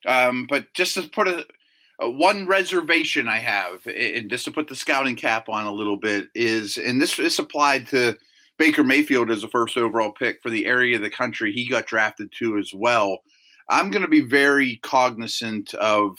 Um, 0.05 0.45
but 0.47 0.73
just 0.73 0.93
to 0.95 1.03
put 1.03 1.27
a, 1.27 1.45
a, 1.99 2.09
one 2.09 2.45
reservation 2.45 3.27
I 3.27 3.39
have, 3.39 3.85
and 3.87 4.29
just 4.29 4.45
to 4.45 4.51
put 4.51 4.67
the 4.67 4.75
scouting 4.75 5.15
cap 5.15 5.49
on 5.49 5.65
a 5.65 5.71
little 5.71 5.97
bit, 5.97 6.27
is 6.35 6.77
and 6.77 7.01
this 7.01 7.17
is 7.17 7.39
applied 7.39 7.87
to 7.87 8.15
Baker 8.57 8.83
Mayfield 8.83 9.31
as 9.31 9.43
a 9.43 9.47
first 9.47 9.77
overall 9.77 10.11
pick 10.11 10.41
for 10.41 10.49
the 10.49 10.65
area 10.65 10.95
of 10.95 11.01
the 11.01 11.09
country 11.09 11.51
he 11.51 11.67
got 11.67 11.87
drafted 11.87 12.31
to 12.39 12.57
as 12.57 12.71
well. 12.73 13.19
I'm 13.69 13.89
going 13.89 14.03
to 14.03 14.07
be 14.07 14.21
very 14.21 14.77
cognizant 14.83 15.73
of 15.73 16.17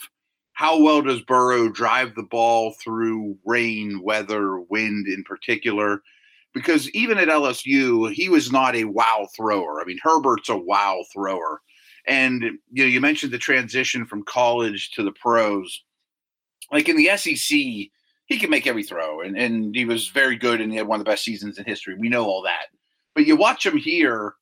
how 0.57 0.81
well 0.81 1.03
does 1.03 1.21
Burrow 1.21 1.69
drive 1.69 2.15
the 2.15 2.23
ball 2.23 2.73
through 2.83 3.37
rain, 3.45 4.01
weather, 4.01 4.59
wind 4.59 5.05
in 5.07 5.23
particular. 5.23 6.01
Because 6.51 6.89
even 6.95 7.19
at 7.19 7.27
LSU, 7.27 8.11
he 8.11 8.27
was 8.27 8.51
not 8.51 8.75
a 8.75 8.85
wow 8.85 9.27
thrower. 9.35 9.79
I 9.79 9.85
mean, 9.85 9.99
Herbert's 10.01 10.49
a 10.49 10.57
wow 10.57 11.03
thrower. 11.13 11.61
And 12.07 12.41
you 12.41 12.83
know, 12.83 12.85
you 12.85 12.99
mentioned 12.99 13.31
the 13.31 13.37
transition 13.37 14.07
from 14.07 14.23
college 14.23 14.89
to 14.95 15.03
the 15.03 15.11
pros. 15.11 15.83
Like 16.71 16.89
in 16.89 16.97
the 16.97 17.15
SEC, 17.15 17.49
he 17.49 18.39
can 18.39 18.49
make 18.49 18.65
every 18.65 18.83
throw, 18.83 19.21
and, 19.21 19.37
and 19.37 19.75
he 19.75 19.85
was 19.85 20.07
very 20.07 20.37
good, 20.37 20.59
and 20.59 20.71
he 20.71 20.77
had 20.79 20.87
one 20.87 20.99
of 20.99 21.05
the 21.05 21.11
best 21.11 21.23
seasons 21.23 21.59
in 21.59 21.65
history. 21.65 21.93
We 21.99 22.09
know 22.09 22.25
all 22.25 22.41
that. 22.41 22.65
But 23.13 23.27
you 23.27 23.35
watch 23.35 23.63
him 23.63 23.77
here, 23.77 24.33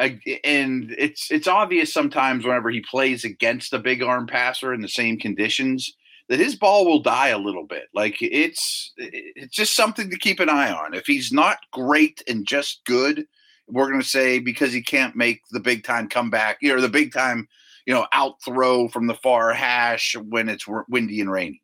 and 0.00 0.94
it's 0.98 1.30
it's 1.30 1.46
obvious 1.46 1.92
sometimes 1.92 2.44
whenever 2.44 2.70
he 2.70 2.80
plays 2.80 3.24
against 3.24 3.72
a 3.72 3.78
big 3.78 4.02
arm 4.02 4.26
passer 4.26 4.72
in 4.72 4.80
the 4.80 4.88
same 4.88 5.18
conditions 5.18 5.94
that 6.30 6.38
his 6.38 6.54
ball 6.54 6.86
will 6.86 7.02
die 7.02 7.28
a 7.28 7.38
little 7.38 7.66
bit. 7.66 7.88
Like 7.92 8.16
it's 8.20 8.92
it's 8.96 9.54
just 9.54 9.76
something 9.76 10.08
to 10.10 10.18
keep 10.18 10.40
an 10.40 10.48
eye 10.48 10.72
on. 10.72 10.94
If 10.94 11.06
he's 11.06 11.32
not 11.32 11.58
great 11.72 12.22
and 12.28 12.46
just 12.46 12.82
good, 12.86 13.26
we're 13.68 13.88
going 13.88 14.00
to 14.00 14.06
say 14.06 14.38
because 14.38 14.72
he 14.72 14.80
can't 14.80 15.16
make 15.16 15.42
the 15.50 15.60
big 15.60 15.84
time 15.84 16.08
comeback, 16.08 16.58
you 16.62 16.74
know, 16.74 16.80
the 16.80 16.88
big 16.88 17.12
time, 17.12 17.48
you 17.84 17.92
know, 17.92 18.06
out 18.12 18.36
throw 18.44 18.88
from 18.88 19.08
the 19.08 19.14
far 19.14 19.52
hash 19.52 20.14
when 20.28 20.48
it's 20.48 20.66
windy 20.88 21.20
and 21.20 21.30
rainy. 21.30 21.60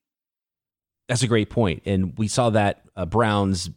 That's 1.09 1.22
a 1.22 1.29
great 1.29 1.49
point, 1.49 1.83
and 1.87 2.18
we 2.18 2.27
saw 2.27 2.51
that 2.51 2.83
uh, 2.96 3.07
Browns, 3.07 3.70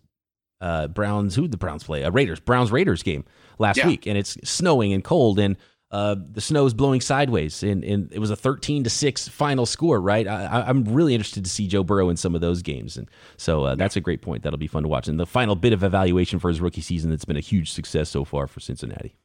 uh, 0.61 0.87
Browns, 0.87 1.35
who 1.35 1.47
the 1.47 1.57
Browns 1.57 1.83
play, 1.83 2.03
uh, 2.03 2.11
Raiders, 2.11 2.39
Browns 2.39 2.71
Raiders 2.71 3.03
game 3.03 3.25
last 3.57 3.77
yeah. 3.77 3.87
week, 3.87 4.07
and 4.07 4.17
it's 4.17 4.37
snowing 4.43 4.93
and 4.93 5.03
cold, 5.03 5.39
and 5.39 5.57
uh, 5.91 6.15
the 6.31 6.41
snow 6.41 6.65
is 6.65 6.73
blowing 6.73 7.01
sideways, 7.01 7.63
and, 7.63 7.83
and 7.83 8.11
it 8.13 8.19
was 8.19 8.29
a 8.29 8.35
13 8.35 8.83
to 8.83 8.89
six 8.89 9.27
final 9.27 9.65
score. 9.65 9.99
Right, 9.99 10.27
I, 10.27 10.69
am 10.69 10.83
really 10.85 11.15
interested 11.15 11.43
to 11.43 11.49
see 11.49 11.67
Joe 11.67 11.83
Burrow 11.83 12.09
in 12.09 12.17
some 12.17 12.35
of 12.35 12.41
those 12.41 12.61
games, 12.61 12.95
and 12.95 13.09
so 13.37 13.63
uh, 13.63 13.75
that's 13.75 13.95
a 13.95 14.01
great 14.01 14.21
point. 14.21 14.43
That'll 14.43 14.59
be 14.59 14.67
fun 14.67 14.83
to 14.83 14.89
watch. 14.89 15.07
And 15.07 15.19
the 15.19 15.25
final 15.25 15.55
bit 15.55 15.73
of 15.73 15.83
evaluation 15.83 16.37
for 16.37 16.49
his 16.49 16.61
rookie 16.61 16.81
season 16.81 17.09
that's 17.09 17.25
been 17.25 17.37
a 17.37 17.41
huge 17.41 17.71
success 17.71 18.09
so 18.09 18.23
far 18.23 18.45
for 18.45 18.59
Cincinnati, 18.59 19.15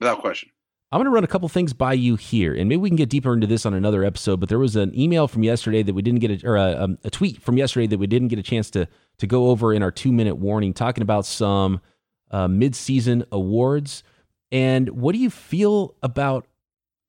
without 0.00 0.20
question. 0.20 0.50
I'm 0.96 1.00
going 1.00 1.12
to 1.12 1.14
run 1.14 1.24
a 1.24 1.26
couple 1.26 1.46
things 1.50 1.74
by 1.74 1.92
you 1.92 2.16
here, 2.16 2.54
and 2.54 2.70
maybe 2.70 2.78
we 2.78 2.88
can 2.88 2.96
get 2.96 3.10
deeper 3.10 3.34
into 3.34 3.46
this 3.46 3.66
on 3.66 3.74
another 3.74 4.02
episode. 4.02 4.40
But 4.40 4.48
there 4.48 4.58
was 4.58 4.76
an 4.76 4.98
email 4.98 5.28
from 5.28 5.42
yesterday 5.42 5.82
that 5.82 5.92
we 5.92 6.00
didn't 6.00 6.20
get, 6.20 6.42
a, 6.42 6.48
or 6.48 6.56
a, 6.56 6.84
um, 6.84 6.96
a 7.04 7.10
tweet 7.10 7.42
from 7.42 7.58
yesterday 7.58 7.86
that 7.88 7.98
we 7.98 8.06
didn't 8.06 8.28
get 8.28 8.38
a 8.38 8.42
chance 8.42 8.70
to 8.70 8.88
to 9.18 9.26
go 9.26 9.50
over 9.50 9.74
in 9.74 9.82
our 9.82 9.90
two 9.90 10.10
minute 10.10 10.36
warning, 10.36 10.72
talking 10.72 11.02
about 11.02 11.26
some 11.26 11.82
uh, 12.30 12.48
mid 12.48 12.74
season 12.74 13.26
awards. 13.30 14.04
And 14.50 14.88
what 14.88 15.12
do 15.12 15.18
you 15.18 15.28
feel 15.28 15.94
about? 16.02 16.46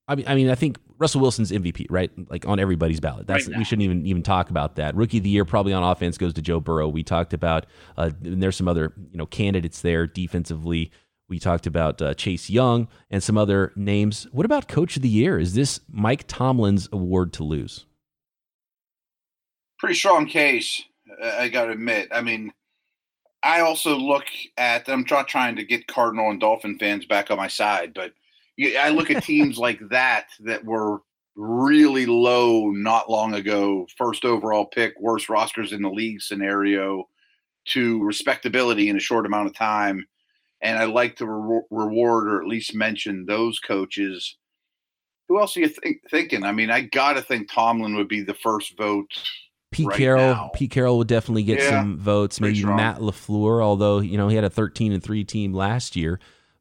I 0.05 0.15
mean, 0.15 0.25
I 0.27 0.35
mean, 0.35 0.49
I 0.49 0.55
think 0.55 0.79
Russell 0.97 1.21
Wilson's 1.21 1.53
MVP, 1.53 1.85
right? 1.89 2.11
Like 2.29 2.45
on 2.45 2.59
everybody's 2.59 2.99
ballot. 2.99 3.25
That's 3.25 3.47
right 3.47 3.57
we 3.57 3.63
shouldn't 3.63 3.83
even 3.83 4.05
even 4.05 4.21
talk 4.21 4.49
about 4.49 4.75
that. 4.75 4.95
Rookie 4.95 5.19
of 5.19 5.23
the 5.23 5.29
year 5.29 5.45
probably 5.45 5.71
on 5.71 5.83
offense 5.83 6.17
goes 6.17 6.33
to 6.33 6.41
Joe 6.41 6.59
Burrow. 6.59 6.89
We 6.89 7.03
talked 7.03 7.33
about, 7.33 7.67
uh, 7.95 8.09
and 8.21 8.43
there's 8.43 8.57
some 8.57 8.67
other 8.67 8.91
you 9.11 9.17
know 9.17 9.27
candidates 9.27 9.79
there 9.79 10.07
defensively. 10.07 10.91
We 11.29 11.39
talked 11.39 11.67
about 11.67 12.01
uh, 12.01 12.13
Chase 12.13 12.49
Young 12.49 12.87
and 13.11 13.21
some 13.21 13.37
other 13.37 13.73
names. 13.75 14.27
What 14.31 14.45
about 14.45 14.67
Coach 14.67 14.95
of 14.95 15.01
the 15.01 15.09
Year? 15.09 15.37
Is 15.37 15.53
this 15.53 15.81
Mike 15.91 16.25
Tomlin's 16.27 16.87
award 16.91 17.33
to 17.33 17.43
lose? 17.43 17.85
Pretty 19.77 19.95
strong 19.95 20.25
case, 20.25 20.81
I 21.21 21.49
got 21.49 21.65
to 21.65 21.71
admit. 21.71 22.09
I 22.11 22.21
mean, 22.21 22.51
I 23.43 23.59
also 23.61 23.95
look 23.95 24.25
at. 24.57 24.89
I'm 24.89 25.05
not 25.09 25.27
trying 25.27 25.55
to 25.57 25.63
get 25.63 25.87
Cardinal 25.87 26.31
and 26.31 26.39
Dolphin 26.39 26.79
fans 26.79 27.05
back 27.05 27.29
on 27.29 27.37
my 27.37 27.47
side, 27.47 27.93
but 27.93 28.13
I 28.79 28.89
look 28.89 29.11
at 29.11 29.23
teams 29.25 29.57
like 29.57 29.79
that 29.89 30.27
that 30.41 30.63
were 30.65 31.01
really 31.35 32.07
low 32.07 32.71
not 32.71 33.11
long 33.11 33.35
ago, 33.35 33.87
first 33.97 34.25
overall 34.25 34.65
pick, 34.65 34.99
worst 34.99 35.29
rosters 35.29 35.71
in 35.71 35.81
the 35.81 35.89
league 35.89 36.21
scenario, 36.21 37.07
to 37.65 38.03
respectability 38.03 38.89
in 38.89 38.97
a 38.97 39.01
short 39.01 39.25
amount 39.25 39.47
of 39.47 39.53
time. 39.53 40.05
And 40.61 40.77
I 40.77 40.85
like 40.85 41.17
to 41.17 41.27
re- 41.27 41.61
reward 41.69 42.27
or 42.27 42.41
at 42.41 42.47
least 42.47 42.73
mention 42.73 43.25
those 43.25 43.59
coaches. 43.59 44.37
Who 45.27 45.39
else 45.39 45.55
are 45.57 45.61
you 45.61 45.67
think, 45.69 45.97
thinking? 46.09 46.43
I 46.43 46.51
mean, 46.51 46.71
I 46.71 46.81
got 46.81 47.13
to 47.13 47.21
think 47.21 47.51
Tomlin 47.51 47.95
would 47.95 48.07
be 48.07 48.21
the 48.21 48.33
first 48.33 48.77
vote 48.77 49.11
Pete 49.71 49.87
right 49.87 49.97
Carroll, 49.97 50.33
now. 50.33 50.51
Pete 50.53 50.71
Carroll 50.71 50.97
would 50.97 51.07
definitely 51.07 51.43
get 51.43 51.59
yeah, 51.59 51.69
some 51.69 51.97
votes. 51.97 52.39
Maybe. 52.39 52.63
Matt 52.63 52.99
LaFleur, 52.99 53.61
although 53.61 53.99
you 53.99 54.17
know 54.17 54.27
he 54.27 54.35
had 54.35 54.45
a 54.45 54.49
13 54.49 54.93
and 54.93 55.03
three 55.03 55.23
team 55.23 55.53
last 55.53 55.95
year, 55.95 56.19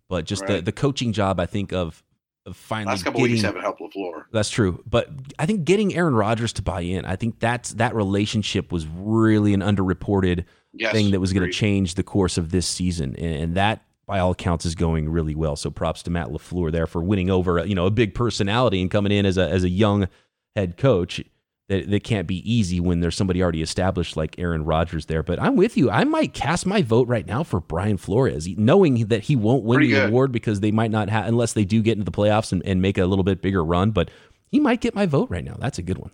but 0.09 0.25
just 0.25 0.43
right. 0.43 0.57
the, 0.57 0.63
the 0.63 0.73
coaching 0.73 1.13
job, 1.13 1.39
I 1.39 1.47
think 1.47 1.73
of, 1.73 2.03
of 2.47 2.57
finally 2.57 2.93
last 2.93 3.05
couple 3.05 3.21
getting, 3.21 3.35
weeks 3.35 3.45
haven't 3.45 3.63
helped 3.63 3.81
LaFleur. 3.81 4.25
That's 4.33 4.51
true, 4.51 4.83
but 4.87 5.09
I 5.39 5.47
think 5.47 5.65
getting 5.65 5.95
Aaron 5.95 6.15
Rodgers 6.15 6.53
to 6.55 6.63
buy 6.63 6.81
in, 6.81 7.05
I 7.05 7.15
think 7.15 7.39
that's 7.39 7.75
that 7.75 7.95
relationship 7.95 8.73
was 8.73 8.87
really 8.89 9.55
an 9.55 9.61
underreported 9.61 10.45
yes, 10.73 10.93
thing 10.93 11.13
that 11.13 11.21
was 11.21 11.33
going 11.33 11.47
to 11.47 11.53
change 11.53 11.95
the 11.95 12.03
course 12.03 12.37
of 12.37 12.51
this 12.51 12.67
season, 12.67 13.15
and, 13.17 13.35
and 13.37 13.55
that 13.55 13.85
by 14.07 14.19
all 14.19 14.31
accounts 14.31 14.64
is 14.64 14.75
going 14.75 15.09
really 15.09 15.35
well. 15.35 15.57
So 15.57 15.71
props 15.71 16.03
to 16.05 16.11
Matt 16.11 16.29
LaFleur 16.29 16.71
there 16.73 16.87
for 16.87 17.03
winning 17.03 17.31
over 17.31 17.64
you 17.66 17.75
know 17.75 17.87
a 17.87 17.90
big 17.90 18.14
personality 18.14 18.81
and 18.81 18.90
coming 18.90 19.12
in 19.12 19.27
as 19.27 19.38
a 19.38 19.49
as 19.49 19.64
a 19.64 19.69
young 19.69 20.09
head 20.55 20.77
coach 20.77 21.23
that, 21.69 21.90
that 21.90 22.05
can't 22.05 22.29
be 22.29 22.49
easy 22.51 22.79
when 22.79 23.01
there's 23.01 23.16
somebody 23.16 23.42
already 23.42 23.62
established 23.62 24.16
like 24.16 24.38
Aaron 24.38 24.64
Rodgers 24.64 25.07
there. 25.07 25.23
But 25.23 25.40
I'm 25.40 25.57
with 25.57 25.77
you. 25.77 25.90
I 25.90 26.05
might 26.05 26.33
cast 26.33 26.64
my 26.64 26.83
vote 26.83 27.09
right 27.09 27.27
now 27.27 27.42
for 27.42 27.61
Brian 27.61 27.97
Flores, 27.97 28.47
knowing 28.57 29.07
that 29.09 29.25
he 29.25 29.35
won't 29.35 29.64
win 29.64 29.79
Pretty 29.79 29.92
the 29.92 30.01
good. 30.01 30.09
award 30.11 30.33
because 30.33 30.61
they 30.61 30.71
might 30.71 30.92
not 30.92 31.09
have, 31.09 31.27
unless 31.27 31.55
they 31.55 31.64
do 31.64 31.83
get 31.83 31.99
into 31.99 32.05
the 32.09 32.16
playoffs 32.16 32.53
and, 32.53 32.64
and 32.64 32.81
make 32.81 32.99
a 32.99 33.07
little 33.07 33.25
bit 33.25 33.42
bigger 33.42 33.64
run. 33.64 33.90
But 33.90 34.11
he 34.53 34.61
might 34.61 34.81
get 34.81 34.95
my 34.95 35.07
vote 35.07 35.29
right 35.29 35.45
now. 35.45 35.57
That's 35.59 35.79
a 35.79 35.83
good 35.83 35.99
one. 35.99 36.12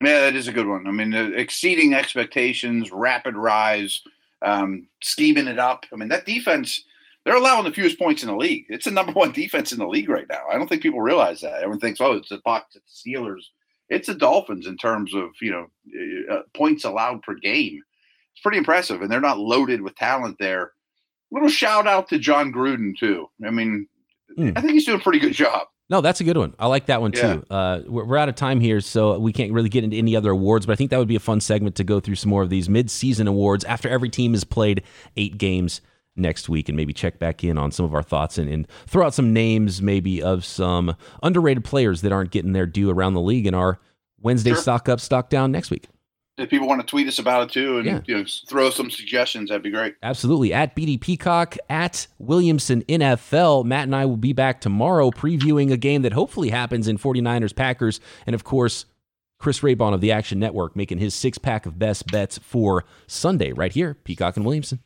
Yeah, 0.00 0.20
that 0.20 0.36
is 0.36 0.48
a 0.48 0.52
good 0.52 0.66
one. 0.68 0.86
I 0.86 0.90
mean, 0.92 1.12
uh, 1.12 1.30
exceeding 1.34 1.94
expectations, 1.94 2.92
rapid 2.92 3.36
rise, 3.36 4.02
um, 4.42 4.86
scheming 5.02 5.48
it 5.48 5.58
up. 5.58 5.86
I 5.92 5.96
mean, 5.96 6.08
that 6.10 6.26
defense, 6.26 6.84
they're 7.24 7.36
allowing 7.36 7.64
the 7.64 7.72
fewest 7.72 7.98
points 7.98 8.22
in 8.22 8.28
the 8.28 8.36
league. 8.36 8.66
It's 8.68 8.84
the 8.84 8.90
number 8.90 9.12
one 9.12 9.32
defense 9.32 9.72
in 9.72 9.78
the 9.78 9.86
league 9.86 10.08
right 10.08 10.26
now. 10.28 10.42
I 10.50 10.58
don't 10.58 10.68
think 10.68 10.82
people 10.82 11.00
realize 11.00 11.40
that. 11.40 11.54
Everyone 11.54 11.80
thinks, 11.80 12.00
oh, 12.00 12.12
it's 12.12 12.28
the 12.28 12.38
Bucs, 12.46 12.74
it's 12.74 13.02
the 13.02 13.12
Steelers 13.12 13.44
it's 13.88 14.08
the 14.08 14.14
Dolphins 14.14 14.66
in 14.66 14.76
terms 14.76 15.14
of 15.14 15.30
you 15.40 15.50
know 15.50 15.66
uh, 16.30 16.42
points 16.54 16.84
allowed 16.84 17.22
per 17.22 17.34
game. 17.34 17.82
It's 18.32 18.42
pretty 18.42 18.58
impressive, 18.58 19.02
and 19.02 19.10
they're 19.10 19.20
not 19.20 19.38
loaded 19.38 19.80
with 19.80 19.94
talent 19.94 20.36
there. 20.38 20.72
Little 21.30 21.48
shout 21.48 21.86
out 21.86 22.08
to 22.08 22.18
Jon 22.18 22.52
Gruden 22.52 22.96
too. 22.98 23.28
I 23.44 23.50
mean, 23.50 23.86
mm. 24.38 24.52
I 24.56 24.60
think 24.60 24.72
he's 24.72 24.86
doing 24.86 25.00
a 25.00 25.02
pretty 25.02 25.18
good 25.18 25.32
job. 25.32 25.68
No, 25.90 26.00
that's 26.00 26.20
a 26.20 26.24
good 26.24 26.38
one. 26.38 26.54
I 26.58 26.66
like 26.66 26.86
that 26.86 27.02
one 27.02 27.12
yeah. 27.12 27.34
too. 27.34 27.44
Uh, 27.50 27.80
we're, 27.86 28.04
we're, 28.04 28.16
out 28.16 28.30
of 28.30 28.36
time 28.36 28.58
here, 28.58 28.80
so 28.80 29.18
we 29.18 29.34
can't 29.34 29.52
really 29.52 29.68
get 29.68 29.84
into 29.84 29.98
any 29.98 30.16
other 30.16 30.30
awards. 30.30 30.64
But 30.64 30.72
I 30.72 30.76
think 30.76 30.90
that 30.90 30.98
would 30.98 31.08
be 31.08 31.16
a 31.16 31.20
fun 31.20 31.40
segment 31.40 31.76
to 31.76 31.84
go 31.84 32.00
through 32.00 32.14
some 32.14 32.30
more 32.30 32.42
of 32.42 32.48
these 32.48 32.70
mid-season 32.70 33.28
awards 33.28 33.64
after 33.64 33.88
every 33.90 34.08
team 34.08 34.32
has 34.32 34.44
played 34.44 34.82
eight 35.16 35.36
games 35.36 35.82
next 36.16 36.48
week 36.48 36.68
and 36.68 36.76
maybe 36.76 36.92
check 36.92 37.18
back 37.18 37.42
in 37.42 37.58
on 37.58 37.70
some 37.70 37.84
of 37.84 37.94
our 37.94 38.02
thoughts 38.02 38.38
and, 38.38 38.48
and 38.48 38.68
throw 38.86 39.06
out 39.06 39.14
some 39.14 39.32
names 39.32 39.82
maybe 39.82 40.22
of 40.22 40.44
some 40.44 40.94
underrated 41.22 41.64
players 41.64 42.02
that 42.02 42.12
aren't 42.12 42.30
getting 42.30 42.52
their 42.52 42.66
due 42.66 42.90
around 42.90 43.14
the 43.14 43.20
league 43.20 43.46
in 43.46 43.54
our 43.54 43.80
Wednesday 44.20 44.50
sure. 44.50 44.62
stock 44.62 44.88
up, 44.88 45.00
stock 45.00 45.28
down 45.28 45.52
next 45.52 45.70
week. 45.70 45.88
If 46.36 46.50
people 46.50 46.66
want 46.66 46.80
to 46.80 46.86
tweet 46.86 47.06
us 47.06 47.20
about 47.20 47.44
it 47.44 47.52
too 47.52 47.78
and 47.78 47.86
yeah. 47.86 48.00
you 48.06 48.18
know, 48.18 48.24
throw 48.48 48.70
some 48.70 48.90
suggestions, 48.90 49.50
that'd 49.50 49.62
be 49.62 49.70
great. 49.70 49.94
Absolutely. 50.02 50.52
At 50.52 50.74
BD 50.74 51.00
Peacock, 51.00 51.56
at 51.70 52.08
Williamson 52.18 52.82
NFL. 52.82 53.64
Matt 53.64 53.84
and 53.84 53.94
I 53.94 54.04
will 54.06 54.16
be 54.16 54.32
back 54.32 54.60
tomorrow 54.60 55.10
previewing 55.10 55.70
a 55.70 55.76
game 55.76 56.02
that 56.02 56.12
hopefully 56.12 56.50
happens 56.50 56.88
in 56.88 56.98
49ers 56.98 57.54
Packers. 57.54 58.00
And 58.26 58.34
of 58.34 58.42
course, 58.42 58.86
Chris 59.38 59.60
Raybon 59.60 59.94
of 59.94 60.00
the 60.00 60.10
Action 60.10 60.40
Network 60.40 60.74
making 60.74 60.98
his 60.98 61.14
six 61.14 61.38
pack 61.38 61.66
of 61.66 61.78
best 61.78 62.10
bets 62.10 62.38
for 62.38 62.84
Sunday 63.06 63.52
right 63.52 63.72
here, 63.72 63.94
Peacock 63.94 64.36
and 64.36 64.44
Williamson. 64.44 64.80